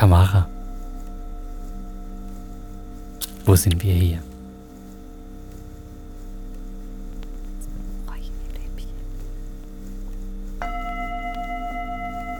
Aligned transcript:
Tamara, 0.00 0.48
wo 3.44 3.54
sind 3.54 3.82
wir 3.82 3.92
hier? 3.92 4.18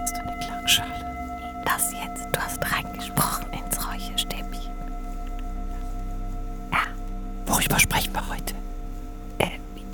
Hast 0.00 0.16
du 0.16 0.20
eine 0.22 0.38
Klangschale? 0.38 0.90
Das 1.66 1.92
jetzt, 1.92 2.28
du 2.32 2.40
hast 2.40 2.62
reingesprochen 2.72 3.44
ins 3.52 3.86
Räucherstäbchen. 3.86 4.72
Worüber 7.44 7.78
sprechen 7.78 8.14
wir 8.14 8.26
heute? 8.26 8.54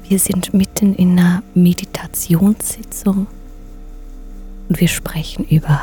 Wir 0.08 0.20
sind 0.20 0.54
mitten 0.54 0.94
in 0.94 1.18
einer 1.18 1.42
Meditationssitzung 1.56 3.26
und 4.68 4.80
wir 4.80 4.86
sprechen 4.86 5.44
über 5.46 5.82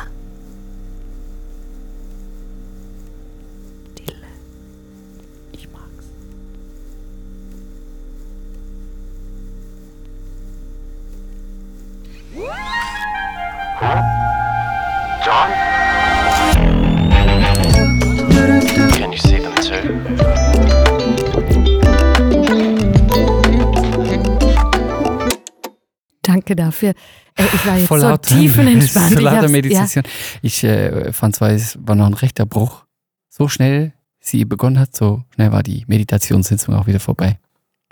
Dafür. 26.84 26.94
Äh, 27.36 27.44
ich 27.54 27.66
war 27.66 27.76
jetzt 27.78 27.88
Voll 27.88 28.00
so 28.00 28.08
laut, 28.08 28.22
tiefenentspannt. 28.22 29.14
so 29.14 29.20
lauter 29.20 29.48
Meditation. 29.48 30.04
Ich 30.42 30.62
äh, 30.64 31.12
fand 31.12 31.36
zwar, 31.36 31.50
es 31.50 31.78
war 31.80 31.94
noch 31.94 32.06
ein 32.06 32.14
rechter 32.14 32.46
Bruch. 32.46 32.84
So 33.28 33.48
schnell 33.48 33.92
sie 34.20 34.44
begonnen 34.44 34.78
hat, 34.78 34.94
so 34.94 35.24
schnell 35.34 35.52
war 35.52 35.62
die 35.62 35.84
Meditationssitzung 35.86 36.74
auch 36.74 36.86
wieder 36.86 37.00
vorbei. 37.00 37.38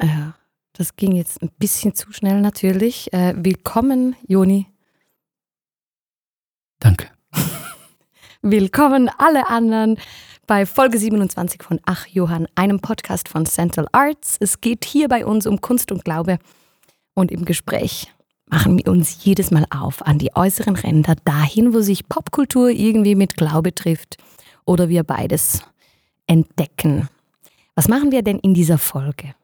Ja, 0.01 0.07
ja, 0.07 0.35
das 0.73 0.97
ging 0.97 1.13
jetzt 1.13 1.43
ein 1.43 1.51
bisschen 1.59 1.95
zu 1.95 2.13
schnell 2.13 2.41
natürlich. 2.41 3.13
Äh, 3.13 3.35
willkommen, 3.37 4.17
Joni. 4.27 4.67
Danke. 6.79 7.09
Willkommen 8.43 9.09
alle 9.19 9.49
anderen 9.49 9.99
bei 10.49 10.67
Folge 10.67 10.99
27 10.99 11.63
von 11.63 11.81
Ach 11.85 12.07
Johann, 12.09 12.49
einem 12.57 12.81
Podcast 12.81 13.29
von 13.29 13.47
Central 13.47 13.87
Arts. 13.93 14.37
Es 14.41 14.61
geht 14.61 14.85
hier 14.85 15.09
bei 15.09 15.25
uns 15.25 15.47
um 15.47 15.61
Kunst 15.61 15.93
und 15.93 16.05
Glaube 16.05 16.39
und 17.15 17.31
im 17.31 17.45
Gespräch 17.45 18.13
machen 18.53 18.77
wir 18.77 18.93
uns 18.93 19.25
jedes 19.25 19.51
Mal 19.51 19.65
auf 19.71 20.07
an 20.07 20.19
die 20.19 20.37
äußeren 20.37 20.77
Ränder, 20.77 21.17
dahin, 21.25 21.73
wo 21.73 21.81
sich 21.81 22.07
Popkultur 22.09 22.69
irgendwie 22.69 23.15
mit 23.15 23.37
Glaube 23.37 23.75
trifft 23.75 24.19
oder 24.67 24.91
wir 24.91 25.05
beides 25.05 25.63
entdecken. 26.27 27.09
Was 27.75 27.89
machen 27.89 28.13
wir 28.13 28.23
denn 28.23 28.39
in 28.39 28.53
dieser 28.53 28.77
Folge? 28.77 29.35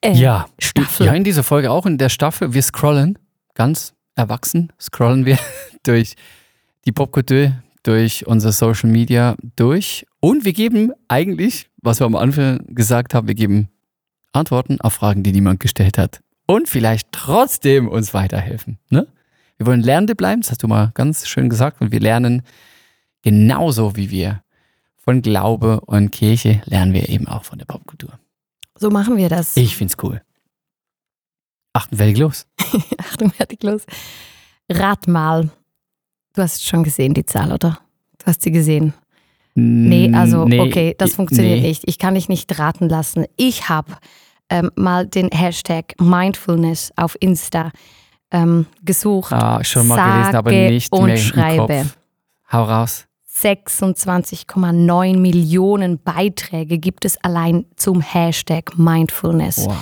Äh, 0.00 0.14
Ja, 0.14 0.46
Staffel. 0.58 1.06
Ja, 1.06 1.14
in 1.14 1.22
dieser 1.22 1.44
Folge 1.44 1.70
auch 1.70 1.86
in 1.86 1.96
der 1.96 2.08
Staffel. 2.08 2.52
Wir 2.52 2.62
scrollen 2.62 3.18
ganz 3.54 3.94
erwachsen, 4.16 4.72
scrollen 4.80 5.24
wir 5.24 5.38
durch 5.84 6.16
die 6.86 6.92
Popkultur, 6.92 7.52
durch 7.84 8.26
unser 8.26 8.50
Social 8.50 8.90
Media 8.90 9.36
durch 9.54 10.06
und 10.18 10.44
wir 10.44 10.52
geben 10.52 10.92
eigentlich, 11.06 11.68
was 11.82 12.00
wir 12.00 12.06
am 12.06 12.16
Anfang 12.16 12.64
gesagt 12.66 13.14
haben, 13.14 13.28
wir 13.28 13.34
geben 13.36 13.68
Antworten 14.32 14.80
auf 14.80 14.94
Fragen, 14.94 15.22
die 15.22 15.30
niemand 15.30 15.60
gestellt 15.60 15.98
hat 15.98 16.20
und 16.46 16.68
vielleicht 16.68 17.12
trotzdem 17.12 17.88
uns 17.88 18.14
weiterhelfen. 18.14 18.78
Ne? 18.90 19.06
Wir 19.56 19.66
wollen 19.66 19.82
Lernende 19.82 20.14
bleiben, 20.14 20.42
das 20.42 20.50
hast 20.50 20.62
du 20.62 20.68
mal 20.68 20.90
ganz 20.94 21.28
schön 21.28 21.48
gesagt 21.48 21.80
und 21.80 21.92
wir 21.92 22.00
lernen 22.00 22.42
genauso 23.22 23.96
wie 23.96 24.10
wir 24.10 24.42
von 24.96 25.22
Glaube 25.22 25.80
und 25.80 26.10
Kirche, 26.10 26.62
lernen 26.64 26.92
wir 26.92 27.08
eben 27.08 27.28
auch 27.28 27.44
von 27.44 27.58
der 27.58 27.66
Popkultur. 27.66 28.18
So 28.76 28.90
machen 28.90 29.16
wir 29.16 29.28
das. 29.28 29.56
Ich 29.56 29.76
find's 29.76 29.96
cool. 30.02 30.22
Achten 31.72 31.96
fertig 31.96 32.18
los. 32.18 32.46
Achtung, 32.98 33.30
fertig 33.30 33.62
los. 33.62 33.84
Rat 34.70 35.06
mal. 35.08 35.50
Du 36.34 36.42
hast 36.42 36.64
schon 36.64 36.84
gesehen, 36.84 37.14
die 37.14 37.26
Zahl, 37.26 37.52
oder? 37.52 37.78
Du 38.18 38.26
hast 38.26 38.42
sie 38.42 38.50
gesehen. 38.50 38.94
Nee, 39.54 40.12
also 40.12 40.46
Nee, 40.46 40.60
okay, 40.60 40.94
das 40.98 41.14
funktioniert 41.14 41.60
nee. 41.60 41.68
nicht. 41.68 41.82
Ich 41.86 41.98
kann 41.98 42.14
dich 42.14 42.28
nicht 42.28 42.58
raten 42.58 42.88
lassen. 42.88 43.26
Ich 43.36 43.68
habe 43.68 43.92
ähm, 44.54 44.70
mal 44.76 45.06
den 45.06 45.30
Hashtag 45.30 45.94
Mindfulness 46.00 46.92
auf 46.96 47.16
Insta 47.20 47.72
ähm, 48.30 48.66
gesucht. 48.84 49.32
Ah, 49.32 49.62
schon 49.64 49.86
mal 49.88 49.96
gelesen, 49.96 50.36
aber 50.36 50.50
Sage 50.50 50.70
nicht 50.70 50.92
und 50.92 51.04
mehr 51.06 51.14
im 51.16 51.20
schreibe. 51.20 51.66
Kopf. 51.78 51.96
Hau 52.52 52.62
raus. 52.64 53.06
26,9 53.36 55.18
Millionen 55.18 55.98
Beiträge 55.98 56.78
gibt 56.78 57.04
es 57.04 57.16
allein 57.24 57.66
zum 57.76 58.00
Hashtag 58.00 58.78
Mindfulness 58.78 59.66
Wow. 59.66 59.76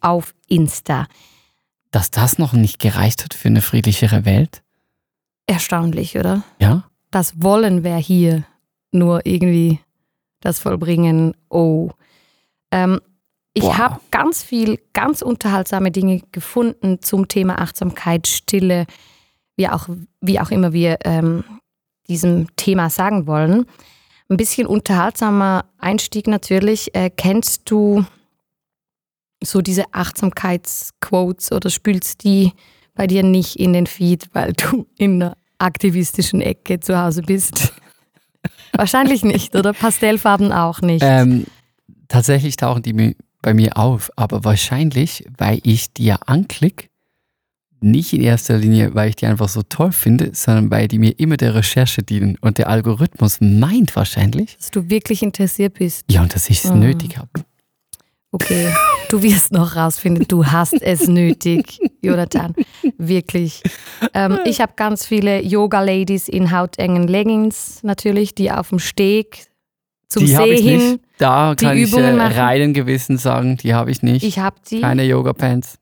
auf 0.00 0.34
Insta. 0.46 1.06
Dass 1.90 2.10
das 2.10 2.38
noch 2.38 2.52
nicht 2.52 2.78
gereicht 2.80 3.24
hat 3.24 3.32
für 3.32 3.48
eine 3.48 3.62
friedlichere 3.62 4.26
Welt? 4.26 4.62
Erstaunlich, 5.46 6.18
oder? 6.18 6.42
Ja? 6.60 6.84
das 7.10 7.42
wollen 7.42 7.84
wir 7.84 7.96
hier 7.96 8.44
nur 8.92 9.24
irgendwie 9.24 9.80
das 10.40 10.58
vollbringen. 10.58 11.34
Oh. 11.48 11.90
Ähm, 12.70 13.00
ich 13.58 13.64
Wow. 13.64 13.78
habe 13.78 14.00
ganz 14.12 14.42
viel, 14.44 14.78
ganz 14.92 15.20
unterhaltsame 15.20 15.90
Dinge 15.90 16.22
gefunden 16.30 17.02
zum 17.02 17.26
Thema 17.26 17.58
Achtsamkeit, 17.58 18.28
Stille, 18.28 18.86
wie 19.56 19.68
auch, 19.68 19.88
wie 20.20 20.38
auch 20.38 20.50
immer 20.52 20.72
wir 20.72 20.98
ähm, 21.04 21.42
diesem 22.08 22.54
Thema 22.54 22.88
sagen 22.88 23.26
wollen. 23.26 23.66
Ein 24.28 24.36
bisschen 24.36 24.66
unterhaltsamer 24.68 25.64
Einstieg 25.78 26.28
natürlich. 26.28 26.94
Äh, 26.94 27.10
kennst 27.10 27.68
du 27.68 28.04
so 29.42 29.60
diese 29.60 29.84
Achtsamkeitsquotes 29.92 31.50
oder 31.50 31.68
spülst 31.68 32.22
die 32.22 32.52
bei 32.94 33.08
dir 33.08 33.24
nicht 33.24 33.56
in 33.56 33.72
den 33.72 33.86
Feed, 33.88 34.28
weil 34.34 34.52
du 34.52 34.86
in 34.96 35.20
einer 35.22 35.36
aktivistischen 35.58 36.40
Ecke 36.40 36.78
zu 36.78 36.96
Hause 36.96 37.22
bist? 37.22 37.72
Wahrscheinlich 38.72 39.24
nicht, 39.24 39.56
oder? 39.56 39.72
Pastellfarben 39.72 40.52
auch 40.52 40.80
nicht. 40.80 41.02
Ähm, 41.04 41.46
tatsächlich 42.06 42.56
tauchen 42.56 42.82
die 42.82 43.16
bei 43.42 43.54
mir 43.54 43.76
auf, 43.76 44.10
aber 44.16 44.44
wahrscheinlich, 44.44 45.24
weil 45.36 45.60
ich 45.62 45.92
die 45.92 46.06
ja 46.06 46.16
anklick, 46.26 46.90
nicht 47.80 48.12
in 48.12 48.20
erster 48.22 48.58
Linie, 48.58 48.94
weil 48.94 49.10
ich 49.10 49.16
die 49.16 49.26
einfach 49.26 49.48
so 49.48 49.62
toll 49.62 49.92
finde, 49.92 50.30
sondern 50.34 50.68
weil 50.70 50.88
die 50.88 50.98
mir 50.98 51.16
immer 51.18 51.36
der 51.36 51.54
Recherche 51.54 52.02
dienen. 52.02 52.36
Und 52.40 52.58
der 52.58 52.68
Algorithmus 52.68 53.38
meint 53.40 53.94
wahrscheinlich, 53.94 54.56
Dass 54.56 54.72
du 54.72 54.90
wirklich 54.90 55.22
interessiert 55.22 55.74
bist. 55.74 56.04
ja, 56.10 56.22
und 56.22 56.34
dass 56.34 56.50
ich 56.50 56.64
es 56.64 56.72
Mhm. 56.72 56.80
nötig 56.80 57.18
habe. 57.18 57.30
Okay, 58.32 58.68
du 59.08 59.22
wirst 59.22 59.52
noch 59.52 59.76
rausfinden, 59.76 60.26
du 60.28 60.44
hast 60.44 60.82
es 60.82 61.06
nötig, 61.08 61.78
Jonathan. 62.02 62.54
Wirklich. 62.98 63.62
Ähm, 64.12 64.40
ich 64.44 64.60
habe 64.60 64.72
ganz 64.76 65.06
viele 65.06 65.40
Yoga-Ladies 65.42 66.28
in 66.28 66.50
hautengen 66.50 67.06
Leggings 67.08 67.82
natürlich, 67.84 68.34
die 68.34 68.50
auf 68.50 68.70
dem 68.70 68.80
Steg 68.80 69.46
zum 70.08 70.24
die 70.26 70.32
See 70.34 70.60
hin. 70.60 71.00
Da 71.18 71.54
die 71.54 71.64
kann 71.64 71.76
ich 71.76 71.88
Übungen 71.88 72.14
äh, 72.14 72.16
machen. 72.16 72.38
reinen 72.38 72.74
Gewissen 72.74 73.18
sagen, 73.18 73.56
die 73.56 73.74
habe 73.74 73.90
ich 73.90 74.02
nicht. 74.02 74.24
Ich 74.24 74.38
habe 74.38 74.56
die. 74.70 74.80
Keine 74.80 75.04
Yoga-Pants. 75.04 75.78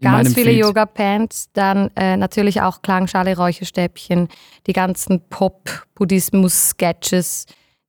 Ganz 0.00 0.34
viele. 0.34 0.52
Yoga-Pants, 0.52 1.50
dann 1.52 1.90
äh, 1.94 2.16
natürlich 2.16 2.60
auch 2.60 2.82
Klangschale, 2.82 3.36
Räucherstäbchen, 3.36 4.28
die 4.66 4.72
ganzen 4.72 5.20
Pop-Buddhismus-Sketches, 5.28 7.46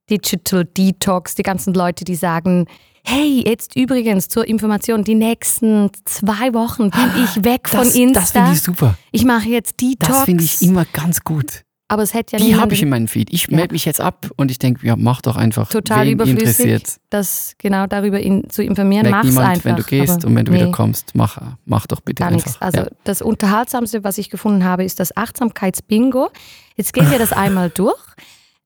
Digital 0.09 0.65
Detox, 0.65 1.35
die 1.35 1.43
ganzen 1.43 1.73
Leute, 1.73 2.03
die 2.05 2.15
sagen, 2.15 2.67
hey, 3.05 3.43
jetzt 3.45 3.75
übrigens 3.75 4.27
zur 4.27 4.47
Information, 4.47 5.03
die 5.03 5.15
nächsten 5.15 5.89
zwei 6.05 6.53
Wochen 6.53 6.91
bin 6.91 7.11
ich 7.23 7.43
weg 7.43 7.67
von 7.67 7.79
Das, 7.79 7.95
Insta. 7.95 8.19
das 8.19 8.31
finde 8.31 8.51
ich 8.53 8.61
super. 8.61 8.95
ich 9.11 9.25
mache 9.25 9.49
jetzt 9.49 9.81
Detox. 9.81 10.07
Das 10.07 10.25
finde 10.25 10.43
ich 10.43 10.61
immer 10.61 10.85
ganz 10.93 11.23
gut. 11.23 11.63
Aber 11.87 12.01
es 12.03 12.13
hätte 12.13 12.37
ja 12.37 12.43
Die 12.43 12.55
habe 12.55 12.73
ich 12.73 12.81
in 12.81 12.89
meinem 12.89 13.07
Feed. 13.07 13.31
Ich 13.31 13.47
Ja. 13.49 13.55
melde 13.55 13.73
mich 13.73 13.85
jetzt 13.85 14.01
ab 14.01 14.29
und 14.37 14.49
ich 14.49 14.57
denke, 14.57 14.85
ja, 14.87 14.95
mach 14.95 15.21
doch 15.21 15.35
einfach. 15.35 15.69
total 15.69 16.07
überflüssig, 16.07 16.39
interessiert. 16.65 16.97
das 17.09 17.53
genau 17.57 17.85
darüber 17.87 18.19
in, 18.19 18.49
zu 18.49 18.63
informieren. 18.63 19.09
Mach's 19.11 19.27
niemand, 19.27 19.47
einfach. 19.47 19.65
wenn 19.65 19.75
du 19.75 19.83
gehst 19.83 20.09
aber 20.17 20.27
und 20.27 20.35
wenn 20.35 20.45
du 20.45 20.51
nee. 20.51 20.59
wieder 20.61 20.71
kommst, 20.71 21.13
mach, 21.13 21.39
mach 21.65 21.85
doch 21.87 22.01
bitte 22.01 22.21
Gar 22.21 22.29
einfach. 22.31 22.45
nichts. 22.47 22.61
Also 22.61 22.79
ja. 22.81 22.87
das 23.03 23.21
Unterhaltsamste, 23.21 24.03
was 24.03 24.17
ich 24.17 24.29
gefunden 24.29 24.63
habe, 24.63 24.83
ist 24.83 24.99
das 24.99 25.15
Achtsamkeitsbingo. 25.15 26.29
Jetzt 26.75 26.93
gehen 26.93 27.09
wir 27.11 27.19
das 27.19 27.31
einmal 27.33 27.69
durch. 27.69 27.95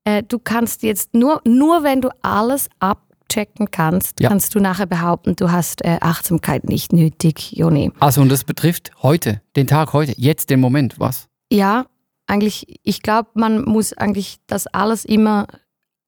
Äh, 0.05 0.23
Du 0.23 0.39
kannst 0.39 0.83
jetzt 0.83 1.13
nur, 1.13 1.41
nur 1.45 1.83
wenn 1.83 1.99
du 2.01 2.09
alles 2.21 2.69
abchecken 2.79 3.71
kannst, 3.71 4.21
Ja. 4.21 4.29
kannst 4.29 4.55
du 4.55 4.59
nachher 4.61 4.85
behaupten, 4.85 5.35
du 5.35 5.51
hast 5.51 5.83
äh, 5.83 5.97
Achtsamkeit 5.99 6.63
nicht 6.69 6.93
nötig, 6.93 7.51
Joni. 7.57 7.91
Also 7.99 8.21
und 8.21 8.29
das 8.29 8.45
betrifft 8.45 8.91
heute, 9.01 9.41
den 9.57 9.67
Tag 9.67 9.91
heute, 9.93 10.13
jetzt 10.17 10.49
den 10.49 10.61
Moment, 10.61 10.97
was? 10.99 11.27
Ja, 11.51 11.85
eigentlich, 12.27 12.79
ich 12.83 13.01
glaube, 13.01 13.29
man 13.35 13.63
muss 13.63 13.93
eigentlich 13.93 14.37
das 14.47 14.67
alles 14.67 15.05
immer 15.05 15.47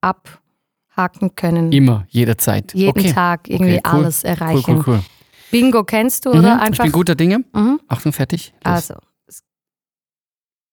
abhaken 0.01 1.35
können. 1.35 1.71
Immer, 1.71 2.05
jederzeit. 2.09 2.73
Jeden 2.73 2.89
okay. 2.99 3.13
Tag 3.13 3.49
irgendwie 3.49 3.77
Okay, 3.79 3.81
cool. 3.85 3.99
alles 4.05 4.23
Cool, 4.23 4.29
erreichen. 4.29 4.75
cool, 4.77 4.83
cool. 4.87 5.03
Bingo 5.51 5.83
kennst 5.83 6.25
du, 6.25 6.33
Mhm, 6.33 6.39
oder? 6.39 6.55
ich 6.55 6.61
Einfach. 6.61 6.83
bin 6.83 6.91
guter 6.91 7.15
Dinge. 7.15 7.43
Mhm. 7.53 7.79
Achtung, 7.87 8.13
fertig. 8.13 8.53
Los. 8.63 8.73
Also, 8.73 8.93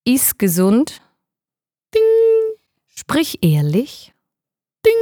ist 0.04 0.38
gesund. 0.38 1.00
Sprich 2.94 3.38
ehrlich. 3.42 4.12
Ding. 4.84 4.92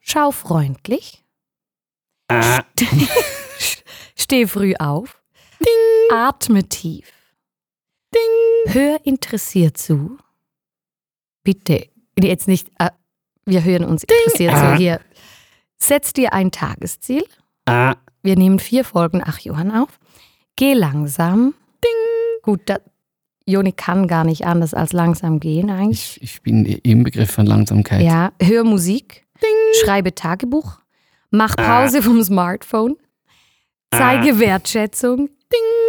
Schau 0.00 0.30
freundlich. 0.30 1.22
Ah. 2.28 2.62
Steh 4.16 4.46
früh 4.46 4.74
auf. 4.78 5.20
Ding. 5.60 6.16
Atme 6.16 6.68
tief. 6.68 7.12
Ding. 8.14 8.72
Hör 8.74 8.98
interessiert 9.04 9.76
zu. 9.78 10.18
Bitte, 11.44 11.88
jetzt 12.20 12.48
nicht, 12.48 12.68
äh, 12.78 12.90
wir 13.44 13.64
hören 13.64 13.84
uns 13.84 14.04
interessiert 14.04 14.54
Ah. 14.54 14.72
zu 14.72 14.76
hier. 14.78 15.00
Setz 15.78 16.12
dir 16.12 16.32
ein 16.32 16.50
Tagesziel. 16.52 17.24
Ah. 17.66 17.96
Wir 18.22 18.36
nehmen 18.36 18.58
vier 18.60 18.84
Folgen 18.84 19.22
Ach 19.24 19.38
Johann 19.40 19.72
auf. 19.72 19.98
Geh 20.56 20.74
langsam. 20.74 21.54
Ding. 21.84 22.42
Gut, 22.42 22.60
da, 22.66 22.78
Joni 23.46 23.72
kann 23.72 24.06
gar 24.06 24.22
nicht 24.24 24.46
anders 24.46 24.74
als 24.74 24.92
langsam 24.92 25.40
gehen 25.40 25.70
eigentlich. 25.70 26.18
Ich, 26.18 26.22
ich 26.22 26.42
bin 26.42 26.64
im 26.64 27.02
Begriff 27.02 27.32
von 27.32 27.46
Langsamkeit. 27.46 28.02
Ja, 28.02 28.32
hör 28.40 28.62
Musik. 28.62 29.26
Schreibe 29.82 30.14
Tagebuch. 30.14 30.78
Mach 31.30 31.56
Pause 31.56 32.02
vom 32.02 32.22
Smartphone. 32.22 32.96
Zeige 33.90 34.38
Wertschätzung. 34.38 35.30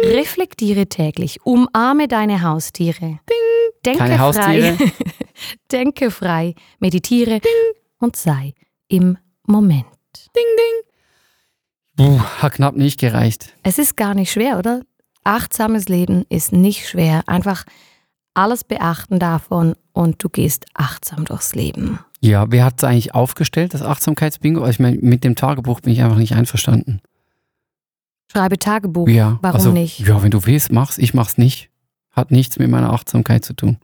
Reflektiere 0.02 0.86
täglich. 0.86 1.44
Umarme 1.44 2.08
deine 2.08 2.42
Haustiere. 2.42 3.20
Denke 3.84 3.98
Keine 3.98 4.18
Haustiere. 4.18 4.76
frei. 4.76 4.92
Denke 5.72 6.10
frei. 6.10 6.54
Meditiere. 6.78 7.40
Und 7.98 8.16
sei 8.16 8.54
im 8.88 9.18
Moment. 9.46 9.86
Puh, 11.96 12.18
hat 12.40 12.54
knapp 12.54 12.76
nicht 12.76 12.98
gereicht. 12.98 13.54
Es 13.62 13.78
ist 13.78 13.96
gar 13.96 14.14
nicht 14.14 14.32
schwer, 14.32 14.58
oder? 14.58 14.82
Achtsames 15.22 15.88
Leben 15.88 16.24
ist 16.28 16.52
nicht 16.52 16.88
schwer. 16.88 17.22
Einfach 17.26 17.64
alles 18.34 18.64
beachten 18.64 19.18
davon 19.18 19.74
und 19.92 20.22
du 20.22 20.28
gehst 20.28 20.66
achtsam 20.74 21.24
durchs 21.24 21.54
Leben. 21.54 22.00
Ja, 22.20 22.46
wer 22.50 22.64
hat 22.64 22.74
es 22.78 22.84
eigentlich 22.84 23.14
aufgestellt, 23.14 23.74
das 23.74 23.82
Achtsamkeitsbingo? 23.82 24.60
Also 24.60 24.70
ich 24.70 24.80
meine, 24.80 24.98
mit 24.98 25.22
dem 25.24 25.36
Tagebuch 25.36 25.80
bin 25.80 25.92
ich 25.92 26.02
einfach 26.02 26.16
nicht 26.18 26.34
einverstanden. 26.34 27.00
Schreibe 28.34 28.58
Tagebuch. 28.58 29.08
Ja, 29.08 29.38
Warum 29.42 29.54
also, 29.56 29.70
nicht? 29.72 30.00
Ja, 30.00 30.22
wenn 30.22 30.30
du 30.30 30.44
willst, 30.46 30.72
mach's. 30.72 30.98
Ich 30.98 31.14
mach's 31.14 31.38
nicht. 31.38 31.70
Hat 32.10 32.30
nichts 32.30 32.58
mit 32.58 32.68
meiner 32.70 32.92
Achtsamkeit 32.92 33.44
zu 33.44 33.54
tun. 33.54 33.78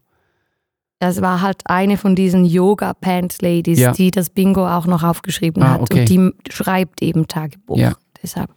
Das 0.99 1.21
war 1.21 1.41
halt 1.41 1.61
eine 1.65 1.97
von 1.97 2.15
diesen 2.15 2.45
Yoga-Pants-Ladies, 2.45 3.79
Ja. 3.79 3.91
die 3.93 4.11
das 4.11 4.29
Bingo 4.29 4.67
auch 4.67 4.85
noch 4.85 5.03
aufgeschrieben 5.03 5.63
Ah, 5.63 5.71
hat. 5.73 5.81
okay. 5.81 6.01
Und 6.01 6.09
die 6.09 6.31
schreibt 6.51 7.01
eben 7.01 7.27
Tagebuch. 7.27 7.77
Ja. 7.77 7.93
Deshalb. 8.21 8.51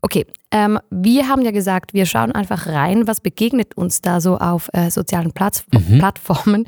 Okay, 0.00 0.26
ähm, 0.50 0.78
wir 0.90 1.28
haben 1.28 1.42
ja 1.42 1.50
gesagt, 1.50 1.94
wir 1.94 2.06
schauen 2.06 2.32
einfach 2.32 2.66
rein, 2.66 3.06
was 3.06 3.20
begegnet 3.20 3.76
uns 3.76 4.00
da 4.02 4.20
so 4.20 4.38
auf 4.38 4.68
äh, 4.72 4.90
sozialen 4.90 5.32
Platz 5.32 5.64
Mhm. 5.72 5.98
Plattformen. 5.98 6.66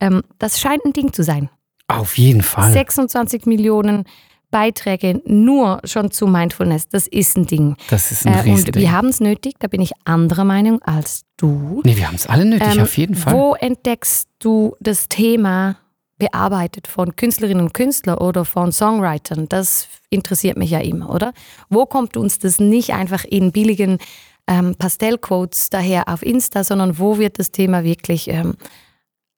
Ähm, 0.00 0.22
das 0.38 0.60
scheint 0.60 0.84
ein 0.84 0.92
Ding 0.92 1.12
zu 1.12 1.22
sein. 1.22 1.48
Auf 1.88 2.16
jeden 2.18 2.42
Fall. 2.42 2.72
26 2.72 3.46
Millionen 3.46 4.04
Beiträge 4.52 5.20
nur 5.24 5.80
schon 5.82 6.12
zu 6.12 6.28
Mindfulness, 6.28 6.86
das 6.88 7.08
ist 7.08 7.36
ein 7.36 7.46
Ding. 7.46 7.76
Das 7.90 8.12
ist 8.12 8.24
ein 8.24 8.46
Äh, 8.46 8.52
und 8.52 8.76
wir 8.76 8.92
haben 8.92 9.08
es 9.08 9.18
nötig, 9.18 9.54
da 9.58 9.66
bin 9.66 9.80
ich 9.80 9.90
anderer 10.04 10.44
Meinung 10.44 10.80
als 10.82 11.24
du. 11.36 11.80
nee, 11.84 11.96
wir 11.96 12.06
haben 12.06 12.14
es 12.14 12.28
alle 12.28 12.44
nötig, 12.44 12.68
Ähm, 12.76 12.82
auf 12.82 12.96
jeden 12.96 13.16
Fall. 13.16 13.34
Wo 13.34 13.54
entdeckst 13.54 14.28
du 14.38 14.76
das 14.78 15.08
Thema 15.08 15.76
bearbeitet 16.18 16.86
von 16.86 17.16
Künstlerinnen 17.16 17.64
und 17.64 17.74
Künstlern 17.74 18.18
oder 18.18 18.44
von 18.44 18.70
Songwritern? 18.70 19.48
Das 19.48 19.88
interessiert 20.10 20.56
mich 20.56 20.70
ja 20.70 20.78
immer, 20.78 21.10
oder? 21.10 21.32
Wo 21.68 21.86
kommt 21.86 22.16
uns 22.16 22.38
das 22.38 22.60
nicht 22.60 22.92
einfach 22.92 23.24
in 23.24 23.50
billigen 23.50 23.98
ähm, 24.46 24.76
Pastellquotes 24.76 25.70
daher 25.70 26.08
auf 26.08 26.22
Insta, 26.22 26.62
sondern 26.62 26.98
wo 26.98 27.18
wird 27.18 27.38
das 27.38 27.50
Thema 27.50 27.82
wirklich 27.84 28.28
ähm, 28.28 28.54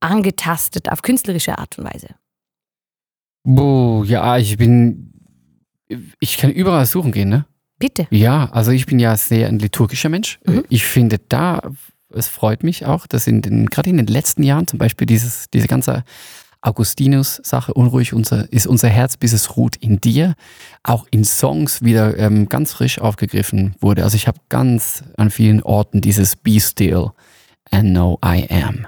angetastet 0.01 0.91
auf 0.91 1.03
künstlerische 1.03 1.57
Art 1.59 1.79
und 1.79 1.85
Weise? 1.85 2.09
Boah, 3.45 4.05
ja, 4.05 4.39
ich 4.39 4.57
bin. 4.57 5.13
Ich 6.19 6.39
kann 6.39 6.51
überall 6.51 6.87
suchen 6.87 7.13
gehen, 7.13 7.29
ne? 7.29 7.47
Bitte. 7.79 8.07
Ja, 8.11 8.51
also 8.51 8.71
ich 8.71 8.87
bin 8.87 8.99
ja 8.99 9.17
sehr 9.17 9.49
ein 9.49 9.59
liturgischer 9.59 10.09
Mensch. 10.09 10.41
Mhm. 10.47 10.65
Ich 10.71 10.85
finde 10.85 11.19
da, 11.29 11.61
es 12.13 12.29
freut 12.29 12.63
mich 12.63 12.87
auch, 12.87 13.07
dass 13.07 13.27
in 13.27 13.43
den, 13.43 13.67
gerade 13.67 13.91
in 13.91 13.99
den 13.99 14.07
letzten 14.07 14.43
Jahren 14.43 14.67
zum 14.67 14.79
Beispiel 14.79 15.07
dieses, 15.07 15.47
diese 15.53 15.69
ganze 15.69 16.05
Augustinus-Sache, 16.63 17.75
unruhig 17.75 18.15
unser, 18.15 18.51
ist 18.51 18.67
unser 18.67 18.89
Herz, 18.89 19.19
bis 19.19 19.35
es 19.35 19.57
ruht 19.57 19.77
in 19.77 20.01
dir, 20.01 20.35
auch 20.83 21.07
in 21.11 21.25
Songs 21.25 21.83
wieder 21.83 22.19
ähm, 22.19 22.49
ganz 22.49 22.73
frisch 22.73 22.99
aufgegriffen 22.99 23.75
wurde. 23.81 24.05
Also 24.05 24.17
ich 24.17 24.27
habe 24.27 24.39
ganz 24.49 25.05
an 25.19 25.31
vielen 25.31 25.63
Orten 25.63 26.01
dieses 26.01 26.37
Be 26.37 26.59
still 26.61 27.11
and 27.71 27.91
know 27.91 28.19
I 28.25 28.49
am 28.51 28.87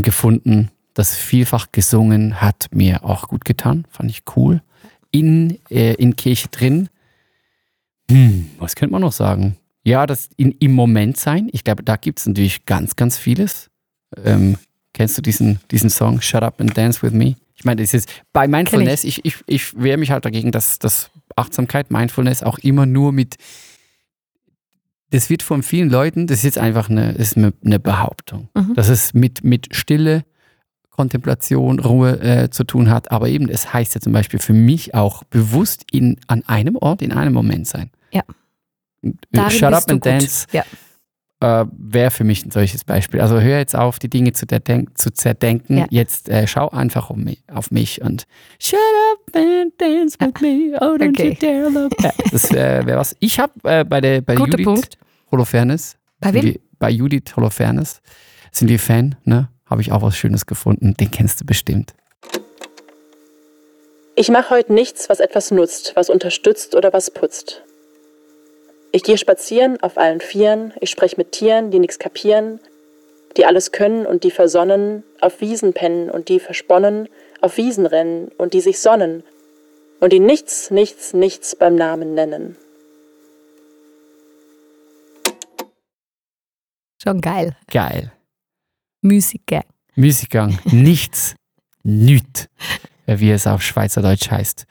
gefunden. 0.00 0.70
Das 0.94 1.16
vielfach 1.16 1.72
gesungen 1.72 2.40
hat 2.40 2.68
mir 2.72 3.04
auch 3.04 3.28
gut 3.28 3.44
getan, 3.44 3.86
fand 3.90 4.10
ich 4.10 4.22
cool. 4.36 4.62
In, 5.10 5.58
äh, 5.70 5.94
in 5.94 6.16
Kirche 6.16 6.48
drin. 6.48 6.88
Hm, 8.10 8.50
was 8.58 8.74
könnte 8.74 8.92
man 8.92 9.02
noch 9.02 9.12
sagen? 9.12 9.56
Ja, 9.84 10.06
das 10.06 10.28
in, 10.36 10.52
im 10.52 10.72
Moment 10.72 11.16
sein. 11.16 11.48
Ich 11.52 11.64
glaube, 11.64 11.82
da 11.82 11.96
gibt 11.96 12.18
es 12.20 12.26
natürlich 12.26 12.66
ganz, 12.66 12.96
ganz 12.96 13.18
vieles. 13.18 13.70
Ähm, 14.24 14.56
kennst 14.92 15.18
du 15.18 15.22
diesen, 15.22 15.60
diesen 15.70 15.90
Song 15.90 16.20
Shut 16.20 16.42
Up 16.42 16.60
and 16.60 16.76
Dance 16.76 17.02
with 17.02 17.12
Me? 17.12 17.36
Ich 17.54 17.64
meine, 17.64 17.80
das 17.82 17.94
ist 17.94 18.08
bei 18.32 18.48
Mindfulness, 18.48 19.04
ich, 19.04 19.24
ich, 19.24 19.36
ich 19.46 19.80
wehre 19.80 19.96
mich 19.96 20.10
halt 20.10 20.24
dagegen, 20.24 20.50
dass, 20.52 20.78
dass 20.78 21.10
Achtsamkeit, 21.36 21.90
Mindfulness 21.90 22.42
auch 22.42 22.58
immer 22.58 22.86
nur 22.86 23.12
mit, 23.12 23.36
das 25.10 25.30
wird 25.30 25.42
von 25.42 25.62
vielen 25.62 25.90
Leuten, 25.90 26.26
das 26.26 26.38
ist 26.38 26.44
jetzt 26.44 26.58
einfach 26.58 26.88
eine, 26.90 27.12
das 27.12 27.36
ist 27.36 27.36
eine, 27.36 27.78
Behauptung, 27.78 28.48
Mhm. 28.54 28.74
dass 28.74 28.88
es 28.88 29.14
mit, 29.14 29.44
mit 29.44 29.74
Stille, 29.76 30.24
Kontemplation, 30.92 31.80
Ruhe 31.80 32.20
äh, 32.20 32.50
zu 32.50 32.64
tun 32.64 32.90
hat. 32.90 33.10
Aber 33.10 33.28
eben, 33.28 33.48
es 33.48 33.72
heißt 33.72 33.94
ja 33.96 34.00
zum 34.00 34.12
Beispiel 34.12 34.38
für 34.38 34.52
mich 34.52 34.94
auch 34.94 35.24
bewusst 35.24 35.84
in, 35.90 36.18
an 36.28 36.42
einem 36.46 36.76
Ort, 36.76 37.02
in 37.02 37.12
einem 37.12 37.32
Moment 37.34 37.66
sein. 37.66 37.90
Ja. 38.12 38.22
Darin 39.32 39.50
Shut 39.50 39.72
up 39.72 39.82
and 39.90 40.00
gut. 40.02 40.06
dance 40.06 40.46
Ja. 40.52 40.62
äh, 41.40 41.66
wäre 41.72 42.10
für 42.12 42.22
mich 42.24 42.44
ein 42.46 42.50
solches 42.52 42.84
Beispiel. 42.84 43.20
Also 43.20 43.40
hör 43.40 43.58
jetzt 43.58 43.74
auf, 43.74 43.98
die 43.98 44.08
Dinge 44.08 44.32
zu, 44.32 44.46
zu 44.94 45.12
zerdenken. 45.12 45.78
Ja. 45.78 45.86
Jetzt 45.90 46.28
äh, 46.28 46.46
schau 46.46 46.68
einfach 46.68 47.10
um 47.10 47.24
mich, 47.24 47.42
auf 47.52 47.70
mich 47.72 48.00
und 48.02 48.26
Shut 48.60 48.78
up 49.12 49.34
and 49.36 49.72
dance 49.78 50.16
with 50.20 50.40
me. 50.40 50.76
Oh, 50.80 50.96
don't 50.96 51.08
Okay. 51.18 51.30
you 51.30 51.34
dare 51.40 51.68
look 51.70 51.96
back. 51.96 52.14
Das 52.30 52.50
äh, 52.52 52.86
wäre 52.86 52.98
was. 52.98 53.16
Ich 53.18 53.40
habe 53.40 53.52
äh, 53.64 53.84
bei 53.84 54.00
der 54.00 54.20
bei 54.20 54.36
Guter 54.36 54.50
Judith 54.52 54.64
Punkt. 54.66 54.98
Holofernes, 55.32 55.96
Bei 56.20 56.32
wem? 56.34 56.44
wir- 56.44 56.60
bei 56.78 56.90
Judith 56.90 57.34
Holofernes, 57.36 58.02
sind 58.52 58.68
wir 58.68 58.78
Fan, 58.78 59.14
ne? 59.24 59.48
Habe 59.72 59.80
ich 59.80 59.90
auch 59.90 60.02
was 60.02 60.18
Schönes 60.18 60.44
gefunden. 60.44 60.92
Den 61.00 61.10
kennst 61.10 61.40
du 61.40 61.46
bestimmt. 61.46 61.94
Ich 64.14 64.28
mache 64.28 64.50
heute 64.50 64.74
nichts, 64.74 65.08
was 65.08 65.18
etwas 65.18 65.50
nutzt, 65.50 65.96
was 65.96 66.10
unterstützt 66.10 66.74
oder 66.74 66.92
was 66.92 67.10
putzt. 67.10 67.62
Ich 68.90 69.02
gehe 69.02 69.16
spazieren 69.16 69.82
auf 69.82 69.96
allen 69.96 70.20
Vieren, 70.20 70.74
ich 70.80 70.90
spreche 70.90 71.16
mit 71.16 71.32
Tieren, 71.32 71.70
die 71.70 71.78
nichts 71.78 71.98
kapieren, 71.98 72.60
die 73.38 73.46
alles 73.46 73.72
können 73.72 74.04
und 74.04 74.24
die 74.24 74.30
versonnen, 74.30 75.04
auf 75.22 75.40
Wiesen 75.40 75.72
pennen 75.72 76.10
und 76.10 76.28
die 76.28 76.38
versponnen, 76.38 77.08
auf 77.40 77.56
Wiesen 77.56 77.86
rennen 77.86 78.30
und 78.36 78.52
die 78.52 78.60
sich 78.60 78.78
sonnen 78.78 79.22
und 80.00 80.12
die 80.12 80.20
nichts, 80.20 80.70
nichts, 80.70 81.14
nichts 81.14 81.56
beim 81.56 81.76
Namen 81.76 82.12
nennen. 82.12 82.58
Schon 87.02 87.22
geil. 87.22 87.56
Geil. 87.70 88.12
Musiker. 89.02 89.62
Musikgang. 89.94 90.58
Nichts. 90.64 91.34
Nüt. 91.82 92.48
Wie 93.06 93.30
es 93.30 93.46
auf 93.46 93.62
Schweizerdeutsch 93.62 94.30
heißt. 94.30 94.66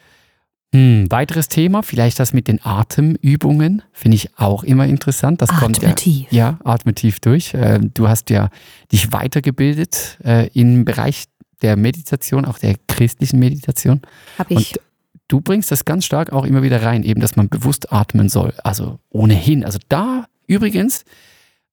Hm, 0.73 1.11
weiteres 1.11 1.49
Thema, 1.49 1.83
vielleicht 1.83 2.17
das 2.19 2.31
mit 2.31 2.47
den 2.47 2.63
Atemübungen, 2.63 3.81
finde 3.91 4.15
ich 4.15 4.29
auch 4.37 4.63
immer 4.63 4.85
interessant. 4.85 5.41
Das 5.41 5.49
kommt 5.49 5.79
Atme 5.79 5.89
ja, 5.89 5.95
tief. 5.95 6.31
ja, 6.31 6.59
atme 6.63 6.95
tief 6.95 7.19
durch. 7.19 7.51
Ähm, 7.53 7.91
Du 7.93 8.07
hast 8.07 8.29
ja 8.29 8.49
dich 8.89 9.11
weitergebildet 9.11 10.17
äh, 10.23 10.47
im 10.53 10.85
Bereich 10.85 11.25
der 11.61 11.75
Meditation, 11.75 12.45
auch 12.45 12.57
der 12.57 12.75
christlichen 12.87 13.39
Meditation. 13.39 14.01
Hab 14.37 14.49
ich. 14.49 14.57
Und 14.57 14.79
du 15.27 15.41
bringst 15.41 15.71
das 15.71 15.83
ganz 15.83 16.05
stark 16.05 16.31
auch 16.31 16.45
immer 16.45 16.63
wieder 16.63 16.81
rein, 16.81 17.03
eben, 17.03 17.19
dass 17.19 17.35
man 17.35 17.49
bewusst 17.49 17.91
atmen 17.91 18.29
soll. 18.29 18.53
Also 18.63 18.99
ohnehin. 19.09 19.65
Also 19.65 19.79
da 19.89 20.25
übrigens, 20.47 21.03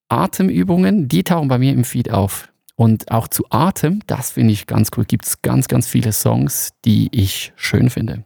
Atemübungen, 0.09 1.07
die 1.07 1.23
tauchen 1.23 1.47
bei 1.47 1.57
mir 1.57 1.71
im 1.71 1.83
Feed 1.83 2.11
auf. 2.11 2.49
Und 2.75 3.11
auch 3.11 3.27
zu 3.27 3.43
Atem, 3.49 4.01
das 4.07 4.31
finde 4.31 4.53
ich 4.53 4.65
ganz 4.65 4.89
cool. 4.95 5.05
Gibt 5.05 5.25
es 5.25 5.41
ganz, 5.41 5.67
ganz 5.67 5.87
viele 5.87 6.13
Songs, 6.13 6.71
die 6.85 7.09
ich 7.11 7.51
schön 7.55 7.89
finde. 7.89 8.23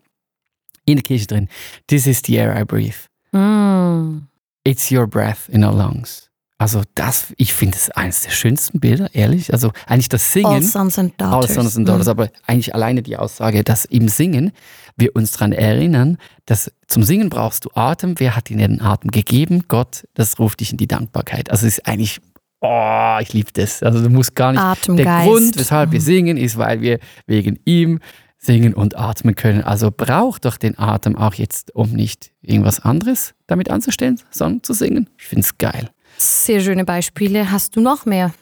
In 0.86 0.98
der 0.98 1.04
Kirche 1.04 1.28
drin. 1.28 1.50
This 1.88 2.08
is 2.08 2.22
the 2.26 2.36
air 2.36 2.60
I 2.60 2.64
breathe. 2.64 3.08
Mm. 3.32 4.28
It's 4.64 4.92
your 4.92 5.08
breath 5.08 5.50
in 5.50 5.64
our 5.64 5.74
lungs. 5.74 6.30
Also 6.58 6.82
das, 6.96 7.34
ich 7.38 7.54
finde 7.54 7.78
es 7.78 7.92
eines 7.92 8.22
der 8.22 8.30
schönsten 8.30 8.80
Bilder, 8.80 9.14
ehrlich. 9.14 9.52
Also 9.52 9.72
eigentlich 9.88 10.10
das 10.10 10.32
Singen. 10.32 10.48
All 10.48 10.62
Sons 10.64 11.00
and 11.00 11.14
All 11.22 11.32
Daughters. 11.32 11.56
Sons 11.56 11.78
and 11.78 11.90
Daughters, 11.90 12.08
aber 12.08 12.30
eigentlich 12.46 12.74
alleine 12.74 13.02
die 13.02 13.18
Aussage, 13.18 13.64
dass 13.64 13.86
im 13.86 14.08
Singen 14.08 14.52
wir 14.96 15.16
uns 15.16 15.32
daran 15.32 15.52
erinnern, 15.52 16.18
dass 16.46 16.72
zum 16.88 17.04
Singen 17.04 17.30
brauchst 17.30 17.66
du 17.66 17.70
Atem. 17.74 18.16
Wer 18.18 18.36
hat 18.36 18.50
dir 18.50 18.58
den 18.58 18.82
Atem 18.82 19.12
gegeben? 19.12 19.66
Gott, 19.68 20.08
das 20.14 20.40
ruft 20.40 20.60
dich 20.60 20.72
in 20.72 20.78
die 20.78 20.88
Dankbarkeit. 20.88 21.52
Also 21.52 21.68
es 21.68 21.80
ist 21.80 21.88
eigentlich 21.88 22.22
Oh, 22.66 23.18
ich 23.20 23.34
liebe 23.34 23.50
das. 23.52 23.84
Also 23.84 24.02
du 24.02 24.10
musst 24.10 24.36
gar 24.36 24.54
nicht. 24.54 24.62
Der 24.62 24.70
Atemgeist. 24.70 25.28
Grund, 25.28 25.60
weshalb 25.60 25.92
wir 25.92 26.00
singen, 26.00 26.38
ist, 26.38 26.58
weil 26.58 26.80
wir 26.80 27.00
wegen 27.28 27.60
ihm 27.66 28.00
singen 28.38 28.74
und 28.74 28.98
atmen 28.98 29.36
können. 29.36 29.64
Also 29.64 29.92
braucht 29.92 30.46
doch 30.46 30.56
den 30.56 30.80
Atem 30.80 31.18
auch 31.18 31.34
jetzt, 31.34 31.76
um 31.76 31.92
nicht 31.92 32.32
irgendwas 32.42 32.80
anderes 32.80 33.34
damit 33.48 33.70
anzustellen, 33.70 34.18
sondern 34.32 34.64
zu 34.64 34.74
singen. 34.74 35.10
Ich 35.18 35.26
finde 35.26 35.42
es 35.42 35.58
geil. 35.58 35.90
Sehr 36.24 36.62
schöne 36.62 36.86
Beispiele. 36.86 37.52
Hast 37.52 37.76
du 37.76 37.82
noch 37.82 38.06
mehr? 38.06 38.34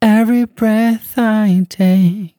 Every 0.00 0.44
breath 0.44 1.16
I 1.16 1.64
take. 1.68 2.34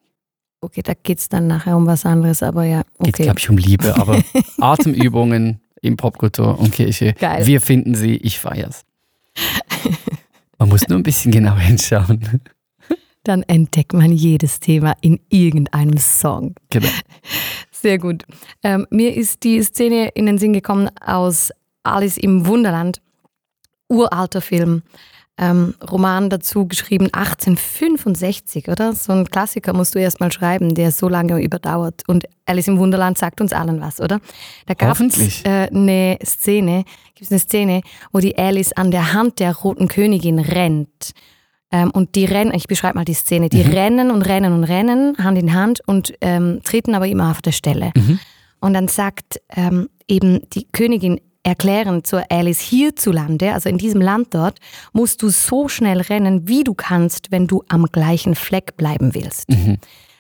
Okay, 0.59 0.81
da 0.81 0.93
geht 0.93 1.19
es 1.19 1.29
dann 1.29 1.47
nachher 1.47 1.77
um 1.77 1.86
was 1.86 2.05
anderes, 2.05 2.43
aber 2.43 2.65
ja, 2.65 2.81
Geht, 3.00 3.13
okay. 3.13 3.24
glaube 3.24 3.39
ich, 3.39 3.50
um 3.50 3.57
Liebe, 3.57 3.95
aber 3.95 4.21
Atemübungen 4.59 5.62
in 5.81 5.95
Popkultur 5.95 6.59
und 6.59 6.74
Kirche. 6.74 7.13
Geil. 7.13 7.45
Wir 7.45 7.62
finden 7.62 7.95
sie, 7.95 8.17
ich 8.17 8.39
feier's. 8.39 8.83
Man 10.57 10.67
muss 10.67 10.86
nur 10.89 11.00
ein 11.00 11.03
bisschen 11.03 11.31
genauer 11.31 11.59
hinschauen. 11.59 12.41
Dann 13.24 13.43
entdeckt 13.43 13.93
man 13.93 14.12
jedes 14.12 14.59
Thema 14.59 14.95
in 15.00 15.21
irgendeinem 15.29 15.97
Song. 15.97 16.55
Genau. 16.71 16.89
Sehr 17.71 18.00
gut. 18.00 18.24
Ähm, 18.63 18.86
mir 18.89 19.15
ist 19.15 19.43
die 19.43 19.63
Szene 19.63 20.09
in 20.09 20.25
den 20.25 20.38
Sinn 20.38 20.51
gekommen 20.51 20.89
aus 21.00 21.51
Alice 21.83 22.17
im 22.17 22.47
Wunderland. 22.47 23.01
Uralter 23.89 24.41
Film. 24.41 24.84
Ähm, 25.39 25.75
Roman 25.91 26.32
dazu 26.32 26.67
geschrieben 26.67 27.13
1865, 27.13 28.70
oder? 28.70 28.94
So 28.94 29.13
ein 29.13 29.29
Klassiker 29.29 29.74
musst 29.74 29.94
du 29.94 30.00
erst 30.00 30.20
mal 30.20 30.32
schreiben, 30.32 30.74
der 30.74 30.91
so 30.91 31.08
lange 31.08 31.39
überdauert. 31.44 32.01
Und 32.08 32.25
Alice 32.48 32.67
im 32.67 32.79
Wunderland 32.79 33.20
sagt 33.20 33.39
uns 33.39 33.53
allen 33.53 33.79
was, 33.79 34.01
oder? 34.01 34.20
Da 34.65 34.74
gab 34.74 35.00
es 35.00 35.46
äh, 35.46 35.70
eine 35.72 36.17
Szene, 36.25 36.86
gibt's 37.13 37.32
eine 37.32 37.39
Szene, 37.39 37.82
wo 38.12 38.20
die 38.20 38.36
Alice 38.36 38.74
an 38.74 38.89
der 38.89 39.13
Hand 39.13 39.39
der 39.39 39.56
roten 39.56 39.88
Königin 39.88 40.39
rennt. 40.39 41.12
Ähm, 41.72 41.91
und 41.91 42.15
die 42.15 42.25
rennen, 42.25 42.53
ich 42.56 42.67
beschreibe 42.67 42.98
mal 42.98 43.06
die 43.06 43.13
Szene, 43.13 43.50
die 43.50 43.62
rennen 43.62 44.10
und 44.10 44.24
rennen 44.24 44.53
und 44.53 44.63
rennen, 44.63 45.17
Hand 45.20 45.38
in 45.38 45.53
Hand 45.53 45.82
und 45.86 46.13
ähm, 46.22 46.62
treten 46.63 46.96
aber 46.96 47.08
immer 47.08 47.29
auf 47.29 47.44
der 47.44 47.51
Stelle. 47.51 47.91
Und 48.60 48.74
dann 48.74 48.88
sagt 48.88 49.39
ähm, 49.56 49.88
eben 50.08 50.50
die 50.53 50.65
Königin 50.72 51.20
erklären 51.44 52.03
zur 52.03 52.24
Alice 52.29 52.60
hierzulande, 52.60 53.53
also 53.53 53.70
in 53.70 53.77
diesem 53.77 54.01
Land 54.01 54.34
dort, 54.34 54.60
musst 54.94 55.22
du 55.22 55.29
so 55.29 55.67
schnell 55.67 56.01
rennen, 56.01 56.48
wie 56.48 56.63
du 56.63 56.74
kannst, 56.74 57.32
wenn 57.32 57.48
du 57.48 57.63
am 57.70 57.86
gleichen 57.86 58.36
Fleck 58.36 58.77
bleiben 58.77 59.13
willst. 59.13 59.50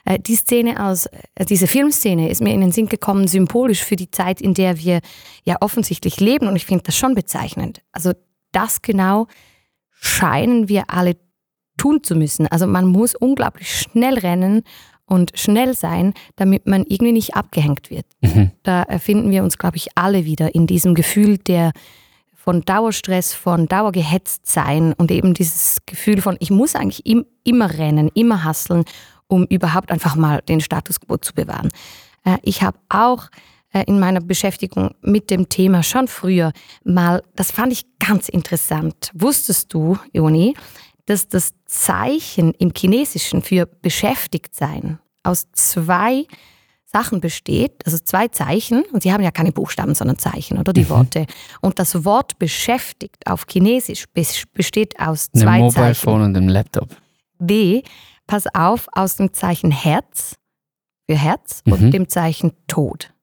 Äh, 0.05 0.19
Die 0.19 0.35
Szene 0.35 0.83
aus, 0.85 1.07
äh, 1.35 1.45
diese 1.45 1.67
Filmszene 1.67 2.29
ist 2.29 2.41
mir 2.41 2.53
in 2.53 2.61
den 2.61 2.71
Sinn 2.71 2.87
gekommen, 2.87 3.27
symbolisch 3.27 3.83
für 3.83 3.95
die 3.95 4.09
Zeit, 4.09 4.41
in 4.41 4.53
der 4.53 4.79
wir 4.79 5.01
ja 5.43 5.57
offensichtlich 5.59 6.19
leben 6.19 6.47
und 6.47 6.55
ich 6.55 6.65
finde 6.65 6.83
das 6.85 6.97
schon 6.97 7.13
bezeichnend. 7.13 7.81
Also 7.91 8.13
das 8.51 8.81
genau 8.81 9.27
scheinen 9.99 10.69
wir 10.69 10.85
alle 10.87 11.17
tun 11.77 12.03
zu 12.03 12.15
müssen. 12.15 12.47
Also 12.47 12.67
man 12.67 12.85
muss 12.85 13.15
unglaublich 13.15 13.79
schnell 13.79 14.17
rennen 14.17 14.63
und 15.07 15.31
schnell 15.35 15.73
sein, 15.73 16.13
damit 16.35 16.67
man 16.67 16.83
irgendwie 16.87 17.13
nicht 17.13 17.35
abgehängt 17.35 17.89
wird. 17.89 18.05
Da 18.63 18.83
erfinden 18.83 19.31
wir 19.31 19.43
uns, 19.43 19.57
glaube 19.57 19.77
ich, 19.77 19.87
alle 19.95 20.25
wieder 20.25 20.53
in 20.53 20.67
diesem 20.67 20.93
Gefühl 20.93 21.37
der 21.37 21.71
von 22.35 22.61
Dauerstress, 22.61 23.33
von 23.33 23.67
Dauergehetzt 23.67 24.47
sein 24.47 24.93
und 24.93 25.11
eben 25.11 25.33
dieses 25.33 25.79
Gefühl 25.85 26.21
von, 26.21 26.37
ich 26.39 26.49
muss 26.49 26.75
eigentlich 26.75 27.05
im, 27.05 27.25
immer 27.43 27.77
rennen, 27.77 28.09
immer 28.13 28.43
hasseln, 28.45 28.85
um 29.27 29.45
überhaupt 29.47 29.91
einfach 29.91 30.15
mal 30.15 30.41
den 30.47 30.61
Status 30.61 31.01
quo 31.01 31.17
zu 31.17 31.33
bewahren. 31.33 31.69
Äh, 32.23 32.37
ich 32.43 32.61
habe 32.61 32.77
auch 32.87 33.27
äh, 33.73 33.83
in 33.85 33.99
meiner 33.99 34.21
Beschäftigung 34.21 34.91
mit 35.01 35.29
dem 35.29 35.49
Thema 35.49 35.83
schon 35.83 36.07
früher 36.07 36.53
mal, 36.85 37.21
das 37.35 37.51
fand 37.51 37.73
ich 37.73 37.85
ganz 37.99 38.29
interessant. 38.29 39.11
Wusstest 39.13 39.73
du, 39.73 39.97
Joni, 40.13 40.55
dass 41.07 41.27
das 41.27 41.53
Zeichen 41.65 42.53
im 42.53 42.71
Chinesischen 42.75 43.41
für 43.41 43.65
beschäftigt 43.65 44.55
sein 44.55 44.99
aus 45.23 45.47
zwei 45.51 46.25
Sachen 46.85 47.19
besteht, 47.19 47.85
also 47.85 47.97
zwei 47.97 48.29
Zeichen, 48.29 48.83
und 48.93 49.03
sie 49.03 49.11
haben 49.11 49.21
ja 49.21 49.31
keine 49.31 49.51
Buchstaben, 49.51 49.93
sondern 49.93 50.17
Zeichen 50.17 50.57
oder 50.57 50.71
die 50.71 50.87
Worte. 50.89 51.25
Und 51.59 51.79
das 51.79 52.05
Wort 52.05 52.39
beschäftigt 52.39 53.27
auf 53.27 53.45
Chinesisch 53.49 54.05
bes- 54.15 54.45
besteht 54.53 54.97
aus 54.99 55.27
zwei 55.31 55.59
Mobile 55.59 55.73
Zeichen. 55.73 55.95
Phone 56.01 56.21
und 56.21 56.37
ein 56.37 56.47
Laptop. 56.47 56.95
B, 57.39 57.81
pass 58.25 58.45
auf, 58.53 58.87
aus 58.93 59.17
dem 59.17 59.33
Zeichen 59.33 59.69
Herz 59.71 60.35
für 61.09 61.17
Herz 61.17 61.61
Mhm. 61.65 61.73
und 61.73 61.91
dem 61.91 62.07
Zeichen 62.07 62.53
Tod. 62.67 63.13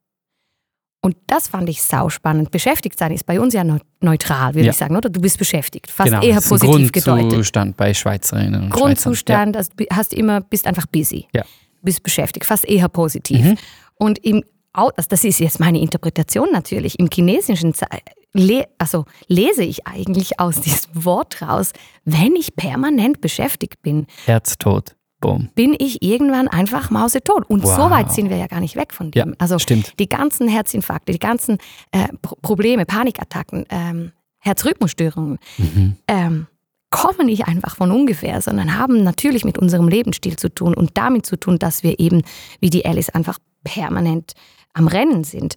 Und 1.04 1.16
das 1.26 1.48
fand 1.48 1.68
ich 1.68 1.82
sauspannend. 1.82 2.50
Beschäftigt 2.50 2.98
sein 2.98 3.12
ist 3.12 3.26
bei 3.26 3.38
uns 3.38 3.52
ja 3.52 3.62
neu- 3.62 3.78
neutral, 4.00 4.54
würde 4.54 4.64
Ja. 4.66 4.72
ich 4.72 4.78
sagen, 4.78 4.96
oder? 4.96 5.10
Du 5.10 5.20
bist 5.20 5.38
beschäftigt. 5.38 5.90
Fast 5.90 6.08
genau. 6.08 6.22
eher 6.22 6.40
positiv 6.40 6.92
gedeutet. 6.92 7.28
Grundzustand 7.28 7.76
bei 7.76 7.92
Schweizerinnen 7.92 8.54
und 8.54 8.68
Schweizern. 8.70 8.80
Grundzustand, 8.86 9.56
also 9.58 9.70
du 9.76 9.84
hast 9.92 10.14
immer, 10.14 10.40
bist 10.40 10.66
einfach 10.66 10.86
busy. 10.86 11.26
Ja. 11.34 11.44
Bist 11.82 12.02
beschäftigt, 12.02 12.46
fast 12.46 12.64
eher 12.66 12.88
positiv. 12.88 13.44
Mhm. 13.44 13.58
Und 13.96 14.18
im, 14.24 14.42
also 14.72 14.92
das 15.06 15.24
ist 15.24 15.40
jetzt 15.40 15.60
meine 15.60 15.78
Interpretation 15.78 16.48
natürlich, 16.52 16.98
im 16.98 17.10
chinesischen 17.12 17.74
Ze- 17.74 17.84
le, 18.32 18.64
also 18.78 19.04
lese 19.28 19.62
ich 19.62 19.86
eigentlich 19.86 20.40
aus 20.40 20.60
diesem 20.62 21.04
Wort 21.04 21.42
raus, 21.42 21.72
wenn 22.06 22.34
ich 22.34 22.56
permanent 22.56 23.20
beschäftigt 23.20 23.82
bin, 23.82 24.06
Ja. 24.26 24.34
Herztod. 24.34 24.96
Boom. 25.24 25.48
bin 25.54 25.74
ich 25.78 26.02
irgendwann 26.02 26.48
einfach 26.48 26.90
mausetot. 26.90 27.48
Und 27.48 27.62
Wow. 27.64 27.76
so 27.76 27.90
weit 27.90 28.12
sind 28.12 28.30
wir 28.30 28.36
ja 28.36 28.46
gar 28.46 28.60
nicht 28.60 28.76
weg 28.76 28.92
von 28.94 29.10
dem. 29.10 29.28
Ja, 29.30 29.34
also 29.38 29.58
stimmt. 29.58 29.98
die 29.98 30.08
ganzen 30.08 30.48
Herzinfarkte, 30.48 31.12
die 31.12 31.18
ganzen 31.18 31.58
äh, 31.92 32.08
Pro 32.22 32.36
Probleme, 32.42 32.84
Panikattacken, 32.86 33.64
ähm, 33.70 34.12
Herzrhythmusstörungen, 34.38 35.38
Mhm. 35.58 35.96
ähm, 36.08 36.46
kommen 36.90 37.26
nicht 37.26 37.46
einfach 37.48 37.74
von 37.76 37.90
ungefähr, 37.90 38.40
sondern 38.40 38.78
haben 38.78 39.02
natürlich 39.02 39.44
mit 39.44 39.58
unserem 39.58 39.88
Lebensstil 39.88 40.36
zu 40.36 40.48
tun 40.48 40.74
und 40.74 40.90
damit 40.96 41.26
zu 41.26 41.36
tun, 41.36 41.58
dass 41.58 41.82
wir 41.82 41.98
eben, 41.98 42.22
wie 42.60 42.70
die 42.70 42.86
Alice, 42.86 43.08
einfach 43.10 43.38
permanent 43.64 44.34
am 44.74 44.86
Rennen 44.86 45.24
sind. 45.24 45.54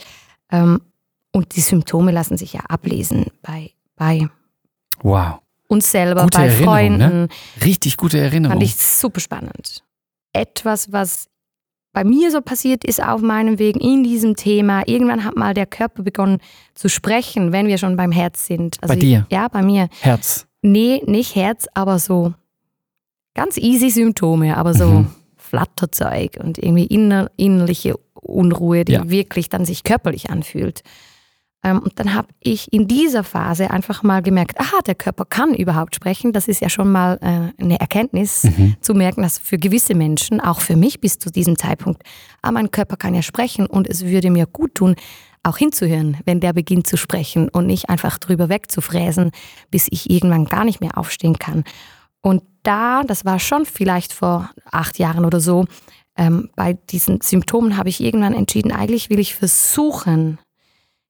Ähm, 0.51 0.81
und 1.33 1.55
die 1.55 1.62
Symptome 1.62 2.12
lassen 2.12 2.38
sich 2.38 2.53
ja 2.53 2.62
ablesen 2.69 3.25
bei, 3.43 3.71
bei 3.95 4.29
Wow. 5.03 5.39
Uns 5.67 5.91
selber, 5.91 6.24
Gute 6.24 6.38
bei 6.38 6.45
Erinnerung, 6.47 6.65
Freunden. 6.65 6.97
ne? 7.24 7.27
Richtig 7.63 7.97
gute 7.97 8.19
Erinnerung. 8.19 8.53
Fand 8.57 8.63
ich 8.63 8.75
super 8.75 9.19
spannend. 9.19 9.83
Etwas, 10.33 10.91
was 10.91 11.27
bei 11.93 12.03
mir 12.03 12.29
so 12.31 12.41
passiert 12.41 12.83
ist 12.83 13.01
auf 13.01 13.21
meinem 13.21 13.57
Weg 13.59 13.75
in 13.81 14.03
diesem 14.03 14.36
Thema. 14.36 14.83
Irgendwann 14.88 15.24
hat 15.24 15.36
mal 15.36 15.53
der 15.53 15.65
Körper 15.65 16.03
begonnen 16.03 16.39
zu 16.75 16.89
sprechen, 16.89 17.51
wenn 17.51 17.67
wir 17.67 17.77
schon 17.77 17.95
beim 17.97 18.12
Herz 18.12 18.45
sind. 18.45 18.77
Also 18.81 18.93
Bei 18.93 19.00
dir? 19.00 19.25
Ich, 19.29 19.33
ja, 19.36 19.47
bei 19.47 19.62
mir. 19.63 19.89
Herz. 20.01 20.45
Nee, 20.62 21.01
nicht 21.05 21.36
Herz, 21.36 21.65
aber 21.74 21.97
so 22.00 22.33
ganz 23.33 23.57
easy 23.57 23.89
Symptome, 23.89 24.57
aber 24.57 24.74
so 24.74 24.86
Mhm. 24.88 25.07
Flatterzeug 25.38 26.38
und 26.43 26.57
irgendwie 26.57 26.86
inner, 26.86 27.31
innerliche 27.38 27.95
Unruhe, 28.13 28.83
die 28.86 28.93
Ja. 28.93 29.09
wirklich 29.09 29.50
dann 29.50 29.65
sich 29.65 29.83
körperlich 29.83 30.29
anfühlt. 30.29 30.81
Ähm, 31.63 31.79
und 31.79 31.99
dann 31.99 32.13
habe 32.13 32.27
ich 32.39 32.71
in 32.71 32.87
dieser 32.87 33.23
Phase 33.23 33.71
einfach 33.71 34.03
mal 34.03 34.21
gemerkt, 34.21 34.59
aha, 34.59 34.79
der 34.85 34.95
Körper 34.95 35.25
kann 35.25 35.53
überhaupt 35.55 35.95
sprechen. 35.95 36.31
Das 36.33 36.47
ist 36.47 36.61
ja 36.61 36.69
schon 36.69 36.91
mal 36.91 37.17
äh, 37.21 37.61
eine 37.61 37.79
Erkenntnis, 37.79 38.43
Mhm. 38.43 38.75
zu 38.81 38.93
merken, 38.93 39.21
dass 39.23 39.37
für 39.39 39.57
gewisse 39.57 39.95
Menschen, 39.95 40.39
auch 40.39 40.61
für 40.61 40.75
mich 40.75 41.01
bis 41.01 41.17
zu 41.19 41.31
diesem 41.31 41.57
Zeitpunkt, 41.57 42.03
ah, 42.41 42.51
mein 42.51 42.69
Körper 42.71 42.95
kann 42.95 43.15
ja 43.15 43.21
sprechen 43.21 43.65
und 43.65 43.87
es 43.87 44.05
würde 44.05 44.29
mir 44.29 44.45
gut 44.45 44.75
tun, 44.75 44.95
auch 45.43 45.57
hinzuhören, 45.57 46.17
wenn 46.25 46.39
der 46.41 46.53
beginnt 46.53 46.87
zu 46.87 46.97
sprechen 46.97 47.47
und 47.49 47.67
nicht 47.67 47.89
einfach 47.89 48.17
drüber 48.17 48.49
wegzufräsen, 48.49 49.31
bis 49.71 49.87
ich 49.89 50.09
irgendwann 50.09 50.45
gar 50.45 50.65
nicht 50.65 50.81
mehr 50.81 50.97
aufstehen 50.97 51.39
kann. 51.39 51.63
Und 52.21 52.43
da, 52.63 53.03
das 53.03 53.23
war 53.23 53.39
schon 53.39 53.65
vielleicht 53.65 54.11
vor 54.13 54.49
acht 54.71 54.99
Jahren 54.99 55.23
oder 55.25 55.39
so, 55.39 55.65
ähm, 56.17 56.49
bei 56.55 56.73
diesen 56.73 57.21
Symptomen 57.21 57.77
habe 57.77 57.89
ich 57.89 58.01
irgendwann 58.01 58.33
entschieden, 58.33 58.71
eigentlich 58.71 59.09
will 59.09 59.19
ich 59.19 59.35
versuchen, 59.35 60.39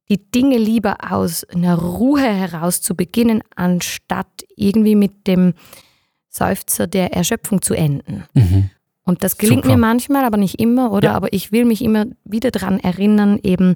die 0.09 0.31
Dinge 0.31 0.57
lieber 0.57 0.97
aus 1.11 1.43
einer 1.43 1.75
Ruhe 1.75 2.21
heraus 2.21 2.81
zu 2.81 2.95
beginnen, 2.95 3.41
anstatt 3.55 4.45
irgendwie 4.55 4.95
mit 4.95 5.27
dem 5.27 5.53
Seufzer 6.29 6.87
der 6.87 7.13
Erschöpfung 7.13 7.61
zu 7.61 7.73
enden. 7.73 8.23
Mhm. 8.33 8.69
Und 9.03 9.23
das 9.23 9.37
gelingt 9.37 9.63
Super. 9.63 9.75
mir 9.75 9.81
manchmal, 9.81 10.25
aber 10.25 10.37
nicht 10.37 10.59
immer, 10.59 10.91
oder? 10.91 11.09
Ja. 11.09 11.15
Aber 11.15 11.31
ich 11.33 11.51
will 11.51 11.65
mich 11.65 11.81
immer 11.81 12.05
wieder 12.25 12.51
daran 12.51 12.79
erinnern, 12.79 13.39
eben 13.41 13.75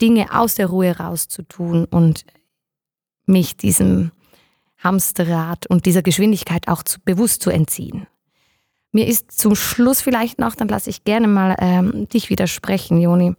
Dinge 0.00 0.32
aus 0.32 0.54
der 0.54 0.66
Ruhe 0.66 0.96
rauszutun 0.96 1.84
und 1.84 2.24
mich 3.26 3.56
diesem 3.56 4.12
Hamsterrad 4.78 5.66
und 5.66 5.86
dieser 5.86 6.02
Geschwindigkeit 6.02 6.68
auch 6.68 6.82
zu, 6.82 6.98
bewusst 7.04 7.42
zu 7.42 7.50
entziehen. 7.50 8.06
Mir 8.90 9.06
ist 9.06 9.32
zum 9.32 9.54
Schluss 9.54 10.00
vielleicht 10.00 10.38
noch, 10.38 10.54
dann 10.54 10.68
lasse 10.68 10.90
ich 10.90 11.04
gerne 11.04 11.26
mal 11.26 11.56
ähm, 11.58 12.08
dich 12.08 12.30
widersprechen, 12.30 13.00
Joni. 13.00 13.34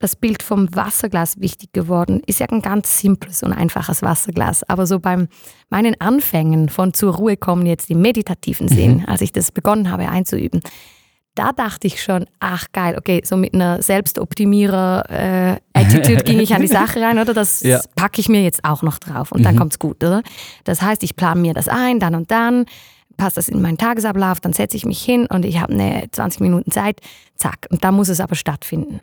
Das 0.00 0.16
Bild 0.16 0.42
vom 0.42 0.74
Wasserglas 0.74 1.40
wichtig 1.40 1.72
geworden. 1.72 2.22
Ist 2.26 2.40
ja 2.40 2.46
ein 2.48 2.62
ganz 2.62 2.98
simples 2.98 3.42
und 3.42 3.52
einfaches 3.52 4.02
Wasserglas. 4.02 4.68
Aber 4.68 4.86
so 4.86 4.98
beim 4.98 5.28
meinen 5.68 6.00
Anfängen 6.00 6.68
von 6.70 6.94
zur 6.94 7.14
Ruhe 7.14 7.36
kommen 7.36 7.66
jetzt 7.66 7.90
im 7.90 8.00
meditativen 8.00 8.66
Sinn, 8.68 9.04
als 9.06 9.20
ich 9.20 9.30
das 9.30 9.52
begonnen 9.52 9.90
habe 9.90 10.08
einzuüben, 10.08 10.62
da 11.36 11.52
dachte 11.52 11.86
ich 11.86 12.02
schon, 12.02 12.26
ach 12.40 12.66
geil, 12.72 12.96
okay, 12.98 13.20
so 13.24 13.36
mit 13.36 13.54
einer 13.54 13.80
Selbstoptimierer-Attitude 13.82 16.22
ging 16.24 16.40
ich 16.40 16.54
an 16.54 16.62
die 16.62 16.66
Sache 16.68 17.00
rein, 17.00 17.18
oder? 17.18 17.34
Das 17.34 17.60
Ja. 17.62 17.80
packe 17.94 18.20
ich 18.20 18.28
mir 18.28 18.42
jetzt 18.42 18.64
auch 18.64 18.82
noch 18.82 18.98
drauf 18.98 19.32
und 19.32 19.42
dann 19.44 19.54
Mhm. 19.54 19.58
kommt's 19.58 19.78
gut, 19.78 20.02
oder? 20.02 20.22
Das 20.64 20.82
heißt, 20.82 21.02
ich 21.02 21.16
plane 21.16 21.40
mir 21.40 21.54
das 21.54 21.68
ein, 21.68 22.00
dann 22.00 22.14
und 22.14 22.30
dann, 22.30 22.64
passt 23.16 23.36
das 23.36 23.48
in 23.48 23.60
meinen 23.62 23.78
Tagesablauf, 23.78 24.40
dann 24.40 24.52
setze 24.54 24.76
ich 24.76 24.84
mich 24.86 25.02
hin 25.02 25.26
und 25.26 25.44
ich 25.44 25.60
habe 25.60 25.72
eine 25.72 26.04
20 26.10 26.40
Minuten 26.40 26.70
Zeit, 26.70 27.00
zack. 27.36 27.66
Und 27.70 27.84
da 27.84 27.92
muss 27.92 28.08
es 28.08 28.20
aber 28.20 28.34
stattfinden. 28.34 29.00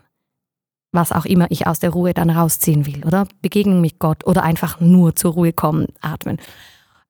Was 0.92 1.12
auch 1.12 1.26
immer 1.26 1.48
ich 1.50 1.68
aus 1.68 1.80
der 1.80 1.90
Ruhe 1.90 2.14
dann 2.14 2.30
rausziehen 2.30 2.86
will, 2.86 3.04
oder? 3.06 3.28
Begegnung 3.42 3.82
mit 3.82 4.00
Gott 4.00 4.26
oder 4.26 4.44
einfach 4.44 4.80
nur 4.80 5.16
zur 5.16 5.34
Ruhe 5.34 5.54
kommen, 5.54 5.88
atmen. 6.02 6.38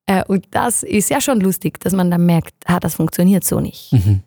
Äh, 0.06 0.24
und 0.24 0.46
das 0.50 0.82
ist 0.82 1.10
ja 1.10 1.20
schon 1.20 1.40
lustig, 1.40 1.78
dass 1.80 1.92
man 1.92 2.10
dann 2.10 2.26
merkt, 2.26 2.54
ah, 2.66 2.80
das 2.80 2.94
funktioniert 2.96 3.44
so 3.44 3.60
nicht 3.60 3.92
Mhm. 3.92 4.22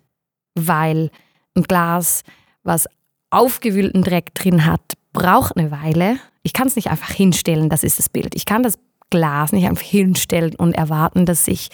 weil 0.55 1.11
ein 1.55 1.63
Glas, 1.63 2.23
was 2.63 2.87
aufgewühlten 3.29 4.03
Dreck 4.03 4.33
drin 4.35 4.65
hat, 4.65 4.93
braucht 5.13 5.57
eine 5.57 5.71
Weile. 5.71 6.17
Ich 6.43 6.53
kann 6.53 6.67
es 6.67 6.75
nicht 6.75 6.89
einfach 6.89 7.11
hinstellen, 7.11 7.69
das 7.69 7.83
ist 7.83 7.99
das 7.99 8.09
Bild. 8.09 8.35
Ich 8.35 8.45
kann 8.45 8.63
das 8.63 8.77
Glas 9.09 9.51
nicht 9.51 9.67
einfach 9.67 9.83
hinstellen 9.85 10.55
und 10.55 10.73
erwarten, 10.73 11.25
dass 11.25 11.45
sich 11.45 11.69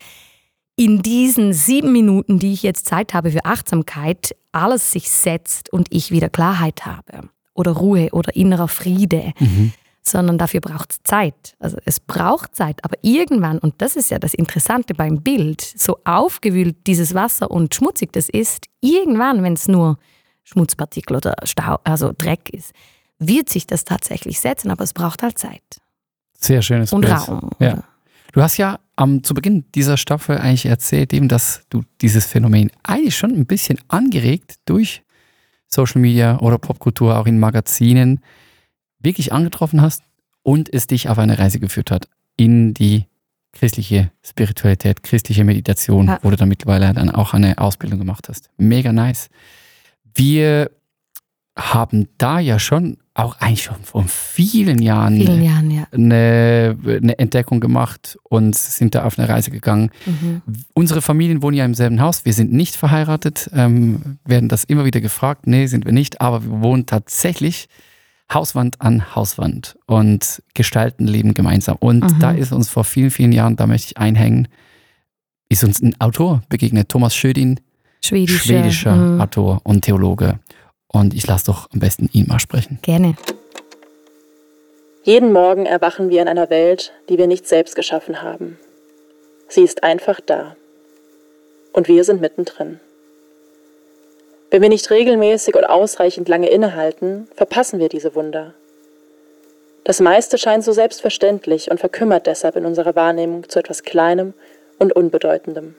in 0.75 1.01
diesen 1.01 1.53
sieben 1.53 1.91
Minuten, 1.91 2.39
die 2.39 2.53
ich 2.53 2.63
jetzt 2.63 2.87
Zeit 2.87 3.13
habe 3.13 3.31
für 3.31 3.45
Achtsamkeit, 3.45 4.35
alles 4.51 4.91
sich 4.91 5.09
setzt 5.09 5.71
und 5.71 5.87
ich 5.91 6.11
wieder 6.11 6.29
Klarheit 6.29 6.85
habe 6.85 7.29
oder 7.57 7.71
Ruhe 7.71 8.09
oder 8.11 8.33
innerer 8.35 8.67
Friede, 8.69 9.33
Mhm. 9.39 9.73
sondern 10.01 10.37
dafür 10.37 10.61
braucht 10.61 10.91
es 10.91 10.97
Zeit. 11.03 11.55
Also 11.59 11.77
es 11.83 11.99
braucht 11.99 12.55
Zeit, 12.55 12.83
aber 12.85 12.95
irgendwann, 13.01 13.57
und 13.59 13.75
das 13.79 13.95
ist 13.97 14.09
ja 14.09 14.19
das 14.19 14.33
Interessante 14.33 14.93
beim 14.93 15.21
Bild, 15.21 15.61
so 15.61 15.99
aufgewühlt 16.05 16.77
dieses 16.87 17.13
Wasser 17.13 17.51
und 17.51 17.75
schmutzig 17.75 18.13
das 18.13 18.29
ist, 18.29 18.67
irgendwann, 18.79 19.43
wenn 19.43 19.53
es 19.53 19.67
nur 19.67 19.97
Schmutzpartikel 20.43 21.17
oder 21.17 21.35
Stau, 21.43 21.79
also 21.83 22.13
Dreck 22.17 22.49
ist, 22.51 22.71
wird 23.19 23.49
sich 23.49 23.67
das 23.67 23.83
tatsächlich 23.83 24.39
setzen, 24.39 24.71
aber 24.71 24.83
es 24.85 24.93
braucht 24.93 25.23
halt 25.23 25.37
Zeit 25.37 25.61
Sehr 26.39 26.61
schönes 26.61 26.93
und 26.93 27.01
Bild. 27.01 27.13
Raum. 27.13 27.49
Ja. 27.59 27.73
oder? 27.73 27.83
Du 28.33 28.41
hast 28.41 28.57
ja 28.57 28.79
am, 28.95 29.23
zu 29.23 29.33
Beginn 29.33 29.65
dieser 29.73 29.97
Staffel 29.97 30.37
eigentlich 30.37 30.67
erzählt, 30.67 31.11
eben, 31.11 31.27
dass 31.27 31.63
du 31.69 31.81
dieses 32.01 32.25
Phänomen 32.27 32.71
eigentlich 32.83 33.17
schon 33.17 33.31
ein 33.31 33.45
bisschen 33.45 33.79
angeregt 33.87 34.55
durch 34.65 35.01
Social 35.67 36.01
Media 36.01 36.39
oder 36.39 36.57
Popkultur, 36.57 37.17
auch 37.17 37.25
in 37.25 37.39
Magazinen, 37.39 38.21
wirklich 38.99 39.33
angetroffen 39.33 39.81
hast 39.81 40.01
und 40.43 40.73
es 40.73 40.87
dich 40.87 41.09
auf 41.09 41.17
eine 41.19 41.37
Reise 41.37 41.59
geführt 41.59 41.91
hat 41.91 42.07
in 42.35 42.73
die 42.73 43.05
christliche 43.53 44.11
Spiritualität, 44.23 45.03
christliche 45.03 45.43
Meditation, 45.43 46.07
Ja. 46.07 46.19
wo 46.21 46.29
du 46.29 46.35
dann 46.37 46.49
mittlerweile 46.49 46.93
dann 46.93 47.09
auch 47.09 47.33
eine 47.33 47.57
Ausbildung 47.57 47.99
gemacht 47.99 48.29
hast. 48.29 48.49
Mega 48.57 48.91
nice. 48.93 49.29
Wir 50.13 50.69
haben 51.57 52.07
da 52.19 52.39
ja 52.39 52.59
schon, 52.59 52.97
auch 53.15 53.35
eigentlich 53.39 53.63
schon 53.63 53.81
vor 53.83 54.03
vielen 54.07 54.79
Jahren, 54.79 55.15
Vielen 55.17 55.43
Jahren, 55.43 55.71
ja. 55.71 55.87
eine, 55.91 56.77
eine 56.85 57.17
Entdeckung 57.17 57.59
gemacht 57.59 58.17
und 58.23 58.55
sind 58.55 58.93
da 58.93 59.03
auf 59.05 59.17
eine 59.17 59.27
Reise 59.27 59.49
gegangen. 59.49 59.89
Mhm. 60.05 60.41
Unsere 60.75 61.01
Familien 61.01 61.41
wohnen 61.41 61.57
ja 61.57 61.65
im 61.65 61.73
selben 61.73 61.99
Haus. 61.99 62.25
Wir 62.25 62.33
sind 62.33 62.53
nicht 62.53 62.75
verheiratet, 62.75 63.49
ähm, 63.53 64.19
werden 64.23 64.49
das 64.49 64.65
immer 64.65 64.85
wieder 64.85 65.01
gefragt. 65.01 65.47
Nee, 65.47 65.65
sind 65.65 65.85
wir 65.85 65.93
nicht, 65.93 66.21
aber 66.21 66.43
wir 66.43 66.61
wohnen 66.61 66.85
tatsächlich 66.85 67.67
Hauswand 68.31 68.79
an 68.81 69.15
Hauswand 69.15 69.77
und 69.87 70.43
gestalten 70.53 71.07
Leben 71.07 71.33
gemeinsam. 71.33 71.77
Und 71.79 72.03
Mhm. 72.03 72.19
da 72.19 72.31
ist 72.31 72.51
uns 72.51 72.69
vor 72.69 72.83
vielen, 72.83 73.09
vielen 73.09 73.31
Jahren, 73.31 73.55
da 73.55 73.65
möchte 73.65 73.87
ich 73.87 73.97
einhängen, 73.97 74.47
ist 75.49 75.63
uns 75.63 75.81
ein 75.81 75.99
Autor 75.99 76.43
begegnet, 76.49 76.89
Thomas 76.89 77.15
Schödin, 77.15 77.59
Schwedische. 78.03 78.37
schwedischer 78.39 78.95
Mhm. 78.95 79.21
Autor 79.21 79.61
und 79.63 79.85
Theologe. 79.85 80.39
Und 80.87 81.13
ich 81.13 81.27
lasse 81.27 81.45
doch 81.45 81.69
am 81.73 81.79
besten 81.79 82.09
ihn 82.13 82.27
mal 82.27 82.39
sprechen. 82.39 82.79
Gerne. 82.81 83.15
Jeden 85.03 85.31
Morgen 85.31 85.65
erwachen 85.65 86.09
wir 86.09 86.21
in 86.21 86.27
einer 86.27 86.49
Welt, 86.49 86.93
die 87.09 87.17
wir 87.17 87.27
nicht 87.27 87.47
selbst 87.47 87.75
geschaffen 87.75 88.21
haben. 88.21 88.59
Sie 89.47 89.63
ist 89.63 89.83
einfach 89.83 90.19
da. 90.19 90.55
Und 91.71 91.87
wir 91.87 92.03
sind 92.03 92.19
mittendrin. 92.19 92.79
Wenn 94.49 94.61
wir 94.61 94.69
nicht 94.69 94.89
regelmäßig 94.89 95.55
und 95.55 95.65
ausreichend 95.65 96.29
lange 96.29 96.49
innehalten, 96.49 97.27
verpassen 97.35 97.79
wir 97.79 97.89
diese 97.89 98.15
Wunder. 98.15 98.53
Das 99.83 99.99
meiste 100.01 100.37
scheint 100.37 100.65
so 100.65 100.73
selbstverständlich 100.73 101.71
und 101.71 101.79
verkümmert 101.79 102.27
deshalb 102.27 102.55
in 102.55 102.65
unserer 102.65 102.95
Wahrnehmung 102.95 103.47
zu 103.47 103.59
etwas 103.59 103.83
Kleinem 103.83 104.33
und 104.79 104.93
Unbedeutendem. 104.93 105.75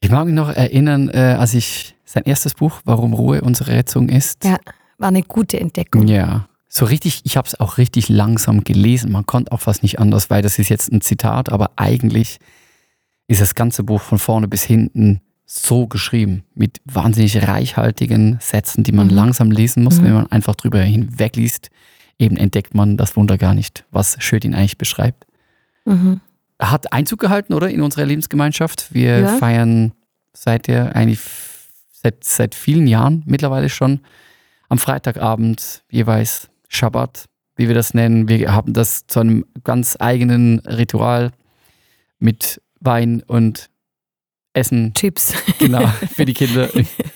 Ich 0.00 0.10
mag 0.10 0.24
mich 0.26 0.34
noch 0.34 0.48
erinnern, 0.48 1.08
äh, 1.10 1.36
als 1.38 1.54
ich 1.54 1.94
sein 2.04 2.24
erstes 2.24 2.54
Buch, 2.54 2.80
Warum 2.84 3.12
Ruhe 3.12 3.42
unsere 3.42 3.72
Rettung 3.72 4.08
ist. 4.08 4.44
Ja, 4.44 4.56
war 4.98 5.08
eine 5.08 5.22
gute 5.22 5.60
Entdeckung. 5.60 6.08
Ja. 6.08 6.48
So 6.68 6.84
richtig, 6.86 7.20
ich 7.24 7.36
habe 7.36 7.46
es 7.46 7.58
auch 7.60 7.78
richtig 7.78 8.08
langsam 8.08 8.64
gelesen. 8.64 9.12
Man 9.12 9.26
konnte 9.26 9.52
auch 9.52 9.60
fast 9.60 9.82
nicht 9.82 9.98
anders, 9.98 10.30
weil 10.30 10.40
das 10.40 10.58
ist 10.58 10.68
jetzt 10.68 10.90
ein 10.92 11.00
Zitat, 11.00 11.50
aber 11.52 11.72
eigentlich 11.76 12.38
ist 13.26 13.40
das 13.40 13.54
ganze 13.54 13.82
Buch 13.84 14.00
von 14.00 14.18
vorne 14.18 14.48
bis 14.48 14.62
hinten 14.62 15.20
so 15.44 15.86
geschrieben, 15.88 16.44
mit 16.54 16.80
wahnsinnig 16.84 17.46
reichhaltigen 17.46 18.38
Sätzen, 18.40 18.84
die 18.84 18.92
man 18.92 19.08
Mhm. 19.08 19.14
langsam 19.14 19.50
lesen 19.50 19.82
muss. 19.82 20.00
Mhm. 20.00 20.04
Wenn 20.04 20.12
man 20.14 20.26
einfach 20.32 20.54
drüber 20.54 20.80
hinwegliest, 20.80 21.70
eben 22.18 22.36
entdeckt 22.36 22.74
man 22.74 22.96
das 22.96 23.16
Wunder 23.16 23.36
gar 23.36 23.54
nicht, 23.54 23.84
was 23.90 24.16
Schödin 24.20 24.54
eigentlich 24.54 24.78
beschreibt. 24.78 25.26
Mhm. 25.84 26.20
Hat 26.60 26.92
Einzug 26.92 27.18
gehalten, 27.20 27.54
oder? 27.54 27.70
In 27.70 27.80
unserer 27.82 28.04
Lebensgemeinschaft. 28.06 28.92
Wir 28.92 29.18
Ja. 29.20 29.36
feiern 29.38 29.92
seit 30.32 30.66
der 30.68 30.94
eigentlich 30.94 31.20
seit, 31.92 32.22
seit 32.24 32.54
vielen 32.54 32.86
Jahren 32.86 33.22
mittlerweile 33.26 33.68
schon 33.68 34.00
am 34.68 34.78
Freitagabend 34.78 35.82
jeweils 35.90 36.48
Schabbat, 36.68 37.24
wie 37.56 37.66
wir 37.68 37.74
das 37.74 37.94
nennen. 37.94 38.28
Wir 38.28 38.52
haben 38.54 38.72
das 38.72 39.06
zu 39.06 39.20
einem 39.20 39.44
ganz 39.64 39.96
eigenen 39.98 40.60
Ritual 40.60 41.32
mit 42.18 42.60
Wein 42.80 43.22
und 43.26 43.68
Essen, 44.52 44.92
Chips. 44.94 45.34
genau, 45.58 45.86
für 46.14 46.24
die 46.24 46.34
Kinder. 46.34 46.68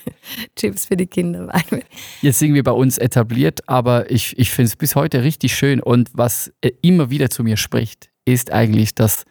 Chips 0.55 0.85
für 0.85 0.97
die 0.97 1.07
Kinder. 1.07 1.49
Jetzt 2.21 2.39
sind 2.39 2.53
wir 2.53 2.63
bei 2.63 2.71
uns 2.71 2.97
etabliert, 2.97 3.67
aber 3.67 4.09
ich, 4.09 4.37
ich 4.39 4.51
finde 4.51 4.67
es 4.69 4.75
bis 4.75 4.95
heute 4.95 5.23
richtig 5.23 5.55
schön. 5.55 5.79
Und 5.81 6.09
was 6.13 6.51
äh, 6.61 6.71
immer 6.81 7.09
wieder 7.09 7.29
zu 7.29 7.43
mir 7.43 7.57
spricht, 7.57 8.09
ist 8.25 8.51
eigentlich, 8.51 8.95
dass 8.95 9.25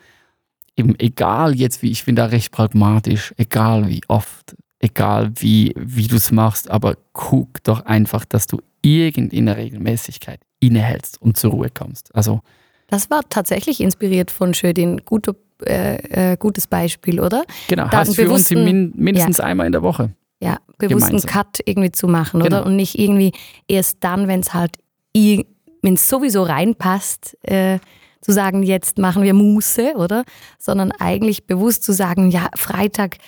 eben 0.77 0.99
egal 0.99 1.55
jetzt 1.55 1.83
wie, 1.83 1.91
ich 1.91 2.05
bin 2.05 2.17
da 2.17 2.27
recht 2.27 2.53
pragmatisch, 2.53 3.35
egal 3.37 3.89
wie 3.89 4.01
oft, 4.09 4.57
egal 4.81 5.33
wie, 5.37 5.73
wie 5.77 6.07
du 6.09 6.17
es 6.17 6.31
machst, 6.33 6.71
aber 6.71 6.97
guck 7.13 7.63
doch 7.65 7.85
einfach, 7.87 8.25
dass 8.25 8.47
du 8.47 8.61
irgendeine 8.83 9.57
Regelmäßigkeit 9.57 10.41
innehältst 10.61 11.21
und 11.23 11.37
zur 11.37 11.53
Ruhe 11.53 11.71
kommst. 11.73 12.15
Also 12.15 12.41
Das 12.89 13.09
war 13.11 13.23
tatsächlich 13.29 13.81
inspiriert 13.81 14.31
von 14.31 14.53
Schödin. 14.55 15.03
Gute, 15.05 15.37
äh, 15.65 16.33
äh, 16.33 16.37
gutes 16.37 16.67
Beispiel, 16.67 17.21
oder? 17.21 17.45
genau, 17.69 17.85
Da 17.89 18.05
für 18.05 18.09
uns 18.09 18.17
bewussten- 18.17 18.65
min, 18.65 18.93
mindestens 18.97 19.41
einmal 19.41 19.67
in 19.67 19.73
der 19.73 19.83
Woche. 19.83 20.11
Ja, 20.41 20.59
bewusst 20.79 21.05
einen 21.05 21.17
Gemeinsam. 21.21 21.31
Cut 21.31 21.61
irgendwie 21.65 21.93
zu 21.93 22.07
machen, 22.09 22.41
Genau. 22.41 22.59
oder? 22.59 22.67
Und 22.67 22.77
nicht 22.77 22.99
irgendwie 22.99 23.33
erst 23.69 23.99
dann, 24.01 24.29
wenn 24.29 24.41
es 24.41 24.53
halt, 24.53 24.77
wenn 25.15 25.95
es 25.95 26.09
sowieso 26.09 26.43
reinpasst, 26.43 27.39
äh, 27.43 27.79
zu 28.25 28.33
sagen, 28.33 28.63
jetzt 28.63 28.99
machen 28.99 29.23
wir 29.23 29.35
Muße, 29.35 29.95
oder? 29.97 30.25
Sondern 30.59 30.93
eigentlich 30.93 31.47
bewusst 31.47 31.85
zu 31.85 31.93
sagen, 31.93 32.31
ja, 32.31 32.49
Freitag, 32.57 33.19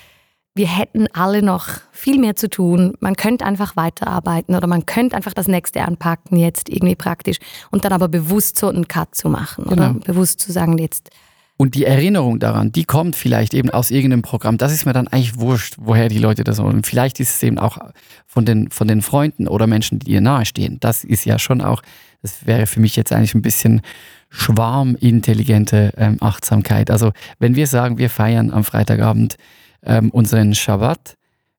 wir 0.55 0.67
hätten 0.67 1.07
alle 1.13 1.43
noch 1.43 1.69
viel 1.93 2.19
mehr 2.19 2.35
zu 2.35 2.49
tun. 2.49 2.95
Man 3.01 3.15
könnte 3.15 3.45
einfach 3.45 3.77
weiterarbeiten 3.77 4.55
oder 4.55 4.67
man 4.67 4.87
könnte 4.87 5.15
einfach 5.15 5.35
das 5.35 5.49
nächste 5.49 5.83
anpacken, 5.83 6.39
jetzt 6.39 6.71
irgendwie 6.71 6.97
praktisch. 6.97 7.37
Und 7.71 7.85
dann 7.85 7.93
aber 7.93 8.09
bewusst 8.09 8.59
so 8.59 8.69
einen 8.69 8.89
Cut 8.89 9.15
zu 9.15 9.29
machen, 9.29 9.65
oder? 9.65 9.89
Genau. 9.89 10.01
Bewusst 10.01 10.41
zu 10.41 10.53
sagen, 10.53 10.79
jetzt, 10.79 11.11
Und 11.59 11.75
die 11.75 11.85
Erinnerung 11.85 12.39
daran, 12.39 12.73
die 12.73 12.85
kommt 12.85 13.17
vielleicht 13.17 13.53
eben 13.53 13.69
aus 13.71 13.91
irgendeinem 13.91 14.23
Programm. 14.23 14.57
Das 14.57 14.73
ist 14.73 14.87
mir 14.87 14.95
dann 14.95 15.09
eigentlich 15.09 15.39
wurscht, 15.39 15.77
woher 15.79 16.09
die 16.09 16.19
Leute 16.19 16.43
das 16.43 16.63
wollen. 16.63 16.85
Vielleicht 16.85 17.21
ist 17.21 17.35
es 17.35 17.43
eben 17.43 17.59
auch 17.59 17.79
von 18.27 18.47
den, 18.47 18.71
von 18.71 18.89
den 18.89 19.03
Freunden 19.03 19.49
oder 19.49 19.67
Menschen, 19.67 19.99
die 19.99 20.07
dir 20.07 20.23
nahestehen. 20.23 20.79
Das 20.81 21.05
ist 21.05 21.27
ja 21.27 21.39
schon 21.39 21.61
auch, 21.61 21.83
das 22.27 22.47
wäre 22.47 22.67
für 22.67 22.81
mich 22.81 22.97
jetzt 22.97 23.13
eigentlich 23.13 23.35
ein 23.35 23.43
bisschen 23.43 23.83
schwarmintelligente 24.31 25.93
ähm, 25.97 26.17
Achtsamkeit. 26.21 26.91
Also 26.91 27.13
wenn 27.39 27.55
wir 27.55 27.67
sagen, 27.67 27.99
wir 27.99 28.11
feiern 28.11 28.51
am 28.51 28.65
Freitagabend 28.65 29.37
ähm, 29.85 30.11
unseren 30.11 30.55
Schabbat, 30.55 31.17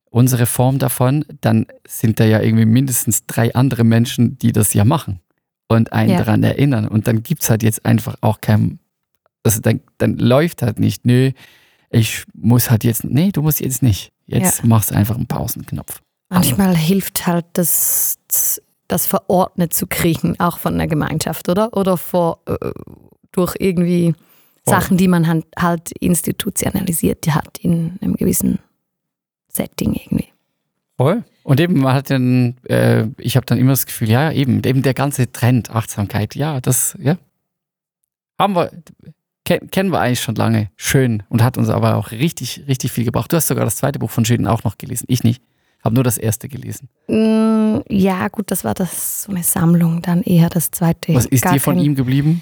unsere 0.10 0.46
Form 0.46 0.78
davon, 0.78 1.24
dann 1.42 1.68
sind 1.88 2.20
da 2.20 2.26
ja 2.26 2.42
irgendwie 2.42 2.66
mindestens 2.66 3.26
drei 3.26 3.56
andere 3.56 3.84
Menschen, 3.84 4.38
die 4.40 4.52
das 4.52 4.74
ja 4.74 4.84
machen 4.84 5.22
und 5.70 5.94
einen 5.94 6.12
Ja. 6.12 6.18
daran 6.18 6.44
erinnern. 6.44 6.88
Und 6.88 7.08
dann 7.08 7.24
gibt 7.24 7.44
es 7.44 7.50
halt 7.50 7.64
jetzt 7.64 7.86
einfach 7.86 8.16
auch 8.22 8.42
kein 8.42 8.80
also 9.44 9.62
dann, 9.62 9.80
dann 9.98 10.18
läuft 10.18 10.62
halt 10.62 10.78
nicht, 10.78 11.06
nö, 11.06 11.32
ich 11.90 12.24
muss 12.34 12.70
halt 12.70 12.84
jetzt, 12.84 13.06
nee, 13.06 13.32
du 13.32 13.42
musst 13.42 13.62
jetzt 13.62 13.82
nicht. 13.82 14.12
Jetzt 14.26 14.66
machst 14.66 14.92
du 14.92 14.96
einfach 14.96 15.16
einen 15.16 15.28
Pausenknopf. 15.28 16.02
Manchmal 16.30 16.76
hilft 16.76 17.26
halt 17.28 17.46
das, 17.54 18.18
das 18.88 19.06
verordnet 19.06 19.74
zu 19.74 19.88
kriegen, 19.88 20.40
auch 20.40 20.58
von 20.60 20.78
der 20.78 20.88
Gemeinschaft, 20.88 21.50
oder? 21.50 21.76
Oder 21.76 21.98
vor, 21.98 22.40
äh, 22.46 22.72
durch 23.32 23.56
irgendwie 23.60 24.14
Voll. 24.66 24.74
Sachen, 24.74 24.98
die 24.98 25.08
man 25.08 25.28
halt, 25.28 25.46
halt 25.58 25.92
institutionalisiert 26.00 27.28
hat 27.34 27.58
in 27.60 27.98
einem 28.02 28.16
gewissen 28.16 28.60
Setting 29.50 29.94
irgendwie. 29.94 30.28
Voll. 30.98 31.24
Und 31.44 31.60
eben, 31.60 31.80
man 31.80 31.94
hat 31.94 32.10
dann, 32.10 32.58
äh, 32.68 33.06
ich 33.18 33.38
habe 33.38 33.46
dann 33.46 33.58
immer 33.58 33.72
das 33.72 33.86
Gefühl, 33.86 34.10
ja, 34.10 34.32
eben, 34.32 34.62
eben 34.64 34.82
der 34.82 34.94
ganze 34.94 35.32
Trend, 35.32 35.70
Achtsamkeit, 35.70 36.36
ja, 36.36 36.60
das, 36.60 36.98
ja. 37.00 37.18
Haben 38.40 38.56
wir, 38.56 38.72
ken, 39.46 39.72
kennen 39.72 39.92
wir 39.92 40.00
eigentlich 40.00 40.22
schon 40.22 40.36
lange. 40.36 40.70
Schön. 40.76 41.24
Und 41.30 41.44
hat 41.44 41.58
uns 41.58 41.70
aber 41.70 41.96
auch 41.96 42.12
richtig, 42.12 42.66
richtig 42.68 42.92
viel 42.92 43.06
gebracht. 43.06 43.32
Du 43.32 43.38
hast 43.38 43.48
sogar 43.48 43.66
das 43.66 43.78
zweite 43.78 44.00
Buch 44.00 44.12
von 44.12 44.26
Schäden 44.26 44.48
auch 44.48 44.64
noch 44.64 44.78
gelesen. 44.78 45.06
Ich 45.08 45.24
nicht. 45.24 45.42
Habe 45.84 45.96
nur 45.96 46.04
das 46.04 46.18
erste 46.18 46.48
gelesen. 46.50 46.90
Mm, 47.08 47.80
ja, 47.90 48.28
gut, 48.30 48.52
das 48.52 48.64
war 48.64 48.74
das 48.74 49.24
so 49.24 49.32
eine 49.32 49.44
Sammlung, 49.44 50.02
dann 50.02 50.22
eher 50.24 50.50
das 50.50 50.72
zweite. 50.72 51.14
Was 51.14 51.26
ist 51.26 51.44
Gar 51.44 51.54
dir 51.54 51.60
von 51.62 51.76
kein- 51.76 51.86
ihm 51.86 51.96
geblieben? 51.96 52.42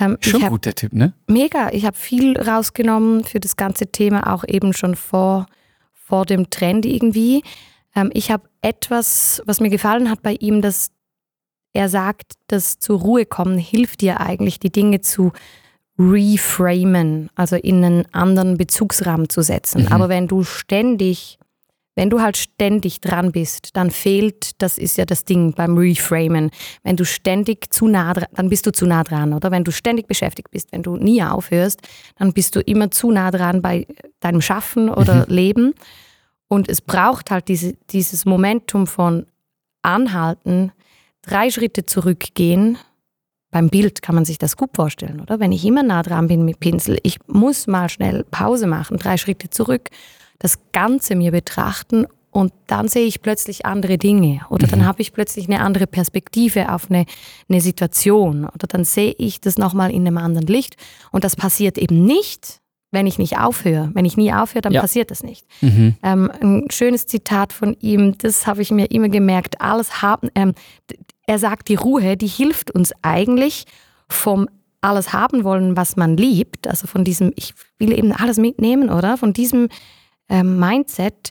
Ähm, 0.00 0.16
Schon 0.20 0.42
gut, 0.48 0.64
der 0.64 0.74
Typ, 0.74 0.92
ne? 0.94 1.12
Mega, 1.26 1.68
ich 1.70 1.84
habe 1.84 1.96
viel 1.96 2.38
rausgenommen 2.40 3.24
für 3.24 3.40
das 3.40 3.56
ganze 3.56 3.86
Thema, 3.88 4.32
auch 4.32 4.42
eben 4.46 4.72
schon 4.72 4.96
vor, 4.96 5.46
vor 5.92 6.24
dem 6.24 6.48
Trend 6.50 6.86
irgendwie. 6.86 7.42
Ähm, 7.94 8.10
ich 8.14 8.30
habe 8.30 8.44
etwas, 8.62 9.42
was 9.46 9.60
mir 9.60 9.68
gefallen 9.70 10.08
hat 10.10 10.22
bei 10.22 10.34
ihm, 10.40 10.62
dass 10.62 10.90
er 11.74 11.88
sagt, 11.90 12.34
dass 12.48 12.78
zur 12.78 13.00
Ruhe 13.00 13.26
kommen 13.26 13.58
hilft 13.58 14.00
dir 14.00 14.20
eigentlich, 14.20 14.58
die 14.60 14.72
Dinge 14.72 15.00
zu 15.02 15.32
reframen, 15.98 17.28
also 17.34 17.56
in 17.56 17.84
einen 17.84 18.14
anderen 18.14 18.56
Bezugsrahmen 18.56 19.28
zu 19.28 19.42
setzen. 19.42 19.82
Mhm. 19.82 19.88
Aber 19.92 20.08
wenn 20.08 20.26
du 20.28 20.42
ständig, 20.44 21.38
wenn 21.94 22.08
du 22.08 22.22
halt 22.22 22.36
ständig 22.36 23.00
dran 23.00 23.32
bist, 23.32 23.76
dann 23.76 23.90
fehlt, 23.90 24.62
das 24.62 24.78
ist 24.78 24.96
ja 24.96 25.04
das 25.04 25.24
Ding 25.24 25.52
beim 25.52 25.76
Reframen, 25.76 26.50
wenn 26.82 26.96
du 26.96 27.04
ständig 27.04 27.72
zu 27.72 27.86
nah 27.86 28.14
dran, 28.14 28.28
dann 28.34 28.48
bist 28.48 28.66
du 28.66 28.72
zu 28.72 28.86
nah 28.86 29.04
dran, 29.04 29.34
oder? 29.34 29.50
Wenn 29.50 29.64
du 29.64 29.72
ständig 29.72 30.06
beschäftigt 30.06 30.50
bist, 30.50 30.72
wenn 30.72 30.82
du 30.82 30.96
nie 30.96 31.22
aufhörst, 31.22 31.80
dann 32.16 32.32
bist 32.32 32.56
du 32.56 32.60
immer 32.60 32.90
zu 32.90 33.10
nah 33.10 33.30
dran 33.30 33.60
bei 33.60 33.86
deinem 34.20 34.40
Schaffen 34.40 34.88
oder 34.88 35.26
Leben. 35.28 35.74
Und 36.48 36.68
es 36.68 36.80
braucht 36.80 37.30
halt 37.30 37.48
diese, 37.48 37.74
dieses 37.90 38.24
Momentum 38.24 38.86
von 38.86 39.26
Anhalten, 39.82 40.72
drei 41.22 41.50
Schritte 41.50 41.84
zurückgehen. 41.84 42.78
Beim 43.50 43.68
Bild 43.68 44.00
kann 44.00 44.14
man 44.14 44.24
sich 44.24 44.38
das 44.38 44.56
gut 44.56 44.70
vorstellen, 44.74 45.20
oder? 45.20 45.40
Wenn 45.40 45.52
ich 45.52 45.64
immer 45.66 45.82
nah 45.82 46.02
dran 46.02 46.26
bin 46.26 46.46
mit 46.46 46.58
Pinsel, 46.58 46.98
ich 47.02 47.18
muss 47.26 47.66
mal 47.66 47.90
schnell 47.90 48.24
Pause 48.30 48.66
machen, 48.66 48.96
drei 48.96 49.18
Schritte 49.18 49.50
zurück, 49.50 49.90
das 50.42 50.58
Ganze 50.72 51.14
mir 51.14 51.30
betrachten 51.30 52.06
und 52.30 52.52
dann 52.66 52.88
sehe 52.88 53.06
ich 53.06 53.22
plötzlich 53.22 53.64
andere 53.66 53.96
Dinge 53.98 54.40
oder 54.50 54.66
dann 54.66 54.84
habe 54.86 55.02
ich 55.02 55.12
plötzlich 55.12 55.46
eine 55.48 55.60
andere 55.60 55.86
Perspektive 55.86 56.72
auf 56.72 56.90
eine, 56.90 57.04
eine 57.48 57.60
Situation 57.60 58.44
oder 58.46 58.66
dann 58.66 58.84
sehe 58.84 59.14
ich 59.18 59.40
das 59.40 59.56
nochmal 59.58 59.90
in 59.92 60.06
einem 60.06 60.18
anderen 60.18 60.46
Licht 60.48 60.76
und 61.12 61.22
das 61.24 61.36
passiert 61.36 61.78
eben 61.78 62.04
nicht, 62.04 62.58
wenn 62.90 63.06
ich 63.06 63.18
nicht 63.18 63.38
aufhöre. 63.38 63.90
Wenn 63.94 64.04
ich 64.04 64.16
nie 64.16 64.32
aufhöre, 64.32 64.62
dann 64.62 64.72
Ja. 64.72 64.80
passiert 64.80 65.10
das 65.10 65.22
nicht. 65.22 65.46
Mhm. 65.62 65.94
Ähm, 66.02 66.30
ein 66.42 66.70
schönes 66.70 67.06
Zitat 67.06 67.52
von 67.52 67.76
ihm, 67.80 68.18
das 68.18 68.46
habe 68.46 68.62
ich 68.62 68.70
mir 68.70 68.90
immer 68.90 69.08
gemerkt. 69.08 69.60
Alles 69.60 70.02
haben, 70.02 70.28
ähm, 70.34 70.52
er 71.26 71.38
sagt, 71.38 71.68
die 71.68 71.74
Ruhe, 71.76 72.16
die 72.16 72.26
hilft 72.26 72.70
uns 72.70 72.92
eigentlich 73.02 73.64
vom 74.08 74.48
alles 74.82 75.12
haben 75.12 75.44
wollen, 75.44 75.76
was 75.76 75.96
man 75.96 76.16
liebt, 76.16 76.66
also 76.66 76.86
von 76.86 77.04
diesem, 77.04 77.32
ich 77.36 77.54
will 77.78 77.92
eben 77.96 78.12
alles 78.12 78.38
mitnehmen, 78.38 78.90
oder? 78.90 79.16
Von 79.16 79.32
diesem 79.32 79.68
ähm, 80.32 80.58
Mindset 80.58 81.30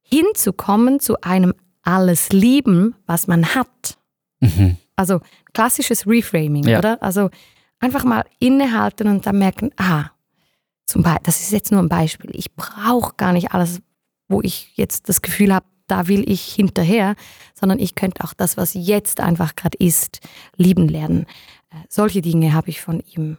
hinzukommen 0.00 1.00
zu 1.00 1.20
einem 1.20 1.52
alles 1.82 2.30
lieben, 2.30 2.94
was 3.06 3.26
man 3.28 3.54
hat. 3.54 3.98
Mhm. 4.40 4.76
Also 4.96 5.20
klassisches 5.52 6.06
Reframing, 6.06 6.66
Ja. 6.66 6.78
oder? 6.78 7.02
Also 7.02 7.30
einfach 7.78 8.04
mal 8.04 8.24
innehalten 8.40 9.06
und 9.08 9.26
dann 9.26 9.38
merken, 9.38 9.70
ah, 9.76 10.06
zum 10.86 11.02
Beispiel, 11.02 11.22
das 11.24 11.40
ist 11.42 11.52
jetzt 11.52 11.70
nur 11.70 11.82
ein 11.82 11.88
Beispiel. 11.88 12.30
Ich 12.34 12.54
brauche 12.54 13.14
gar 13.16 13.32
nicht 13.32 13.52
alles, 13.52 13.80
wo 14.28 14.40
ich 14.42 14.72
jetzt 14.76 15.08
das 15.08 15.20
Gefühl 15.22 15.54
habe, 15.54 15.66
da 15.86 16.08
will 16.08 16.28
ich 16.30 16.42
hinterher, 16.54 17.14
sondern 17.54 17.78
ich 17.78 17.94
könnte 17.94 18.24
auch 18.24 18.32
das, 18.34 18.56
was 18.56 18.72
jetzt 18.74 19.20
einfach 19.20 19.54
gerade 19.56 19.76
ist, 19.78 20.20
lieben 20.56 20.88
lernen. 20.88 21.26
Äh, 21.70 21.76
solche 21.88 22.22
Dinge 22.22 22.52
habe 22.54 22.70
ich 22.70 22.80
von 22.80 23.00
ihm 23.00 23.36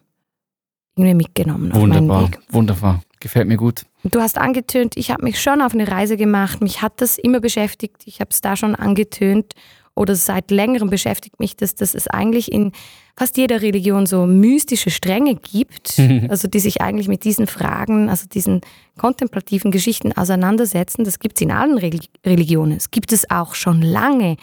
irgendwie 0.96 1.16
mitgenommen 1.16 1.74
Wunderbar, 1.74 2.30
wunderbar. 2.50 3.02
Gefällt 3.20 3.48
mir 3.48 3.58
gut. 3.58 3.84
Du 4.04 4.22
hast 4.22 4.38
angetönt, 4.38 4.96
ich 4.96 5.12
habe 5.12 5.24
mich 5.24 5.42
schon 5.42 5.62
auf 5.62 5.74
eine 5.74 5.88
Reise 5.90 6.16
gemacht. 6.16 6.62
Mich 6.62 6.82
hat 6.82 7.02
das 7.02 7.18
immer 7.18 7.42
beschäftigt. 7.42 7.98
Ich 8.06 8.22
habe 8.22 8.30
es 8.32 8.42
da 8.42 8.56
schon 8.56 8.76
angetönt. 8.76 9.54
Oder 9.96 10.16
seit 10.16 10.50
längerem 10.50 10.90
beschäftigt 10.90 11.42
mich 11.42 11.58
das, 11.58 11.76
dass 11.76 11.94
es 11.94 12.08
eigentlich 12.08 12.54
in 12.54 12.72
fast 13.18 13.36
jeder 13.36 13.62
Religion 13.62 14.06
so 14.06 14.26
mystische 14.26 14.92
Stränge 14.92 15.36
gibt, 15.36 16.00
also 16.30 16.48
die 16.48 16.62
sich 16.62 16.80
eigentlich 16.82 17.10
mit 17.10 17.26
diesen 17.26 17.48
Fragen, 17.48 18.10
also 18.10 18.26
diesen 18.26 18.62
kontemplativen 18.98 19.72
Geschichten 19.72 20.14
auseinandersetzen. 20.14 21.04
Das 21.04 21.20
gibt 21.20 21.36
es 21.36 21.42
in 21.42 21.52
allen 21.52 21.78
Reli- 21.78 22.08
Religionen. 22.26 22.78
Es 22.78 22.92
gibt 22.92 23.12
es 23.12 23.30
auch 23.30 23.56
schon 23.56 23.82
lange 23.82 24.38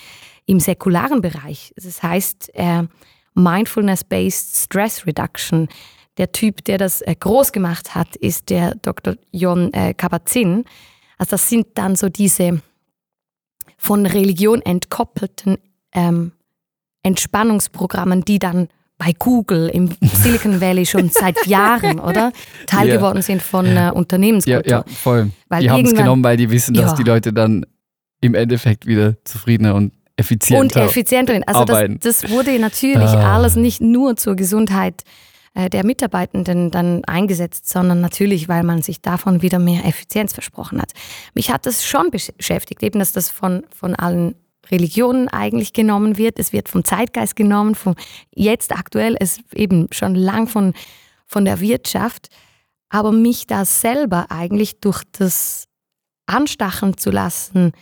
im 0.45 0.61
säkularen 0.61 1.23
Bereich. 1.23 1.73
Das 1.77 2.03
heißt 2.03 2.51
äh, 2.53 2.83
Mindfulness-Based 3.35 4.57
Stress 4.65 5.07
Reduction. 5.07 5.69
Der 6.19 6.33
Typ, 6.33 6.65
der 6.65 6.79
das 6.79 7.03
äh, 7.03 7.15
groß 7.15 7.53
gemacht 7.53 7.95
hat, 7.95 8.17
ist 8.17 8.49
der 8.51 8.75
Dr. 8.77 9.17
Jon 9.33 9.73
äh, 9.75 9.93
Kabat-Zinn. 9.95 10.65
Also 11.19 11.31
das 11.33 11.49
sind 11.49 11.67
dann 11.75 11.97
so 11.97 12.09
diese 12.09 12.61
von 13.79 14.07
Religion 14.07 14.63
entkoppelten 14.63 15.59
ähm, 15.93 16.33
Entspannungsprogrammen, 17.03 18.25
die 18.25 18.39
dann 18.39 18.69
bei 18.99 19.13
Google 19.19 19.69
im 19.69 19.91
Silicon 20.01 20.61
Valley 20.61 20.87
schon 20.87 21.11
seit 21.11 21.47
Jahren, 21.47 22.01
oder? 22.01 22.33
Teil 22.67 22.89
Ja. 22.89 22.97
geworden 22.97 23.21
sind 23.23 23.43
von 23.43 23.67
äh, 23.67 23.75
Ja, 23.75 23.91
Unternehmenskultur. 23.91 24.65
ja, 24.71 24.85
voll. 24.89 25.31
Weil 25.49 25.63
die 25.63 25.71
haben 25.71 25.85
es 25.85 25.95
genommen, 25.95 26.25
weil 26.25 26.37
die 26.39 26.51
wissen, 26.51 26.75
dass 26.75 26.93
Ja. 26.93 26.97
die 26.97 27.03
Leute 27.03 27.33
dann 27.33 27.67
im 28.23 28.35
Endeffekt 28.35 28.87
wieder 28.87 29.15
zufriedener 29.25 29.75
und 29.75 29.93
effizienter 30.17 30.61
und 30.61 30.77
effizienter. 30.77 31.35
sind. 31.35 31.47
Also 31.47 31.65
das, 31.67 32.23
das 32.23 32.31
wurde 32.31 32.59
natürlich 32.59 33.05
Ah. 33.11 33.35
alles 33.37 33.57
nicht 33.57 33.83
nur 33.83 34.17
zur 34.17 34.35
Gesundheit 34.35 35.03
der 35.57 35.87
Mitarbeitenden 35.87 36.71
dann 36.71 37.03
eingesetzt, 37.07 37.69
sondern 37.69 38.03
natürlich, 38.03 38.47
weil 38.47 38.62
man 38.62 38.83
sich 38.83 39.01
davon 39.01 39.40
wieder 39.40 39.59
mehr 39.59 39.87
Effizienz 39.87 40.35
versprochen 40.35 40.81
hat. 40.81 40.92
Mich 41.35 41.51
hat 41.51 41.64
das 41.64 41.85
schon 41.85 42.09
besch- 42.09 42.37
beschäftigt, 42.37 42.83
eben, 42.83 42.99
dass 42.99 43.12
das 43.12 43.31
von, 43.31 43.64
von 43.75 43.95
allen 43.95 44.35
Religionen 44.71 45.29
eigentlich 45.29 45.73
genommen 45.73 46.19
wird. 46.19 46.38
Es 46.38 46.53
wird 46.53 46.69
vom 46.69 46.85
Zeitgeist 46.85 47.37
genommen, 47.37 47.75
vom 47.75 47.95
jetzt 48.35 48.73
aktuell, 48.73 49.16
es 49.19 49.38
eben 49.55 49.87
schon 49.92 50.14
lang 50.14 50.47
von, 50.47 50.75
von 51.27 51.45
der 51.45 51.61
Wirtschaft. 51.61 52.29
Aber 52.88 53.11
mich 53.12 53.47
da 53.47 53.64
selber 53.64 54.27
eigentlich 54.31 54.81
durch 54.81 55.05
das 55.12 55.64
anstacheln 56.27 56.99
zu 56.99 57.11
lassen, 57.11 57.73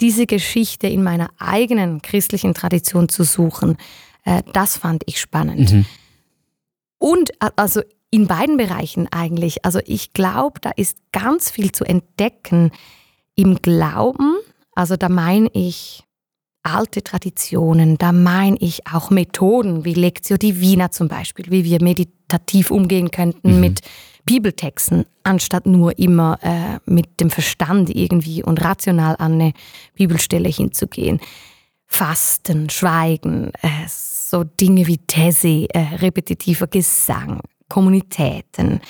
diese 0.00 0.26
Geschichte 0.26 0.86
in 0.88 1.02
meiner 1.02 1.30
eigenen 1.38 2.02
christlichen 2.02 2.54
Tradition 2.54 3.08
zu 3.08 3.24
suchen, 3.24 3.76
äh, 4.24 4.42
das 4.52 4.76
fand 4.76 5.02
ich 5.06 5.20
spannend. 5.20 5.72
Mhm. 5.72 5.86
Und 7.02 7.32
also 7.56 7.80
in 8.12 8.28
beiden 8.28 8.58
Bereichen 8.58 9.08
eigentlich. 9.10 9.64
Also 9.64 9.80
ich 9.86 10.12
glaube, 10.12 10.60
da 10.60 10.70
ist 10.76 10.98
ganz 11.10 11.50
viel 11.50 11.72
zu 11.72 11.84
entdecken 11.84 12.70
im 13.34 13.56
Glauben. 13.56 14.36
Also 14.76 14.96
da 14.96 15.08
meine 15.08 15.48
ich 15.52 16.04
alte 16.62 17.02
Traditionen, 17.02 17.98
da 17.98 18.12
meine 18.12 18.56
ich 18.60 18.86
auch 18.86 19.10
Methoden 19.10 19.84
wie 19.84 19.94
Lectio 19.94 20.36
Divina 20.36 20.92
zum 20.92 21.08
Beispiel, 21.08 21.46
wie 21.50 21.64
wir 21.64 21.82
meditativ 21.82 22.70
umgehen 22.70 23.10
könnten 23.10 23.54
Mhm. 23.54 23.60
mit 23.60 23.80
Bibeltexten, 24.24 25.04
anstatt 25.24 25.66
nur 25.66 25.98
immer 25.98 26.38
äh, 26.42 26.78
mit 26.86 27.18
dem 27.18 27.30
Verstand 27.30 27.90
irgendwie 27.90 28.44
und 28.44 28.62
rational 28.62 29.16
an 29.18 29.32
eine 29.32 29.52
Bibelstelle 29.94 30.48
hinzugehen. 30.48 31.18
Fasten, 31.88 32.70
Schweigen, 32.70 33.50
äh, 33.60 33.68
so 34.32 34.42
Dinge 34.44 34.86
wie 34.86 34.96
These, 34.96 35.66
äh, 35.74 35.96
repetitiver 35.96 36.66
Gesang, 36.66 37.40
Kommunitäten, 37.68 38.80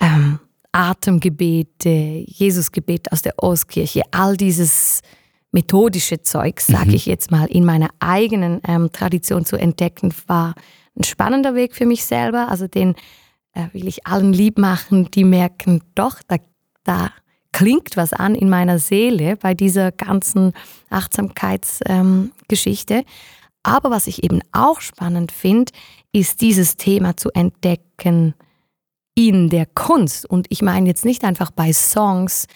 ähm, 0.00 0.38
Atemgebete, 0.72 2.24
Jesusgebet 2.26 3.12
aus 3.12 3.20
der 3.20 3.34
Ostkirche, 3.36 4.00
all 4.12 4.38
dieses 4.38 5.02
methodische 5.50 6.22
Zeug, 6.22 6.60
sage 6.60 6.88
Mhm. 6.88 6.94
ich 6.94 7.04
jetzt 7.04 7.30
mal, 7.30 7.44
in 7.44 7.66
meiner 7.66 7.90
eigenen 8.00 8.62
ähm, 8.66 8.90
Tradition 8.90 9.44
zu 9.44 9.56
entdecken, 9.56 10.14
war 10.26 10.54
ein 10.98 11.04
spannender 11.04 11.54
Weg 11.54 11.74
für 11.74 11.84
mich 11.84 12.06
selber. 12.06 12.48
Also 12.48 12.66
den 12.66 12.94
äh, 13.52 13.66
will 13.74 13.86
ich 13.86 14.06
allen 14.06 14.32
lieb 14.32 14.56
machen, 14.56 15.10
die 15.10 15.24
merken, 15.24 15.82
doch, 15.94 16.20
da, 16.28 16.36
da 16.84 17.10
klingt 17.52 17.98
was 17.98 18.14
an 18.14 18.34
in 18.34 18.48
meiner 18.48 18.78
Seele 18.78 19.36
bei 19.36 19.52
dieser 19.52 19.92
ganzen 19.92 20.54
Achtsamkeitsgeschichte. 20.88 22.94
Ähm. 22.94 23.04
Aber 23.62 23.90
was 23.90 24.06
ich 24.06 24.24
eben 24.24 24.40
auch 24.52 24.80
spannend 24.80 25.32
finde, 25.32 25.72
ist 26.12 26.40
dieses 26.40 26.76
Thema 26.76 27.16
zu 27.16 27.30
entdecken 27.30 28.34
in 29.14 29.50
der 29.50 29.66
Kunst. 29.66 30.26
Und 30.28 30.46
ich 30.50 30.62
meine 30.62 30.88
jetzt 30.88 31.04
nicht 31.04 31.24
einfach 31.24 31.50
bei 31.50 31.72
Songs, 31.72 32.46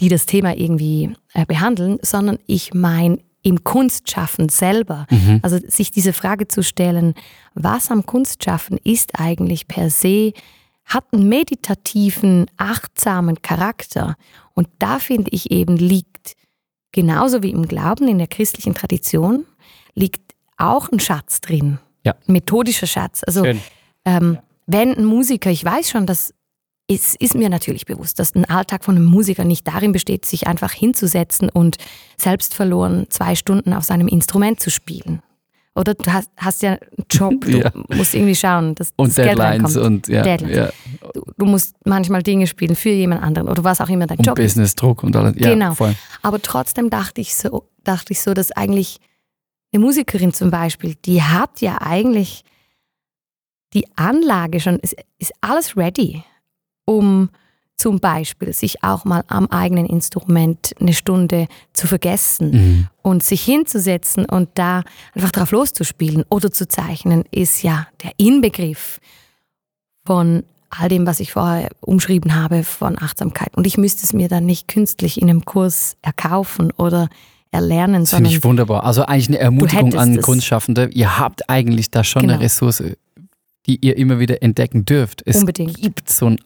die 0.00 0.08
das 0.08 0.26
Thema 0.26 0.56
irgendwie 0.56 1.14
äh, 1.32 1.46
behandeln, 1.46 1.98
sondern 2.02 2.38
ich 2.46 2.74
meine 2.74 3.18
im 3.42 3.64
Kunstschaffen 3.64 4.48
selber. 4.48 5.06
Mhm. 5.10 5.40
Also 5.42 5.58
sich 5.66 5.90
diese 5.90 6.12
Frage 6.12 6.48
zu 6.48 6.62
stellen, 6.62 7.14
was 7.54 7.90
am 7.90 8.04
Kunstschaffen 8.04 8.78
ist 8.84 9.18
eigentlich 9.18 9.68
per 9.68 9.90
se 9.90 10.32
hat 10.86 11.04
einen 11.12 11.28
meditativen, 11.28 12.46
achtsamen 12.56 13.42
Charakter. 13.42 14.14
Und 14.54 14.68
da 14.78 14.98
finde 14.98 15.30
ich 15.32 15.50
eben 15.50 15.76
liegt, 15.76 16.34
genauso 16.92 17.42
wie 17.42 17.50
im 17.50 17.66
Glauben, 17.66 18.08
in 18.08 18.18
der 18.18 18.28
christlichen 18.28 18.74
Tradition, 18.74 19.44
liegt 19.96 20.34
auch 20.58 20.88
ein 20.92 21.00
Schatz 21.00 21.40
drin. 21.40 21.78
Ja. 22.04 22.12
Ein 22.28 22.32
methodischer 22.32 22.86
Schatz. 22.86 23.22
Also 23.26 23.44
Schön. 23.44 23.60
ähm, 24.04 24.38
wenn 24.68 24.94
ein 24.94 25.04
Musiker, 25.04 25.50
ich 25.50 25.64
weiß 25.64 25.90
schon, 25.90 26.06
dass 26.06 26.32
es 26.88 27.16
ist 27.16 27.34
mir 27.34 27.48
natürlich 27.48 27.84
bewusst, 27.84 28.20
dass 28.20 28.36
ein 28.36 28.44
Alltag 28.44 28.84
von 28.84 28.94
einem 28.94 29.06
Musiker 29.06 29.42
nicht 29.42 29.66
darin 29.66 29.90
besteht, 29.90 30.24
sich 30.24 30.46
einfach 30.46 30.70
hinzusetzen 30.70 31.48
und 31.48 31.78
selbstverloren 32.16 33.06
zwei 33.10 33.34
Stunden 33.34 33.72
auf 33.72 33.84
seinem 33.84 34.08
Instrument 34.08 34.60
zu 34.60 34.70
spielen. 34.70 35.20
Oder 35.74 35.94
du 35.94 36.10
hast, 36.12 36.30
hast 36.36 36.62
ja 36.62 36.70
einen 36.72 37.06
Job, 37.10 37.40
du 37.44 37.50
Ja. 37.58 37.70
musst 37.88 38.14
irgendwie 38.14 38.34
schauen, 38.36 38.74
dass 38.76 38.92
Und 38.96 39.08
das 39.08 39.16
Geld 39.16 39.30
Deadlines 39.38 39.76
reinkommt. 39.76 39.86
und 39.86 40.08
ja, 40.08 40.22
Deadlines. 40.22 40.56
ja. 40.56 40.70
Du, 41.12 41.22
du 41.36 41.44
musst 41.44 41.74
manchmal 41.84 42.22
Dinge 42.22 42.46
spielen 42.46 42.76
für 42.76 42.88
jemand 42.90 43.22
anderen 43.22 43.48
oder 43.48 43.62
was 43.64 43.80
auch 43.80 43.88
immer 43.88 44.06
dein 44.06 44.18
Und 44.18 44.26
Job 44.26 44.38
ist. 44.38 44.54
Business-Druck 44.54 45.02
und 45.02 45.14
alles. 45.16 45.34
Ja, 45.38 45.50
Genau. 45.50 45.74
voll. 45.74 45.94
Aber 46.22 46.40
trotzdem 46.40 46.88
dachte 46.88 47.20
ich 47.20 47.34
so, 47.36 47.68
dachte 47.84 48.12
ich 48.12 48.20
so, 48.22 48.32
dass 48.32 48.52
eigentlich 48.52 48.98
eine 49.76 49.84
Musikerin 49.84 50.32
zum 50.32 50.50
Beispiel, 50.50 50.94
die 51.04 51.22
hat 51.22 51.60
ja 51.60 51.80
eigentlich 51.80 52.44
die 53.74 53.86
Anlage 53.96 54.60
schon, 54.60 54.78
ist, 54.78 54.96
ist 55.18 55.32
alles 55.40 55.76
ready, 55.76 56.22
um 56.86 57.30
zum 57.76 58.00
Beispiel 58.00 58.54
sich 58.54 58.82
auch 58.82 59.04
mal 59.04 59.22
am 59.28 59.48
eigenen 59.48 59.84
Instrument 59.84 60.72
eine 60.80 60.94
Stunde 60.94 61.46
zu 61.74 61.86
vergessen 61.86 62.50
Mhm. 62.50 62.88
und 63.02 63.22
sich 63.22 63.42
hinzusetzen 63.44 64.24
und 64.24 64.48
da 64.54 64.82
einfach 65.14 65.30
drauf 65.30 65.50
loszuspielen 65.50 66.24
oder 66.30 66.50
zu 66.50 66.66
zeichnen, 66.66 67.24
ist 67.30 67.62
ja 67.62 67.86
der 68.02 68.12
Inbegriff 68.16 68.98
von 70.06 70.44
all 70.70 70.88
dem, 70.88 71.06
was 71.06 71.20
ich 71.20 71.32
vorher 71.32 71.68
umschrieben 71.80 72.34
habe, 72.34 72.64
von 72.64 72.98
Achtsamkeit. 72.98 73.54
Und 73.56 73.66
ich 73.66 73.76
müsste 73.76 74.04
es 74.04 74.14
mir 74.14 74.28
dann 74.28 74.46
nicht 74.46 74.68
künstlich 74.68 75.20
in 75.20 75.28
einem 75.28 75.44
Kurs 75.44 75.98
erkaufen 76.00 76.72
oder 76.72 77.08
erlernen, 77.50 78.02
Das 78.02 78.14
finde 78.14 78.30
ich 78.30 78.44
wunderbar. 78.44 78.84
Also 78.84 79.04
eigentlich 79.06 79.28
eine 79.28 79.38
Ermutigung 79.38 79.94
an. 79.94 80.20
Kunstschaffende. 80.20 80.90
Ihr 80.92 81.18
habt 81.18 81.48
eigentlich 81.48 81.90
da 81.90 82.04
schon 82.04 82.22
eine 82.22 82.32
Genau. 82.32 82.42
Ressource, 82.44 82.82
die 83.66 83.78
ihr 83.84 83.96
immer 83.96 84.18
wieder 84.18 84.42
entdecken 84.42 84.84
dürft. 84.84 85.22
Es 85.26 85.36
Unbedingt. 85.36 85.76
gibt 85.80 86.10
so 86.10 86.26
einen 86.26 86.38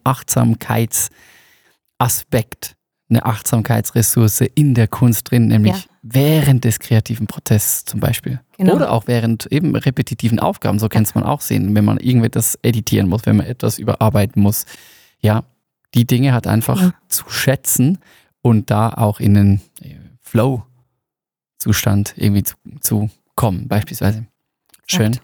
Achtsamkeitsaspekt, 1.99 2.75
eine 3.09 3.25
Achtsamkeitsressource 3.25 4.41
in 4.55 4.73
der 4.73 4.87
Kunst 4.87 5.29
drin, 5.31 5.47
nämlich 5.47 5.73
Ja. 5.75 5.83
während 6.01 6.63
des 6.63 6.79
kreativen 6.79 7.27
Prozesses 7.27 7.83
zum 7.85 7.99
Beispiel. 7.99 8.39
Genau. 8.57 8.75
Oder 8.75 8.91
auch 8.91 9.07
während 9.07 9.47
eben 9.51 9.75
repetitiven 9.75 10.39
Aufgaben, 10.39 10.79
so 10.79 10.87
kann 10.87 11.03
es 11.03 11.13
man 11.15 11.23
auch 11.25 11.41
sehen, 11.41 11.75
wenn 11.75 11.83
man 11.85 11.97
irgendetwas 11.97 12.57
editieren 12.61 13.09
muss, 13.09 13.25
wenn 13.25 13.37
man 13.37 13.45
etwas 13.47 13.79
überarbeiten 13.79 14.41
muss. 14.41 14.65
Ja, 15.19 15.43
die 15.93 16.05
Dinge 16.07 16.33
hat 16.33 16.47
einfach 16.47 16.79
Ja. 16.81 16.93
zu 17.09 17.25
schätzen 17.29 17.97
und 18.41 18.71
da 18.71 18.89
auch 18.89 19.19
in 19.19 19.33
den 19.33 19.61
äh, 19.81 19.95
Flow-Zustand 21.71 22.13
irgendwie 22.17 22.43
zu, 22.43 22.55
zu 22.79 23.09
kommen, 23.35 23.67
beispielsweise. 23.67 24.25
Schön. 24.87 25.19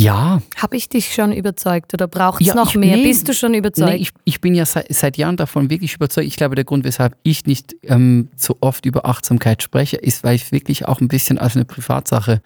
Ja, 0.00 0.40
habe 0.56 0.76
ich 0.76 0.88
dich 0.88 1.12
schon 1.12 1.32
überzeugt 1.32 1.92
oder 1.92 2.06
braucht 2.06 2.40
es 2.40 2.46
Ja, 2.48 2.54
noch 2.54 2.70
ich- 2.70 2.76
mehr? 2.76 2.96
nee, 2.96 3.02
Bist 3.02 3.26
du 3.28 3.34
schon 3.34 3.52
überzeugt? 3.54 3.90
Nee, 3.90 3.96
ich, 3.96 4.10
ich 4.24 4.40
bin 4.40 4.54
ja 4.54 4.64
seit, 4.64 4.92
seit 4.94 5.16
Jahren 5.16 5.36
davon 5.36 5.70
wirklich 5.70 5.94
überzeugt. 5.94 6.26
Ich 6.28 6.36
glaube, 6.36 6.54
der 6.54 6.64
Grund, 6.64 6.84
weshalb 6.84 7.16
ich 7.24 7.46
nicht 7.46 7.74
ähm, 7.82 8.28
so 8.36 8.56
oft 8.60 8.86
über 8.86 9.06
Achtsamkeit 9.06 9.60
spreche, 9.62 9.96
ist, 9.96 10.22
weil 10.22 10.36
ich 10.36 10.52
wirklich 10.52 10.86
auch 10.86 11.00
ein 11.00 11.08
bisschen 11.08 11.38
als 11.38 11.56
eine 11.56 11.64
Privatsache 11.64 12.40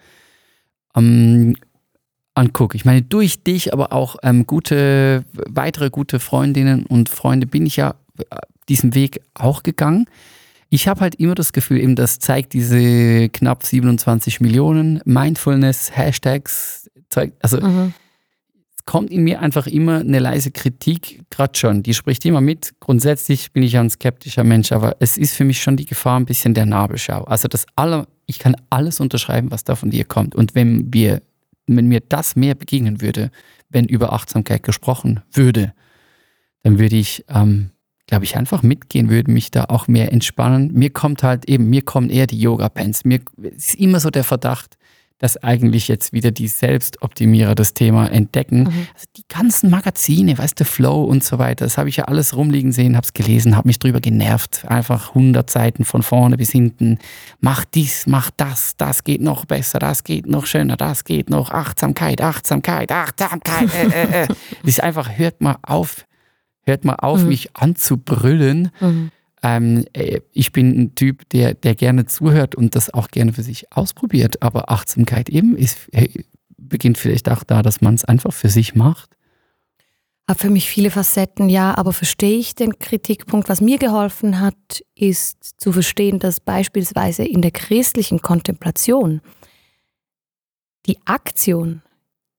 ähm, 0.95 1.55
angucke. 2.33 2.75
Ich 2.75 2.85
meine, 2.85 3.03
durch 3.03 3.43
dich, 3.43 3.71
aber 3.71 3.93
auch 3.93 4.15
ähm, 4.23 4.47
gute, 4.47 5.23
weitere 5.47 5.91
gute 5.91 6.19
Freundinnen 6.19 6.87
und 6.87 7.07
Freunde 7.09 7.45
bin 7.45 7.67
ich 7.67 7.75
ja 7.75 7.93
äh, 8.17 8.35
diesen 8.67 8.95
Weg 8.95 9.21
auch 9.35 9.61
gegangen. 9.61 10.05
Ich 10.73 10.87
habe 10.87 11.01
halt 11.01 11.13
immer 11.13 11.35
das 11.35 11.53
Gefühl, 11.53 11.79
eben 11.79 11.95
das 11.95 12.17
zeigt 12.17 12.53
diese 12.53 13.29
knapp 13.29 13.63
27 13.63 14.41
Millionen 14.41 15.01
Mindfulness, 15.05 15.95
Hashtags, 15.95 16.89
Zeug, 17.09 17.33
also 17.41 17.61
mhm. 17.61 17.93
kommt 18.83 19.11
in 19.11 19.23
mir 19.23 19.39
einfach 19.39 19.67
immer 19.67 19.99
eine 19.99 20.17
leise 20.17 20.49
Kritik, 20.49 21.25
gerade 21.29 21.55
schon. 21.55 21.83
Die 21.83 21.93
spricht 21.93 22.25
immer 22.25 22.41
mit. 22.41 22.73
Grundsätzlich 22.79 23.51
bin 23.51 23.61
ich 23.61 23.73
ja 23.73 23.81
ein 23.81 23.91
skeptischer 23.91 24.43
Mensch, 24.43 24.71
aber 24.71 24.95
es 24.99 25.15
ist 25.15 25.35
für 25.35 25.43
mich 25.43 25.61
schon 25.61 25.77
die 25.77 25.85
Gefahr 25.85 26.19
ein 26.19 26.25
bisschen 26.25 26.55
der 26.55 26.65
Nabelschau. 26.65 27.23
Also 27.25 27.47
das 27.47 27.67
aller, 27.75 28.07
ich 28.25 28.39
kann 28.39 28.55
alles 28.71 28.99
unterschreiben, 28.99 29.51
was 29.51 29.63
da 29.63 29.75
von 29.75 29.91
dir 29.91 30.05
kommt. 30.05 30.33
Und 30.33 30.55
wenn 30.55 30.91
wir, 30.91 31.21
wenn 31.67 31.85
mir 31.85 31.99
das 31.99 32.35
mehr 32.35 32.55
begegnen 32.55 32.99
würde, 32.99 33.29
wenn 33.69 33.85
über 33.85 34.11
Achtsamkeit 34.11 34.63
gesprochen 34.63 35.21
würde, 35.31 35.71
dann 36.63 36.79
würde 36.79 36.95
ich, 36.95 37.25
ähm, 37.29 37.69
glaube 38.07 38.25
ich, 38.25 38.35
einfach 38.35 38.63
mitgehen, 38.63 39.09
würde 39.09 39.31
mich 39.31 39.51
da 39.51 39.65
auch 39.65 39.87
mehr 39.87 40.11
entspannen. 40.11 40.71
Mir 40.73 40.89
kommt 40.89 41.23
halt 41.23 41.49
eben, 41.49 41.69
mir 41.69 41.81
kommen 41.81 42.09
eher 42.09 42.27
die 42.27 42.39
Yoga-Pants. 42.39 43.05
Mir 43.05 43.21
ist 43.41 43.75
immer 43.75 43.99
so 43.99 44.09
der 44.09 44.23
Verdacht, 44.23 44.77
dass 45.23 45.41
eigentlich 45.41 45.87
jetzt 45.87 46.11
wieder 46.11 46.31
die 46.31 46.49
Selbstoptimierer 46.49 47.55
das 47.55 47.73
Thema 47.73 48.07
entdecken. 48.07 48.63
Mhm. 48.63 48.87
Also 48.93 49.05
die 49.15 49.23
ganzen 49.29 49.69
Magazine, 49.69 50.37
weißt 50.37 50.59
du, 50.59 50.65
Flow 50.65 51.05
und 51.05 51.23
so 51.23 51.39
weiter, 51.39 51.63
das 51.63 51.77
habe 51.77 51.87
ich 51.87 51.95
ja 51.95 52.03
alles 52.05 52.35
rumliegen 52.35 52.73
sehen, 52.73 52.97
habe 52.97 53.05
es 53.05 53.13
gelesen, 53.13 53.55
habe 53.55 53.69
mich 53.69 53.79
drüber 53.79 54.01
genervt. 54.01 54.65
Einfach 54.67 55.09
100 55.09 55.49
Seiten 55.49 55.85
von 55.85 56.03
vorne 56.03 56.35
bis 56.35 56.51
hinten. 56.51 56.99
Mach 57.39 57.63
dies, 57.63 58.05
mach 58.05 58.31
das, 58.35 58.75
das 58.75 59.05
geht 59.05 59.21
noch 59.21 59.45
besser, 59.45 59.79
das 59.79 60.03
geht 60.03 60.27
noch 60.27 60.45
schöner, 60.45 60.75
das 60.75 61.05
geht 61.05 61.29
noch. 61.29 61.51
Achtsamkeit, 61.51 62.19
Achtsamkeit, 62.19 62.91
Achtsamkeit. 62.91 63.73
Äh, 63.73 63.87
äh, 63.87 64.23
äh. 64.23 64.27
Das 64.63 64.71
ist 64.71 64.83
einfach, 64.83 65.17
hört 65.17 65.39
mal 65.39 65.57
auf, 65.61 66.05
hört 66.63 66.85
mal 66.85 66.95
auf, 66.95 67.21
Mhm. 67.23 67.29
mich 67.29 67.55
anzubrüllen. 67.55 68.71
Mhm. 68.79 69.11
Ähm, 69.41 69.85
äh, 69.93 70.21
ich 70.31 70.51
bin 70.51 70.79
ein 70.79 70.95
Typ, 70.95 71.27
der, 71.29 71.53
der 71.53 71.75
gerne 71.75 72.05
zuhört 72.05 72.55
und 72.55 72.75
das 72.75 72.93
auch 72.93 73.09
gerne 73.09 73.33
für 73.33 73.43
sich 73.43 73.71
ausprobiert. 73.73 74.41
Aber 74.41 74.71
Achtsamkeit 74.71 75.29
eben 75.29 75.55
ist, 75.57 75.77
beginnt 76.57 76.97
vielleicht 76.97 77.29
auch 77.29 77.43
da, 77.43 77.61
dass 77.61 77.81
man 77.81 77.95
es 77.95 78.05
einfach 78.05 78.33
für 78.33 78.49
sich 78.49 78.73
macht. 78.75 79.09
Hat 80.25 80.39
für 80.39 80.49
mich 80.49 80.69
viele 80.69 80.89
Facetten, 80.89 81.49
ja, 81.49 81.77
aber 81.77 81.91
verstehe 81.91 82.37
ich 82.39 82.55
den 82.55 82.79
Kritikpunkt. 82.79 83.49
Was 83.49 83.59
mir 83.59 83.77
geholfen 83.77 84.39
hat, 84.39 84.81
ist 84.95 85.59
zu 85.59 85.73
verstehen, 85.73 86.19
dass 86.19 86.39
beispielsweise 86.39 87.25
in 87.25 87.41
der 87.41 87.51
christlichen 87.51 88.21
Kontemplation 88.21 89.19
die 90.85 90.97
Aktion 91.05 91.81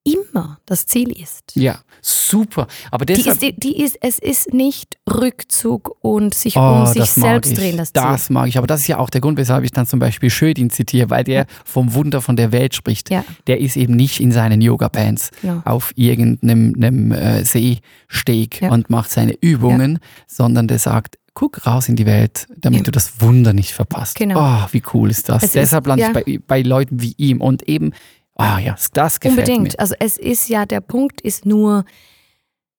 immer 0.05 0.59
das 0.67 0.85
Ziel 0.87 1.11
ist. 1.11 1.53
Ja, 1.55 1.79
super. 2.03 2.67
Aber 2.91 3.07
Die 3.07 3.15
deshalb, 3.15 3.37
ist, 3.37 3.43
die, 3.43 3.59
die 3.59 3.83
ist, 3.83 3.97
es 4.03 4.19
ist 4.19 4.53
nicht 4.53 4.99
Rückzug 5.11 5.97
und 6.03 6.35
sich 6.35 6.57
Oh, 6.57 6.61
um 6.81 6.87
sich 6.87 7.11
selbst 7.11 7.53
ich. 7.53 7.59
drehen, 7.59 7.77
das 7.79 7.93
Ziel. 7.93 8.03
Das 8.03 8.29
mag 8.31 8.49
ich. 8.49 8.59
Aber 8.59 8.67
das 8.67 8.81
ist 8.83 8.87
ja 8.89 8.99
auch 8.99 9.09
der 9.11 9.21
Grund, 9.23 9.39
weshalb 9.39 9.65
ich 9.65 9.73
dann 9.73 9.87
zum 9.87 9.99
Beispiel 9.99 10.29
Schödin 10.31 10.69
zitiere, 10.71 11.09
weil 11.11 11.25
der 11.25 11.47
vom 11.65 11.95
Wunder 11.95 12.21
von 12.21 12.37
der 12.37 12.53
Welt 12.53 12.75
spricht. 12.75 13.11
Ja. 13.11 13.25
Der 13.47 13.61
ist 13.61 13.77
eben 13.77 13.95
nicht 13.97 14.21
in 14.21 14.31
seinen 14.31 14.61
Yoga-Pants 14.61 15.31
Genau. 15.41 15.63
auf 15.65 15.93
irgendeinem 15.97 16.75
einem, 16.77 17.13
äh, 17.13 17.45
Seesteg 17.45 18.61
Ja. 18.61 18.71
und 18.71 18.91
macht 18.91 19.11
seine 19.11 19.33
Übungen, 19.41 19.99
sondern 20.27 20.69
der 20.69 20.79
sagt, 20.79 21.19
guck 21.33 21.67
raus 21.67 21.89
in 21.89 21.97
die 21.97 22.07
Welt, 22.07 22.47
damit 22.57 22.81
Ja. 22.81 22.85
du 22.85 22.91
das 22.93 23.21
Wunder 23.21 23.53
nicht 23.53 23.73
verpasst. 23.73 24.17
Genau. 24.17 24.39
Oh, 24.41 24.67
wie 24.71 24.83
cool 24.93 25.11
ist 25.11 25.29
das. 25.29 25.39
Es 25.43 25.49
ist- 25.49 25.55
Deshalb 25.57 25.87
lande 25.87 26.03
ja. 26.05 26.09
ich 26.11 26.15
bei, 26.15 26.39
bei 26.47 26.63
Leuten 26.63 27.01
wie 27.03 27.15
ihm 27.17 27.41
und 27.41 27.69
eben, 27.69 27.93
ah 28.37 28.59
ja, 28.59 28.77
das 28.93 29.21
gefällt 29.21 29.49
Unbedingt. 29.49 29.73
mir. 29.75 29.81
Also 29.81 29.95
es 30.01 30.17
ist 30.19 30.49
ja, 30.49 30.67
der 30.67 30.81
Punkt 30.81 31.21
ist 31.21 31.47
nur 31.47 31.85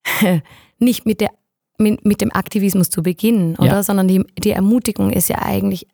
nicht 0.80 1.06
mit, 1.06 1.22
der, 1.22 1.32
mit, 1.78 2.06
mit 2.06 2.22
dem 2.22 2.32
Aktivismus 2.34 2.90
zu 2.90 3.04
beginnen, 3.04 3.56
oder? 3.56 3.68
Ja. 3.68 3.84
Sondern 3.84 4.08
die, 4.08 4.24
die 4.38 4.52
Ermutigung 4.52 5.12
ist 5.12 5.30
ja 5.30 5.40
eigentlich, 5.42 5.88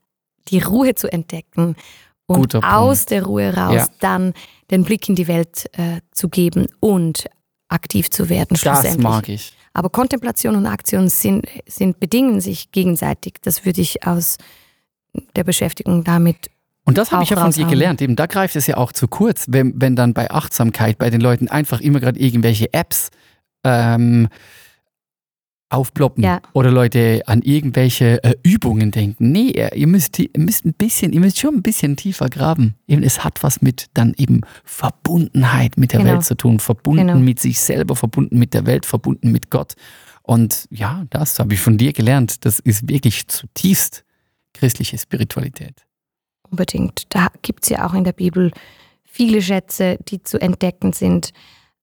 die 0.47 0.59
Ruhe 0.59 0.95
zu 0.95 1.11
entdecken 1.11 1.75
und 2.27 2.35
Guter 2.41 2.61
Punkt. 2.61 2.75
aus 2.75 3.05
der 3.05 3.23
Ruhe 3.25 3.53
raus 3.55 3.75
Ja. 3.75 3.87
dann 3.99 4.33
den 4.71 4.83
Blick 4.83 5.07
in 5.09 5.15
die 5.15 5.27
Welt 5.27 5.69
äh, 5.77 6.01
zu 6.11 6.29
geben 6.29 6.67
und 6.79 7.25
aktiv 7.69 8.09
zu 8.09 8.29
werden 8.29 8.49
Das 8.51 8.61
schlussendlich. 8.61 9.03
mag 9.03 9.29
ich. 9.29 9.53
Aber 9.73 9.89
Kontemplation 9.89 10.55
und 10.55 10.65
Aktion 10.65 11.07
sind, 11.07 11.45
sind 11.67 11.99
bedingen 11.99 12.41
sich 12.41 12.71
gegenseitig. 12.71 13.35
Das 13.41 13.65
würde 13.65 13.79
ich 13.81 14.05
aus 14.05 14.37
der 15.35 15.43
Beschäftigung 15.45 16.03
damit 16.03 16.49
Und 16.83 16.97
das 16.97 17.11
habe 17.11 17.23
ich 17.23 17.29
ja 17.29 17.37
von 17.39 17.51
dir 17.51 17.65
gelernt. 17.67 18.01
Eben 18.01 18.15
da 18.15 18.25
greift 18.25 18.55
es 18.55 18.65
ja 18.67 18.77
auch 18.77 18.91
zu 18.91 19.07
kurz, 19.07 19.45
wenn, 19.49 19.73
wenn 19.79 19.95
dann 19.95 20.13
bei 20.13 20.31
Achtsamkeit 20.31 20.97
bei 20.97 21.09
den 21.09 21.21
Leuten 21.21 21.47
einfach 21.47 21.79
immer 21.79 21.99
gerade 21.99 22.19
irgendwelche 22.19 22.73
Apps 22.73 23.09
ähm, 23.63 24.27
aufploppen 25.69 26.23
Ja. 26.23 26.41
oder 26.53 26.69
Leute 26.71 27.21
an 27.27 27.41
irgendwelche 27.43 28.21
äh, 28.23 28.35
Übungen 28.43 28.91
denken. 28.91 29.31
Nee, 29.31 29.51
ihr 29.51 29.73
ihr 29.73 29.87
müsst, 29.87 30.19
ihr 30.19 30.29
müsst 30.37 30.65
ein 30.65 30.73
bisschen, 30.73 31.13
ihr 31.13 31.21
müsst 31.21 31.39
schon 31.39 31.55
ein 31.55 31.61
bisschen 31.61 31.95
tiefer 31.95 32.27
graben. 32.29 32.75
Eben, 32.87 33.03
es 33.03 33.23
hat 33.23 33.41
was 33.43 33.61
mit 33.61 33.85
dann 33.93 34.13
eben 34.17 34.41
Verbundenheit 34.65 35.77
mit 35.77 35.93
der 35.93 36.01
Genau. 36.01 36.13
Welt 36.13 36.25
zu 36.25 36.35
tun, 36.35 36.59
verbunden 36.59 37.07
Genau. 37.07 37.19
mit 37.19 37.39
sich 37.39 37.59
selber, 37.61 37.95
verbunden 37.95 38.37
mit 38.37 38.53
der 38.53 38.65
Welt, 38.65 38.85
verbunden 38.85 39.31
mit 39.31 39.49
Gott. 39.49 39.75
Und 40.23 40.67
ja, 40.71 41.05
das 41.09 41.39
habe 41.39 41.53
ich 41.53 41.61
von 41.61 41.77
dir 41.77 41.93
gelernt. 41.93 42.43
Das 42.45 42.59
ist 42.59 42.89
wirklich 42.89 43.27
zutiefst 43.27 44.03
christliche 44.53 44.97
Spiritualität. 44.97 45.85
Unbedingt. 46.51 47.05
Da 47.09 47.29
gibt 47.41 47.63
es 47.63 47.69
ja 47.69 47.87
auch 47.87 47.93
in 47.93 48.03
der 48.03 48.13
Bibel 48.13 48.51
viele 49.03 49.41
Schätze, 49.41 49.97
die 50.07 50.21
zu 50.21 50.39
entdecken 50.39 50.93
sind. 50.93 51.31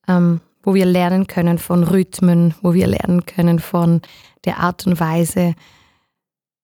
Ähm, 0.07 0.41
wo 0.69 0.75
wir 0.75 0.85
lernen 0.85 1.27
können 1.27 1.57
von 1.57 1.83
Rhythmen, 1.83 2.55
wo 2.61 2.75
wir 2.75 2.87
lernen 2.87 3.25
können 3.25 3.59
von 3.59 4.03
der 4.45 4.59
Art 4.59 4.87
und 4.87 5.01
Weise, 5.01 5.55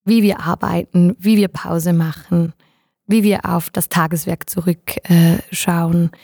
wie 0.05 0.23
wir 0.23 0.41
arbeiten, 0.41 1.17
wie 1.19 1.39
wir 1.39 1.49
Pause 1.49 1.95
machen, 1.95 2.53
wie 3.07 3.23
wir 3.23 3.47
auf 3.47 3.71
das 3.71 3.89
Tageswerk 3.89 4.51
zurückschauen. 4.51 6.11
Äh. 6.13 6.17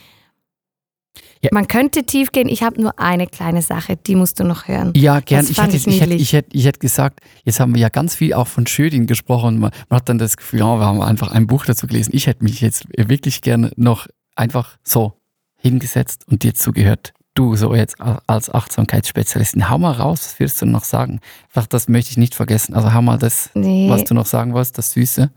Ja. 1.42 1.50
Man 1.52 1.68
könnte 1.68 2.04
tief 2.04 2.32
gehen. 2.32 2.48
Ich 2.48 2.62
habe 2.62 2.80
nur 2.80 2.98
eine 2.98 3.26
kleine 3.26 3.62
Sache, 3.62 3.96
die 3.96 4.14
musst 4.14 4.38
du 4.40 4.44
noch 4.44 4.68
hören. 4.68 4.92
Ja, 4.94 5.20
gern. 5.20 5.46
Ich 5.48 5.56
hätte, 5.60 5.76
ich 5.76 5.86
ich, 5.86 6.00
hätte, 6.00 6.12
ich, 6.14 6.32
hätte, 6.34 6.48
ich 6.54 6.66
hätte 6.66 6.78
gesagt, 6.80 7.20
jetzt 7.44 7.60
haben 7.60 7.74
wir 7.74 7.80
ja 7.80 7.88
ganz 7.88 8.14
viel 8.14 8.34
auch 8.34 8.46
von 8.46 8.66
Schödin 8.66 9.06
gesprochen. 9.06 9.58
Man, 9.58 9.70
man 9.88 9.96
hat 10.00 10.08
dann 10.10 10.18
das 10.18 10.36
Gefühl, 10.36 10.60
ja, 10.60 10.76
wir 10.76 10.84
haben 10.84 11.00
einfach 11.00 11.32
ein 11.32 11.46
Buch 11.46 11.64
dazu 11.64 11.86
gelesen. 11.86 12.10
Ich 12.14 12.26
hätte 12.26 12.44
mich 12.44 12.60
jetzt 12.60 12.84
wirklich 12.94 13.40
gerne 13.40 13.72
noch 13.76 14.06
einfach 14.36 14.76
so 14.84 15.14
hingesetzt 15.56 16.26
und 16.28 16.42
dir 16.42 16.54
zugehört. 16.54 17.14
Du 17.34 17.56
so 17.56 17.74
jetzt 17.74 17.96
als 18.26 18.52
Achtsamkeitsspezialistin. 18.52 19.70
Hau 19.70 19.78
mal 19.78 19.92
raus, 19.92 20.20
was 20.24 20.40
würdest 20.40 20.60
du 20.60 20.66
noch 20.66 20.84
sagen? 20.84 21.20
Einfach, 21.48 21.66
das 21.68 21.88
möchte 21.88 22.10
ich 22.10 22.16
nicht 22.18 22.34
vergessen. 22.34 22.74
Also 22.74 22.92
hau 22.92 23.00
mal 23.00 23.18
das, 23.18 23.50
Nee, 23.54 23.88
was 23.88 24.04
du 24.04 24.14
noch 24.14 24.26
sagen 24.26 24.52
wolltest, 24.52 24.76
das 24.78 24.92
Süße. 24.92 25.30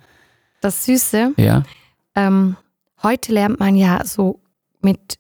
das 0.60 0.84
Süße. 0.86 1.34
Ja. 1.38 1.63
Ähm, 2.16 2.58
heute 3.04 3.32
lernt 3.32 3.60
man 3.60 3.76
ja 3.76 4.04
so 4.06 4.42
mit 4.82 5.18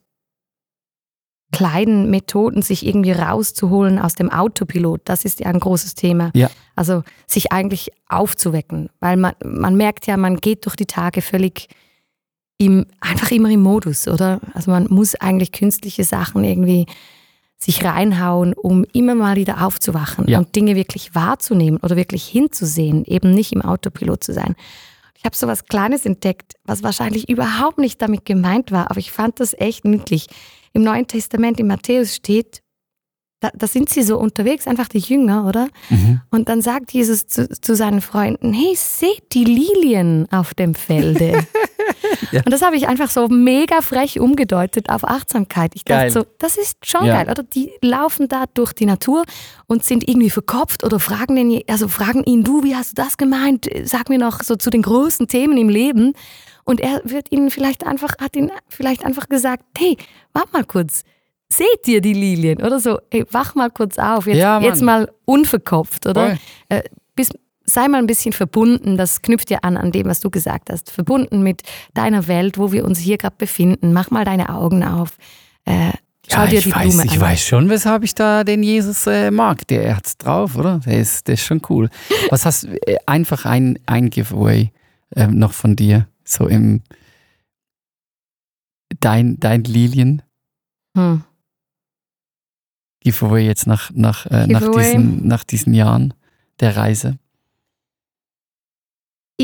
kleinen 1.53 2.09
Methoden 2.09 2.61
sich 2.61 2.85
irgendwie 2.85 3.11
rauszuholen 3.13 3.99
aus 3.99 4.15
dem 4.15 4.29
Autopilot. 4.29 5.01
Das 5.05 5.23
ist 5.23 5.39
ja 5.39 5.47
ein 5.47 5.59
großes 5.59 5.95
Thema. 5.95 6.31
Ja. 6.35 6.49
Also 6.75 7.03
sich 7.27 7.53
eigentlich 7.53 7.91
aufzuwecken, 8.09 8.89
weil 8.99 9.15
man, 9.15 9.33
man 9.45 9.75
merkt 9.77 10.07
ja, 10.07 10.17
man 10.17 10.37
geht 10.37 10.65
durch 10.65 10.75
die 10.75 10.87
Tage 10.87 11.21
völlig 11.21 11.67
im, 12.57 12.85
einfach 12.99 13.31
immer 13.31 13.49
im 13.49 13.61
Modus, 13.61 14.07
oder? 14.07 14.41
Also 14.53 14.71
man 14.71 14.87
muss 14.89 15.15
eigentlich 15.15 15.51
künstliche 15.51 16.03
Sachen 16.03 16.43
irgendwie 16.43 16.87
sich 17.57 17.85
reinhauen, 17.85 18.53
um 18.53 18.83
immer 18.91 19.15
mal 19.15 19.35
wieder 19.35 19.65
aufzuwachen 19.65 20.27
Ja. 20.27 20.39
und 20.39 20.55
Dinge 20.55 20.75
wirklich 20.75 21.15
wahrzunehmen 21.15 21.79
oder 21.81 21.95
wirklich 21.95 22.25
hinzusehen, 22.25 23.05
eben 23.05 23.31
nicht 23.31 23.53
im 23.53 23.61
Autopilot 23.61 24.23
zu 24.23 24.33
sein. 24.33 24.55
Ich 25.15 25.23
habe 25.23 25.35
so 25.37 25.47
was 25.47 25.65
Kleines 25.65 26.05
entdeckt, 26.05 26.55
was 26.65 26.83
wahrscheinlich 26.83 27.29
überhaupt 27.29 27.77
nicht 27.77 28.01
damit 28.01 28.25
gemeint 28.25 28.71
war, 28.71 28.89
aber 28.91 28.99
ich 28.99 29.11
fand 29.11 29.39
das 29.39 29.53
echt 29.53 29.85
niedlich. 29.85 30.27
Im 30.73 30.83
Neuen 30.83 31.07
Testament 31.07 31.59
in 31.59 31.67
Matthäus 31.67 32.15
steht, 32.15 32.61
da, 33.39 33.51
da 33.53 33.67
sind 33.67 33.89
sie 33.89 34.03
so 34.03 34.17
unterwegs, 34.17 34.67
einfach 34.67 34.87
die 34.87 34.99
Jünger, 34.99 35.45
oder? 35.45 35.67
Mhm. 35.89 36.21
Und 36.31 36.47
dann 36.47 36.61
sagt 36.61 36.93
Jesus 36.93 37.27
zu, 37.27 37.49
zu 37.49 37.75
seinen 37.75 37.99
Freunden, 37.99 38.53
hey, 38.53 38.73
seht 38.75 39.33
die 39.33 39.43
Lilien 39.43 40.27
auf 40.31 40.53
dem 40.53 40.75
Felde. 40.75 41.45
Ja. 42.31 42.41
Und 42.45 42.51
das 42.51 42.61
habe 42.61 42.75
ich 42.75 42.87
einfach 42.87 43.09
so 43.09 43.27
mega 43.27 43.81
frech 43.81 44.19
umgedeutet 44.19 44.89
auf 44.89 45.03
Achtsamkeit. 45.03 45.71
Ich 45.75 45.83
dachte 45.85 46.01
Geil. 46.03 46.11
so, 46.11 46.25
das 46.39 46.57
ist 46.57 46.85
schon 46.85 47.05
Ja. 47.05 47.23
geil, 47.23 47.31
oder? 47.31 47.43
Die 47.43 47.71
laufen 47.81 48.27
da 48.27 48.45
durch 48.53 48.73
die 48.73 48.85
Natur 48.85 49.23
und 49.67 49.83
sind 49.83 50.07
irgendwie 50.07 50.29
verkopft 50.29 50.83
oder 50.83 50.99
fragen, 50.99 51.35
den, 51.35 51.61
also 51.67 51.87
fragen 51.87 52.23
ihn, 52.23 52.43
du, 52.43 52.63
wie 52.63 52.75
hast 52.75 52.97
du 52.97 53.01
das 53.01 53.17
gemeint? 53.17 53.67
Sag 53.83 54.09
mir 54.09 54.17
noch 54.19 54.41
so 54.43 54.55
zu 54.55 54.69
den 54.69 54.81
großen 54.81 55.27
Themen 55.27 55.57
im 55.57 55.69
Leben. 55.69 56.13
Und 56.65 56.79
er 56.79 57.01
wird 57.03 57.31
ihnen 57.31 57.51
vielleicht 57.51 57.85
einfach, 57.85 58.13
hat 58.19 58.35
ihnen 58.35 58.51
vielleicht 58.69 59.05
einfach 59.05 59.27
gesagt, 59.27 59.63
hey, 59.77 59.97
warte 60.31 60.49
mal 60.53 60.63
kurz, 60.63 61.03
seht 61.49 61.87
ihr 61.87 62.01
die 62.01 62.13
Lilien? 62.13 62.61
Oder 62.63 62.79
so, 62.79 62.99
hey, 63.11 63.25
wach 63.31 63.53
mal 63.55 63.69
kurz 63.69 63.97
auf, 63.99 64.25
jetzt, 64.27 64.37
Ja, 64.37 64.61
jetzt 64.61 64.81
mal 64.81 65.11
unverkopft, 65.25 66.07
oder? 66.07 66.37
Äh, 66.69 66.83
bis, 67.15 67.29
sei 67.65 67.87
mal 67.87 67.97
ein 67.99 68.07
bisschen 68.07 68.33
verbunden, 68.33 68.97
das 68.97 69.21
knüpft 69.21 69.49
ja 69.49 69.59
an 69.59 69.77
an 69.77 69.91
dem, 69.91 70.07
was 70.07 70.19
du 70.19 70.29
gesagt 70.29 70.69
hast. 70.69 70.91
Verbunden 70.91 71.43
mit 71.43 71.61
deiner 71.93 72.27
Welt, 72.27 72.57
wo 72.57 72.71
wir 72.71 72.85
uns 72.85 72.99
hier 72.99 73.17
gerade 73.17 73.35
befinden. 73.37 73.93
Mach 73.93 74.11
mal 74.11 74.25
deine 74.25 74.49
Augen 74.49 74.83
auf. 74.83 75.17
Äh, 75.65 75.91
schau 76.29 76.41
ja, 76.41 76.47
dir 76.47 76.59
ich 76.59 76.65
die 76.65 76.75
weiß, 76.75 76.89
Blume 76.89 77.05
ich 77.05 77.13
an. 77.13 77.21
weiß 77.21 77.45
schon, 77.45 77.69
weshalb 77.69 78.03
ich 78.03 78.15
da 78.15 78.43
den 78.43 78.63
Jesus 78.63 79.07
äh, 79.07 79.31
mag. 79.31 79.67
Der 79.67 79.95
hat's 79.95 80.17
drauf, 80.17 80.55
oder? 80.55 80.79
Der 80.85 80.99
ist, 80.99 81.27
der 81.27 81.35
ist 81.35 81.43
schon 81.43 81.61
cool. 81.69 81.89
Was 82.29 82.45
hast 82.45 82.65
äh, 82.65 82.97
einfach 83.05 83.45
ein, 83.45 83.79
ein 83.85 84.09
Giveaway 84.09 84.71
ähm, 85.15 85.37
noch 85.37 85.53
von 85.53 85.75
dir? 85.75 86.07
So 86.25 86.47
im 86.47 86.81
dein, 88.99 89.39
dein 89.39 89.63
Lilien 89.63 90.21
Hm. 90.95 91.23
Giveaway 93.01 93.45
jetzt 93.45 93.67
nach, 93.67 93.91
nach, 93.93 94.25
äh, 94.27 94.47
nach, 94.47 94.71
diesen, 94.71 95.27
nach 95.27 95.43
diesen 95.43 95.73
Jahren 95.73 96.13
der 96.59 96.77
Reise. 96.77 97.17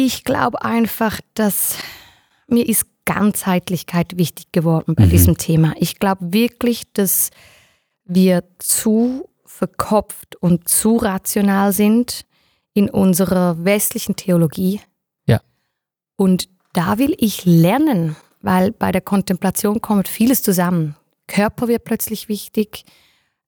Ich 0.01 0.23
glaube 0.23 0.63
einfach, 0.63 1.19
dass 1.33 1.75
mir 2.47 2.65
ist 2.69 2.85
Ganzheitlichkeit 3.03 4.17
wichtig 4.17 4.45
geworden 4.53 4.95
bei 4.95 5.05
Mhm. 5.05 5.09
diesem 5.09 5.38
Thema. 5.38 5.73
Ich 5.77 5.99
glaube 5.99 6.31
wirklich, 6.33 6.83
dass 6.93 7.31
wir 8.05 8.45
zu 8.59 9.27
verkopft 9.45 10.38
und 10.38 10.69
zu 10.69 10.95
rational 10.95 11.73
sind 11.73 12.25
in 12.73 12.89
unserer 12.89 13.65
westlichen 13.65 14.15
Theologie. 14.15 14.79
Ja. 15.25 15.41
Und 16.15 16.47
da 16.71 16.97
will 16.97 17.13
ich 17.17 17.43
lernen, 17.43 18.15
weil 18.41 18.71
bei 18.71 18.93
der 18.93 19.01
Kontemplation 19.01 19.81
kommt 19.81 20.07
vieles 20.07 20.41
zusammen. 20.43 20.95
Körper 21.27 21.67
wird 21.67 21.83
plötzlich 21.83 22.29
wichtig. 22.29 22.85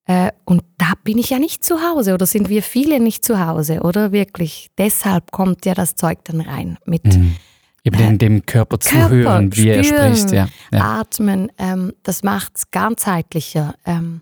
Äh, 0.05 0.31
und 0.45 0.63
da 0.77 0.93
bin 1.03 1.17
ich 1.17 1.29
ja 1.29 1.39
nicht 1.39 1.63
zu 1.63 1.81
Hause 1.81 2.13
oder 2.13 2.25
sind 2.25 2.49
wir 2.49 2.63
viele 2.63 2.99
nicht 2.99 3.23
zu 3.23 3.45
Hause, 3.45 3.81
oder 3.81 4.11
wirklich? 4.11 4.69
Deshalb 4.77 5.31
kommt 5.31 5.65
ja 5.65 5.73
das 5.73 5.95
Zeug 5.95 6.19
dann 6.25 6.41
rein 6.41 6.77
mit 6.85 7.05
Mhm. 7.05 7.35
Eben 7.83 7.97
dem, 7.97 8.17
dem 8.19 8.45
Körper 8.45 8.79
zuhören, 8.79 9.55
wie 9.55 9.69
er 9.69 9.83
spüren, 9.83 10.15
spricht. 10.15 10.31
Ja. 10.33 10.47
Ja. 10.71 10.99
Atmen, 11.01 11.51
ähm, 11.57 11.93
das 12.03 12.21
macht 12.21 12.57
es 12.57 12.69
ganzheitlicher. 12.69 13.73
Ähm, 13.85 14.21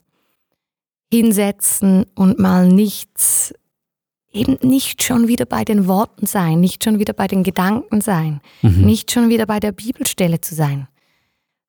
hinsetzen 1.11 2.05
und 2.15 2.39
mal 2.39 2.67
nichts, 2.69 3.53
eben 4.31 4.57
nicht 4.61 5.03
schon 5.03 5.27
wieder 5.27 5.45
bei 5.45 5.65
den 5.65 5.87
Worten 5.87 6.25
sein, 6.25 6.59
nicht 6.59 6.83
schon 6.83 6.99
wieder 6.99 7.13
bei 7.13 7.27
den 7.27 7.43
Gedanken 7.43 8.01
sein, 8.01 8.41
Mhm. 8.61 8.85
nicht 8.85 9.11
schon 9.11 9.29
wieder 9.29 9.45
bei 9.45 9.59
der 9.59 9.71
Bibelstelle 9.71 10.39
zu 10.39 10.53
sein, 10.55 10.87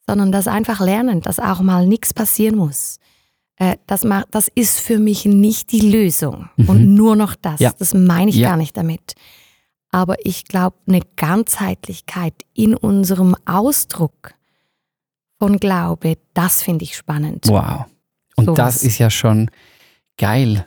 sondern 0.06 0.30
das 0.30 0.46
einfach 0.46 0.80
lernen, 0.80 1.22
dass 1.22 1.38
auch 1.40 1.60
mal 1.60 1.86
nichts 1.86 2.12
passieren 2.12 2.56
muss. 2.56 2.98
Äh, 3.60 3.76
das, 3.86 4.04
ma- 4.04 4.24
das 4.30 4.48
ist 4.54 4.80
für 4.80 4.98
mich 4.98 5.26
nicht 5.26 5.70
die 5.70 5.80
Lösung 5.80 6.48
und 6.56 6.94
nur 6.94 7.14
noch 7.14 7.34
das. 7.36 7.60
Mhm. 7.60 7.64
Ja. 7.64 7.72
Das 7.78 7.92
meine 7.94 8.30
ich 8.30 8.36
Ja. 8.36 8.48
gar 8.48 8.56
nicht 8.56 8.74
damit. 8.76 9.12
Aber 9.92 10.24
ich 10.24 10.44
glaube, 10.44 10.76
eine 10.88 11.00
Ganzheitlichkeit 11.16 12.34
in 12.54 12.74
unserem 12.74 13.36
Ausdruck 13.44 14.34
von 15.38 15.58
Glaube, 15.58 16.16
das 16.32 16.62
finde 16.62 16.84
ich 16.84 16.96
spannend. 16.96 17.46
Wow. 17.48 17.84
Und 18.36 18.46
Sowas. 18.46 18.56
das 18.76 18.82
ist 18.82 18.98
ja 18.98 19.10
schon 19.10 19.50
geil. 20.16 20.66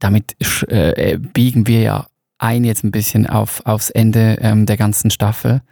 Damit 0.00 0.36
sch- 0.42 0.68
äh, 0.68 1.18
biegen 1.18 1.66
wir 1.66 1.80
ja 1.80 2.06
ein 2.38 2.64
jetzt 2.64 2.84
ein 2.84 2.90
bisschen 2.90 3.26
auf, 3.26 3.64
aufs 3.64 3.88
Ende 3.90 4.36
ähm, 4.42 4.66
der 4.66 4.76
ganzen 4.76 5.10
Staffel. 5.10 5.62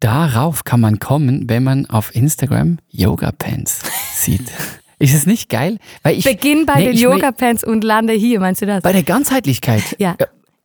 Darauf 0.00 0.64
kann 0.64 0.80
man 0.80 0.98
kommen, 1.00 1.48
wenn 1.50 1.64
man 1.64 1.86
auf 1.86 2.14
Instagram 2.14 2.78
Yoga-Pants 2.88 3.82
sieht. 4.14 4.50
Ist 4.98 5.14
es 5.14 5.26
nicht 5.26 5.48
geil? 5.50 5.78
Weil 6.02 6.16
ich, 6.18 6.24
Beginn 6.24 6.64
bei 6.66 6.76
Nee, 6.76 6.92
den 6.92 6.96
Yoga-Pants 6.96 7.64
und 7.64 7.84
lande 7.84 8.14
hier, 8.14 8.40
meinst 8.40 8.62
du 8.62 8.66
das? 8.66 8.82
bei 8.82 8.92
der 8.92 9.02
Ganzheitlichkeit. 9.02 9.82
Ja. 9.98 10.16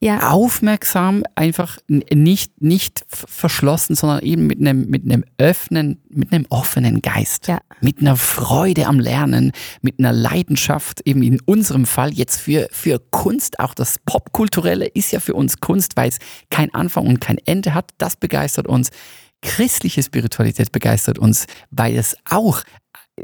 Ja, 0.04 0.32
Aufmerksam, 0.32 1.24
einfach 1.36 1.78
nicht, 1.88 2.60
nicht 2.60 3.06
verschlossen, 3.08 3.96
sondern 3.96 4.22
eben 4.24 4.48
mit 4.48 4.60
einem, 4.60 4.90
mit 4.90 5.04
einem 5.04 5.24
öffnen, 5.38 6.02
mit 6.10 6.34
einem 6.34 6.48
offenen 6.50 7.04
Geist. 7.04 7.48
Ja. 7.48 7.60
Mit 7.82 8.00
einer 8.02 8.18
Freude 8.18 8.88
am 8.88 9.00
Lernen, 9.00 9.52
mit 9.84 10.00
einer 10.00 10.12
Leidenschaft, 10.12 11.02
eben 11.06 11.22
in 11.22 11.40
unserem 11.42 11.86
Fall 11.86 12.12
jetzt 12.16 12.42
für, 12.42 12.68
für 12.72 13.00
Kunst. 13.12 13.60
Auch 13.60 13.76
das 13.76 14.00
Popkulturelle 14.04 14.88
ist 14.88 15.12
ja 15.12 15.20
für 15.20 15.36
uns 15.36 15.60
Kunst, 15.60 15.96
weil 15.96 16.10
es 16.10 16.18
kein 16.50 16.74
Anfang 16.74 17.06
und 17.06 17.22
kein 17.22 17.38
Ende 17.46 17.76
hat. 17.76 17.92
Das 18.00 18.16
begeistert 18.16 18.68
uns. 18.68 18.90
Christliche 19.44 20.02
Spiritualität 20.02 20.72
begeistert 20.72 21.20
uns, 21.20 21.46
weil 21.70 21.96
es 21.96 22.16
auch 22.28 22.64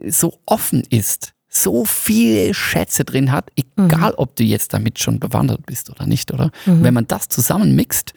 so 0.08 0.40
offen 0.46 0.84
ist, 0.90 1.34
so 1.50 1.86
viele 1.86 2.54
Schätze 2.54 3.04
drin 3.06 3.32
hat, 3.32 3.50
egal 3.56 4.14
ob 4.18 4.36
du 4.36 4.44
jetzt 4.44 4.74
damit 4.74 5.00
schon 5.00 5.20
bewandert 5.20 5.66
bist 5.66 5.90
oder 5.90 6.06
nicht, 6.06 6.32
oder? 6.32 6.52
Und 6.66 6.84
wenn 6.84 6.94
man 6.94 7.08
das 7.08 7.30
zusammenmixt, 7.30 8.14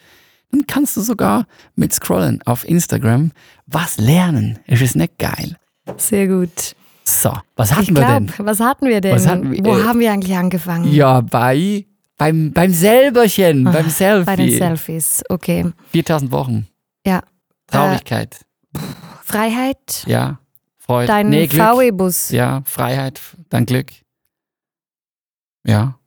dann 0.51 0.67
kannst 0.67 0.97
du 0.97 1.01
sogar 1.01 1.45
mit 1.75 1.93
Scrollen 1.93 2.41
auf 2.43 2.67
Instagram 2.67 3.31
was 3.67 3.97
lernen. 3.97 4.59
Ist 4.67 4.81
es 4.81 4.95
nicht 4.95 5.17
geil? 5.17 5.55
sehr 5.97 6.27
gut. 6.27 6.75
So, 7.03 7.33
was 7.55 7.71
hatten 7.71 7.83
ich 7.83 7.95
wir 7.95 8.05
denn? 8.05 8.31
was 8.37 8.59
hatten 8.59 8.85
wir 8.87 9.01
denn? 9.01 9.27
Hatten 9.27 9.51
wir- 9.51 9.63
Wo 9.65 9.77
äh, 9.77 9.83
haben 9.83 9.99
wir 9.99 10.11
eigentlich 10.11 10.35
angefangen? 10.37 10.91
Ja, 10.93 11.21
bei, 11.21 11.85
beim, 12.17 12.51
beim 12.53 12.71
Selberchen, 12.73 13.65
Ah, 13.67 13.71
beim 13.71 13.89
Selfie. 13.89 14.25
Bei 14.25 14.35
den 14.35 14.57
Selfies, 14.57 15.23
okay. 15.29 15.65
4000 15.91 16.31
Wochen. 16.31 16.67
Ja. 17.05 17.23
Traurigkeit. 17.67 18.45
Freiheit, 19.23 20.03
ja. 20.05 20.39
Freude. 20.85 21.07
dein 21.07 21.29
nee. 21.29 21.47
VW-Bus. 21.47 22.29
Ja, 22.31 22.63
Freiheit, 22.65 23.21
dann 23.49 23.65
Glück. 23.65 23.91
Ja. 25.65 25.97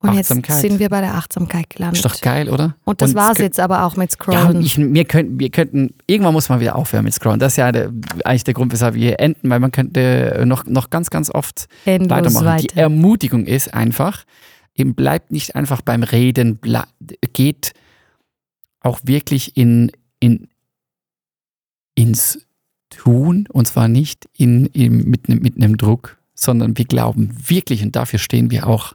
Und 0.00 0.14
jetzt 0.14 0.28
sind 0.28 0.80
wir 0.80 0.88
bei 0.88 1.00
der 1.00 1.14
Achtsamkeit 1.14 1.70
gelandet. 1.70 2.04
Ist 2.04 2.04
doch 2.04 2.20
geil, 2.20 2.48
oder? 2.48 2.74
Und 2.84 3.00
das 3.00 3.10
es 3.10 3.14
war's 3.14 3.38
kö- 3.38 3.42
jetzt 3.42 3.60
aber 3.60 3.84
auch 3.84 3.96
mit 3.96 4.10
Ja, 4.10 4.14
Scrollen. 4.16 4.60
ich, 4.60 4.76
wir, 4.76 5.04
könnten, 5.04 5.38
wir 5.38 5.48
könnten, 5.50 5.94
irgendwann 6.08 6.32
muss 6.32 6.48
man 6.48 6.58
wieder 6.58 6.74
aufhören 6.74 7.04
mit 7.04 7.14
Scrollen. 7.14 7.38
Das 7.38 7.52
ist 7.52 7.56
ja 7.58 7.70
der, 7.70 7.92
eigentlich 8.24 8.42
der 8.42 8.54
Grund, 8.54 8.72
weshalb 8.72 8.94
wir 8.96 9.00
hier 9.02 9.20
enden, 9.20 9.48
weil 9.48 9.60
man 9.60 9.70
könnte 9.70 10.42
noch, 10.44 10.64
noch 10.66 10.90
ganz, 10.90 11.08
ganz 11.10 11.30
oft 11.30 11.66
Endlos 11.84 12.10
weitermachen. 12.10 12.58
Die 12.58 12.64
weiter. 12.70 12.76
Ermutigung 12.80 13.46
ist 13.46 13.72
einfach, 13.74 14.24
eben 14.74 14.96
bleibt 14.96 15.30
nicht 15.30 15.54
einfach 15.54 15.82
beim 15.82 16.02
Reden, 16.02 16.58
geht 17.32 17.72
auch 18.80 18.98
wirklich 19.04 19.56
in, 19.56 19.92
in, 20.18 20.48
ins 21.94 22.44
Tun 23.02 23.48
und 23.50 23.66
zwar 23.66 23.88
nicht 23.88 24.28
in, 24.36 24.66
in, 24.66 25.08
mit, 25.10 25.28
einem- 25.28 25.42
mit 25.42 25.56
einem 25.56 25.76
Druck, 25.76 26.18
sondern 26.34 26.78
wir 26.78 26.84
glauben 26.84 27.34
wirklich 27.48 27.82
und 27.82 27.96
dafür 27.96 28.20
stehen 28.20 28.50
wir 28.52 28.66
auch 28.68 28.94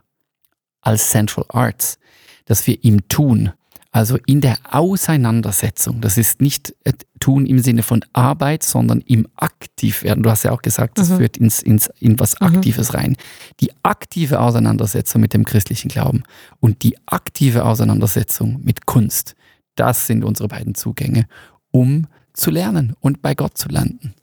als 0.80 1.10
Central 1.10 1.44
Arts, 1.50 1.98
dass 2.46 2.66
wir 2.66 2.82
im 2.82 3.06
Tun, 3.08 3.50
also 3.90 4.16
in 4.24 4.40
der 4.40 4.56
Auseinandersetzung, 4.70 6.00
das 6.00 6.16
ist 6.16 6.40
nicht 6.40 6.74
äh, 6.84 6.92
Tun 7.20 7.44
im 7.44 7.58
Sinne 7.58 7.82
von 7.82 8.02
Arbeit, 8.14 8.62
sondern 8.62 9.00
im 9.02 9.26
Aktivwerden. 9.36 10.22
Du 10.22 10.30
hast 10.30 10.44
ja 10.44 10.52
auch 10.52 10.62
gesagt, 10.62 10.98
das 10.98 11.10
Mhm. 11.10 11.16
führt 11.18 11.36
ins, 11.36 11.60
ins, 11.62 11.90
in 12.00 12.18
was 12.18 12.40
Mhm. 12.40 12.46
Aktives 12.46 12.94
rein. 12.94 13.16
Die 13.60 13.70
aktive 13.82 14.40
Auseinandersetzung 14.40 15.20
mit 15.20 15.34
dem 15.34 15.44
christlichen 15.44 15.88
Glauben 15.88 16.22
und 16.60 16.82
die 16.82 16.96
aktive 17.06 17.64
Auseinandersetzung 17.66 18.60
mit 18.62 18.86
Kunst, 18.86 19.34
das 19.74 20.06
sind 20.06 20.24
unsere 20.24 20.48
beiden 20.48 20.74
Zugänge, 20.74 21.26
um 21.70 22.06
zu 22.38 22.50
lernen 22.50 22.94
und 23.00 23.22
bei 23.22 23.34
Gott 23.34 23.58
zu 23.58 23.68
landen. 23.68 24.14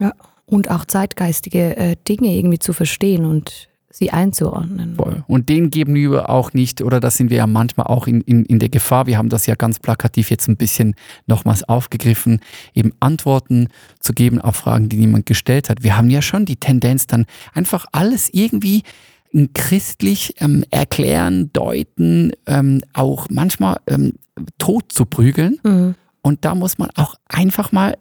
Und 0.46 0.70
auch 0.70 0.86
zeitgeistige 0.86 1.76
äh, 1.76 1.96
Dinge 2.08 2.36
irgendwie 2.36 2.60
zu 2.60 2.74
verstehen 2.74 3.26
und 3.26 3.68
sie 3.96 4.12
einzuordnen. 4.12 4.96
Voll. 4.96 5.24
Und 5.28 5.48
denen 5.48 5.70
geben 5.70 5.96
wir 5.96 6.30
auch 6.30 6.54
nicht, 6.54 6.82
oder 6.82 7.00
da 7.00 7.10
sind 7.10 7.30
wir 7.30 7.38
ja 7.38 7.48
manchmal 7.48 7.88
auch 7.88 8.08
in, 8.08 8.22
in, 8.22 8.44
in 8.46 8.60
der 8.60 8.68
Gefahr, 8.68 9.08
wir 9.08 9.18
haben 9.18 9.30
das 9.30 9.46
ja 9.46 9.56
ganz 9.56 9.80
plakativ 9.80 10.30
jetzt 10.30 10.50
ein 10.50 10.58
bisschen 10.58 10.96
nochmals 11.28 11.64
aufgegriffen, 11.64 12.42
eben 12.74 12.92
Antworten 13.00 13.70
zu 14.00 14.12
geben 14.12 14.42
auf 14.42 14.58
Fragen, 14.58 14.90
die 14.90 14.98
niemand 14.98 15.26
gestellt 15.26 15.70
hat. 15.70 15.84
Wir 15.84 15.98
haben 15.98 16.10
ja 16.10 16.22
schon 16.22 16.46
die 16.46 16.58
Tendenz, 16.58 17.08
dann 17.08 17.26
einfach 17.54 17.86
alles 17.94 18.30
irgendwie 18.34 18.84
christlich 19.54 20.36
ähm, 20.40 20.64
erklären, 20.72 21.52
deuten, 21.54 22.32
ähm, 22.48 22.82
auch 22.94 23.28
manchmal 23.30 23.78
ähm, 23.88 24.14
tot 24.58 24.92
zu 24.92 25.06
prügeln. 25.06 25.60
Mhm. 25.64 25.96
Und 26.22 26.44
da 26.44 26.56
muss 26.56 26.78
man 26.78 26.90
auch 26.96 27.16
einfach 27.28 27.72
mal 27.72 27.98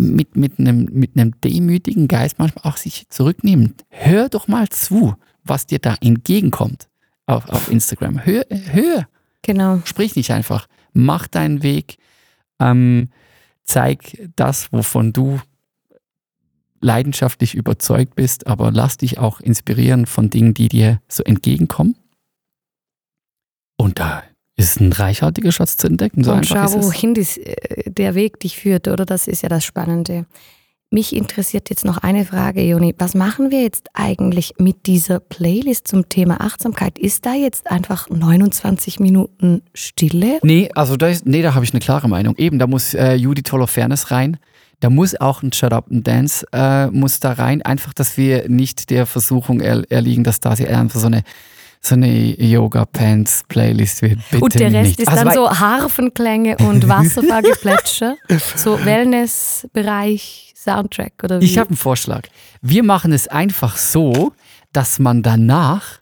mit, 0.00 0.36
mit, 0.36 0.58
einem, 0.58 0.88
mit 0.92 1.16
einem 1.16 1.40
demütigen 1.40 2.08
Geist 2.08 2.38
manchmal 2.38 2.70
auch 2.70 2.76
sich 2.76 3.08
zurücknehmen. 3.08 3.74
Hör 3.88 4.28
doch 4.28 4.48
mal 4.48 4.68
zu, 4.68 5.14
was 5.44 5.66
dir 5.66 5.78
da 5.78 5.96
entgegenkommt 6.00 6.88
auf, 7.26 7.48
auf 7.48 7.70
Instagram. 7.70 8.24
Hör, 8.24 8.44
hör, 8.50 9.06
Genau. 9.42 9.80
sprich 9.84 10.16
nicht 10.16 10.32
einfach. 10.32 10.66
Mach 10.92 11.26
deinen 11.26 11.62
Weg. 11.62 11.96
Ähm, 12.58 13.08
zeig 13.64 14.28
das, 14.36 14.72
wovon 14.72 15.12
du 15.12 15.40
leidenschaftlich 16.80 17.54
überzeugt 17.54 18.14
bist, 18.14 18.46
aber 18.46 18.70
lass 18.70 18.96
dich 18.96 19.18
auch 19.18 19.40
inspirieren 19.40 20.06
von 20.06 20.30
Dingen, 20.30 20.54
die 20.54 20.68
dir 20.68 21.00
so 21.08 21.22
entgegenkommen. 21.22 21.96
Und 23.76 23.98
da 23.98 24.22
ist 24.66 24.80
ein 24.80 24.92
reichhaltiger 24.92 25.52
Schatz 25.52 25.76
zu 25.76 25.86
entdecken. 25.86 26.24
So 26.24 26.32
und 26.32 26.38
einfach 26.38 26.70
schau, 26.70 26.82
wohin 26.82 27.14
dies, 27.14 27.36
äh, 27.36 27.90
der 27.90 28.14
Weg 28.14 28.40
dich 28.40 28.56
führt, 28.56 28.88
oder? 28.88 29.04
Das 29.04 29.26
ist 29.26 29.42
ja 29.42 29.48
das 29.48 29.64
Spannende. 29.64 30.26
Mich 30.92 31.14
interessiert 31.14 31.70
jetzt 31.70 31.84
noch 31.84 31.98
eine 31.98 32.24
Frage, 32.24 32.62
Joni. 32.62 32.96
Was 32.98 33.14
machen 33.14 33.52
wir 33.52 33.62
jetzt 33.62 33.86
eigentlich 33.92 34.54
mit 34.58 34.86
dieser 34.86 35.20
Playlist 35.20 35.86
zum 35.86 36.08
Thema 36.08 36.40
Achtsamkeit? 36.40 36.98
Ist 36.98 37.24
da 37.24 37.34
jetzt 37.34 37.70
einfach 37.70 38.10
29 38.10 38.98
Minuten 38.98 39.62
Stille? 39.72 40.40
Nee, 40.42 40.68
also 40.74 40.96
da 40.96 41.06
ist, 41.06 41.26
nee, 41.26 41.42
da 41.42 41.54
habe 41.54 41.64
ich 41.64 41.72
eine 41.72 41.78
klare 41.78 42.08
Meinung. 42.08 42.34
Eben, 42.38 42.58
da 42.58 42.66
muss 42.66 42.94
äh, 42.94 43.14
Judy 43.14 43.42
Fairness 43.44 44.10
rein. 44.10 44.38
Da 44.80 44.90
muss 44.90 45.14
auch 45.20 45.42
ein 45.42 45.52
Shut 45.52 45.72
Up 45.72 45.86
and 45.92 46.08
Dance 46.08 46.44
äh, 46.52 46.88
muss 46.88 47.20
da 47.20 47.34
rein. 47.34 47.62
Einfach, 47.62 47.92
dass 47.92 48.16
wir 48.16 48.48
nicht 48.48 48.90
der 48.90 49.06
Versuchung 49.06 49.60
er, 49.60 49.88
erliegen, 49.92 50.24
dass 50.24 50.40
da 50.40 50.50
einfach 50.50 50.98
so 50.98 51.06
eine 51.06 51.22
so 51.82 51.94
eine 51.94 52.08
Yoga-Pants-Playlist 52.42 54.02
wird. 54.02 54.18
Bitte 54.30 54.44
und 54.44 54.54
der 54.54 54.72
Rest 54.72 54.98
nicht. 54.98 55.00
ist 55.00 55.08
Also, 55.08 55.24
dann 55.24 55.34
so 55.34 55.50
Harfenklänge 55.60 56.56
und 56.58 56.86
Wasserfallgeplätscher. 56.88 58.16
so 58.56 58.84
Wellnessbereich, 58.84 60.52
Soundtrack 60.56 61.14
oder 61.24 61.40
wie? 61.40 61.44
Ich 61.46 61.56
habe 61.58 61.70
einen 61.70 61.76
Vorschlag. 61.78 62.28
Wir 62.60 62.82
machen 62.82 63.12
es 63.12 63.28
einfach 63.28 63.76
so, 63.78 64.32
dass 64.72 64.98
man 64.98 65.22
danach 65.22 66.00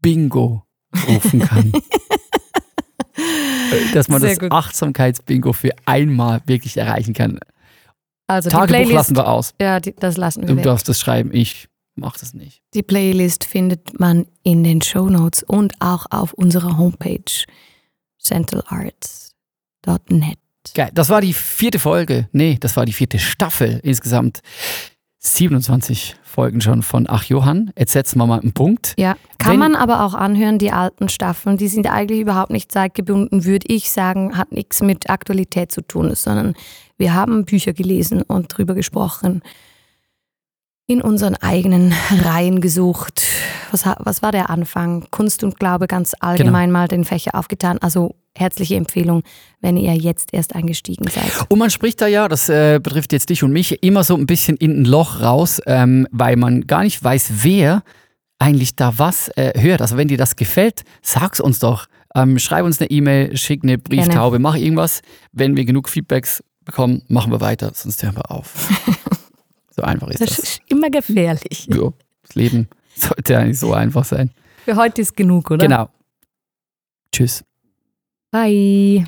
Bingo 0.00 0.64
rufen 1.06 1.40
kann. 1.40 1.72
Dass 3.92 4.08
man 4.08 4.20
Sehr 4.20 4.30
das 4.30 4.38
gut. 4.38 4.52
Achtsamkeits-Bingo 4.52 5.52
für 5.52 5.72
einmal 5.84 6.40
wirklich 6.46 6.76
erreichen 6.76 7.12
kann. 7.14 7.38
also 8.26 8.48
die 8.48 8.54
Tagebuch 8.54 8.68
Playlist, 8.72 8.92
lassen 8.94 9.16
wir 9.16 9.28
aus. 9.28 9.52
ja, 9.60 9.80
die, 9.80 9.94
das 9.94 10.16
lassen 10.16 10.42
wir 10.42 10.48
Du 10.48 10.56
weg. 10.56 10.64
darfst 10.64 10.88
das 10.88 11.00
schreiben, 11.00 11.30
ich 11.32 11.67
mach 11.98 12.16
das 12.18 12.34
nicht. 12.34 12.62
Die 12.74 12.82
Playlist 12.82 13.44
findet 13.44 13.98
man 14.00 14.26
in 14.42 14.64
den 14.64 14.82
Show 14.82 15.08
Notes 15.08 15.42
und 15.42 15.74
auch 15.80 16.06
auf 16.10 16.32
unserer 16.32 16.78
Homepage 16.78 17.44
centralarts.net. 18.20 20.38
Geil. 20.74 20.90
Das 20.92 21.08
war 21.08 21.20
die 21.20 21.32
vierte 21.32 21.78
Folge. 21.78 22.28
Nee, 22.32 22.58
das 22.60 22.76
war 22.76 22.84
die 22.84 22.92
vierte 22.92 23.18
Staffel. 23.18 23.80
Insgesamt 23.82 24.40
27 25.20 26.16
Folgen 26.22 26.60
schon 26.60 26.82
von 26.82 27.06
Ach 27.08 27.24
Johann. 27.24 27.72
Jetzt 27.76 27.92
setzen 27.92 28.18
wir 28.18 28.26
mal 28.26 28.40
einen 28.40 28.52
Punkt. 28.52 28.94
Ja, 28.98 29.16
kann 29.38 29.52
Wenn- 29.52 29.58
man 29.60 29.76
aber 29.76 30.04
auch 30.04 30.14
anhören, 30.14 30.58
die 30.58 30.70
alten 30.70 31.08
Staffeln, 31.08 31.56
die 31.56 31.68
sind 31.68 31.86
eigentlich 31.88 32.20
überhaupt 32.20 32.50
nicht 32.50 32.70
zeitgebunden, 32.70 33.44
würde 33.44 33.66
ich 33.68 33.90
sagen, 33.90 34.36
hat 34.36 34.52
nichts 34.52 34.82
mit 34.82 35.08
Aktualität 35.10 35.72
zu 35.72 35.80
tun, 35.80 36.14
sondern 36.14 36.54
wir 36.98 37.14
haben 37.14 37.44
Bücher 37.46 37.72
gelesen 37.72 38.22
und 38.22 38.56
drüber 38.56 38.74
gesprochen, 38.74 39.42
in 40.88 41.02
unseren 41.02 41.34
eigenen 41.36 41.92
Reihen 42.24 42.62
gesucht. 42.62 43.22
Was, 43.70 43.84
was 43.98 44.22
war 44.22 44.32
der 44.32 44.48
Anfang? 44.48 45.06
Kunst 45.10 45.44
und 45.44 45.60
Glaube 45.60 45.86
ganz 45.86 46.14
allgemein 46.18 46.72
mal 46.72 46.88
den 46.88 47.04
Fächer 47.04 47.34
aufgetan. 47.34 47.76
Also 47.78 48.14
herzliche 48.34 48.76
Empfehlung, 48.76 49.22
wenn 49.60 49.76
ihr 49.76 49.94
jetzt 49.94 50.32
erst 50.32 50.54
eingestiegen 50.54 51.06
seid. 51.08 51.30
Und 51.50 51.58
man 51.58 51.68
spricht 51.68 52.00
da 52.00 52.06
ja, 52.06 52.26
das 52.26 52.48
äh, 52.48 52.80
betrifft 52.82 53.12
jetzt 53.12 53.28
dich 53.28 53.42
und 53.42 53.52
mich, 53.52 53.82
immer 53.82 54.02
so 54.02 54.16
ein 54.16 54.24
bisschen 54.24 54.56
in 54.56 54.80
ein 54.80 54.84
Loch 54.86 55.20
raus, 55.20 55.60
ähm, 55.66 56.08
weil 56.10 56.36
man 56.36 56.66
gar 56.66 56.82
nicht 56.82 57.04
weiß, 57.04 57.32
wer 57.42 57.82
eigentlich 58.38 58.74
da 58.74 58.94
was 58.96 59.28
äh, 59.36 59.60
hört. 59.60 59.82
Also 59.82 59.98
wenn 59.98 60.08
dir 60.08 60.16
das 60.16 60.36
gefällt, 60.36 60.84
sag's 61.02 61.38
uns 61.38 61.58
doch. 61.58 61.86
Ähm, 62.14 62.38
schreib 62.38 62.64
uns 62.64 62.80
eine 62.80 62.90
E-Mail, 62.90 63.36
schick 63.36 63.62
eine 63.62 63.76
Brieftaube, 63.76 64.38
mach 64.38 64.54
irgendwas. 64.54 65.02
Wenn 65.32 65.54
wir 65.54 65.66
genug 65.66 65.90
Feedbacks 65.90 66.42
bekommen, 66.64 67.02
machen 67.08 67.30
wir 67.30 67.42
weiter, 67.42 67.72
sonst 67.74 68.02
hören 68.02 68.16
wir 68.16 68.30
auf. 68.30 68.70
so 69.78 69.84
einfach 69.84 70.08
ist 70.08 70.20
Das 70.20 70.30
das. 70.30 70.38
ist 70.40 70.60
immer 70.68 70.90
gefährlich. 70.90 71.66
Ja, 71.72 71.92
das 72.22 72.34
Leben 72.34 72.68
sollte 72.96 73.32
ja 73.32 73.44
nicht 73.44 73.58
so 73.60 73.72
einfach 73.72 74.04
sein. 74.04 74.30
Für 74.64 74.76
heute 74.76 75.02
ist 75.02 75.16
genug, 75.16 75.50
oder? 75.50 75.64
Genau. 75.66 75.88
Tschüss. 77.12 77.44
Bye. 78.30 79.06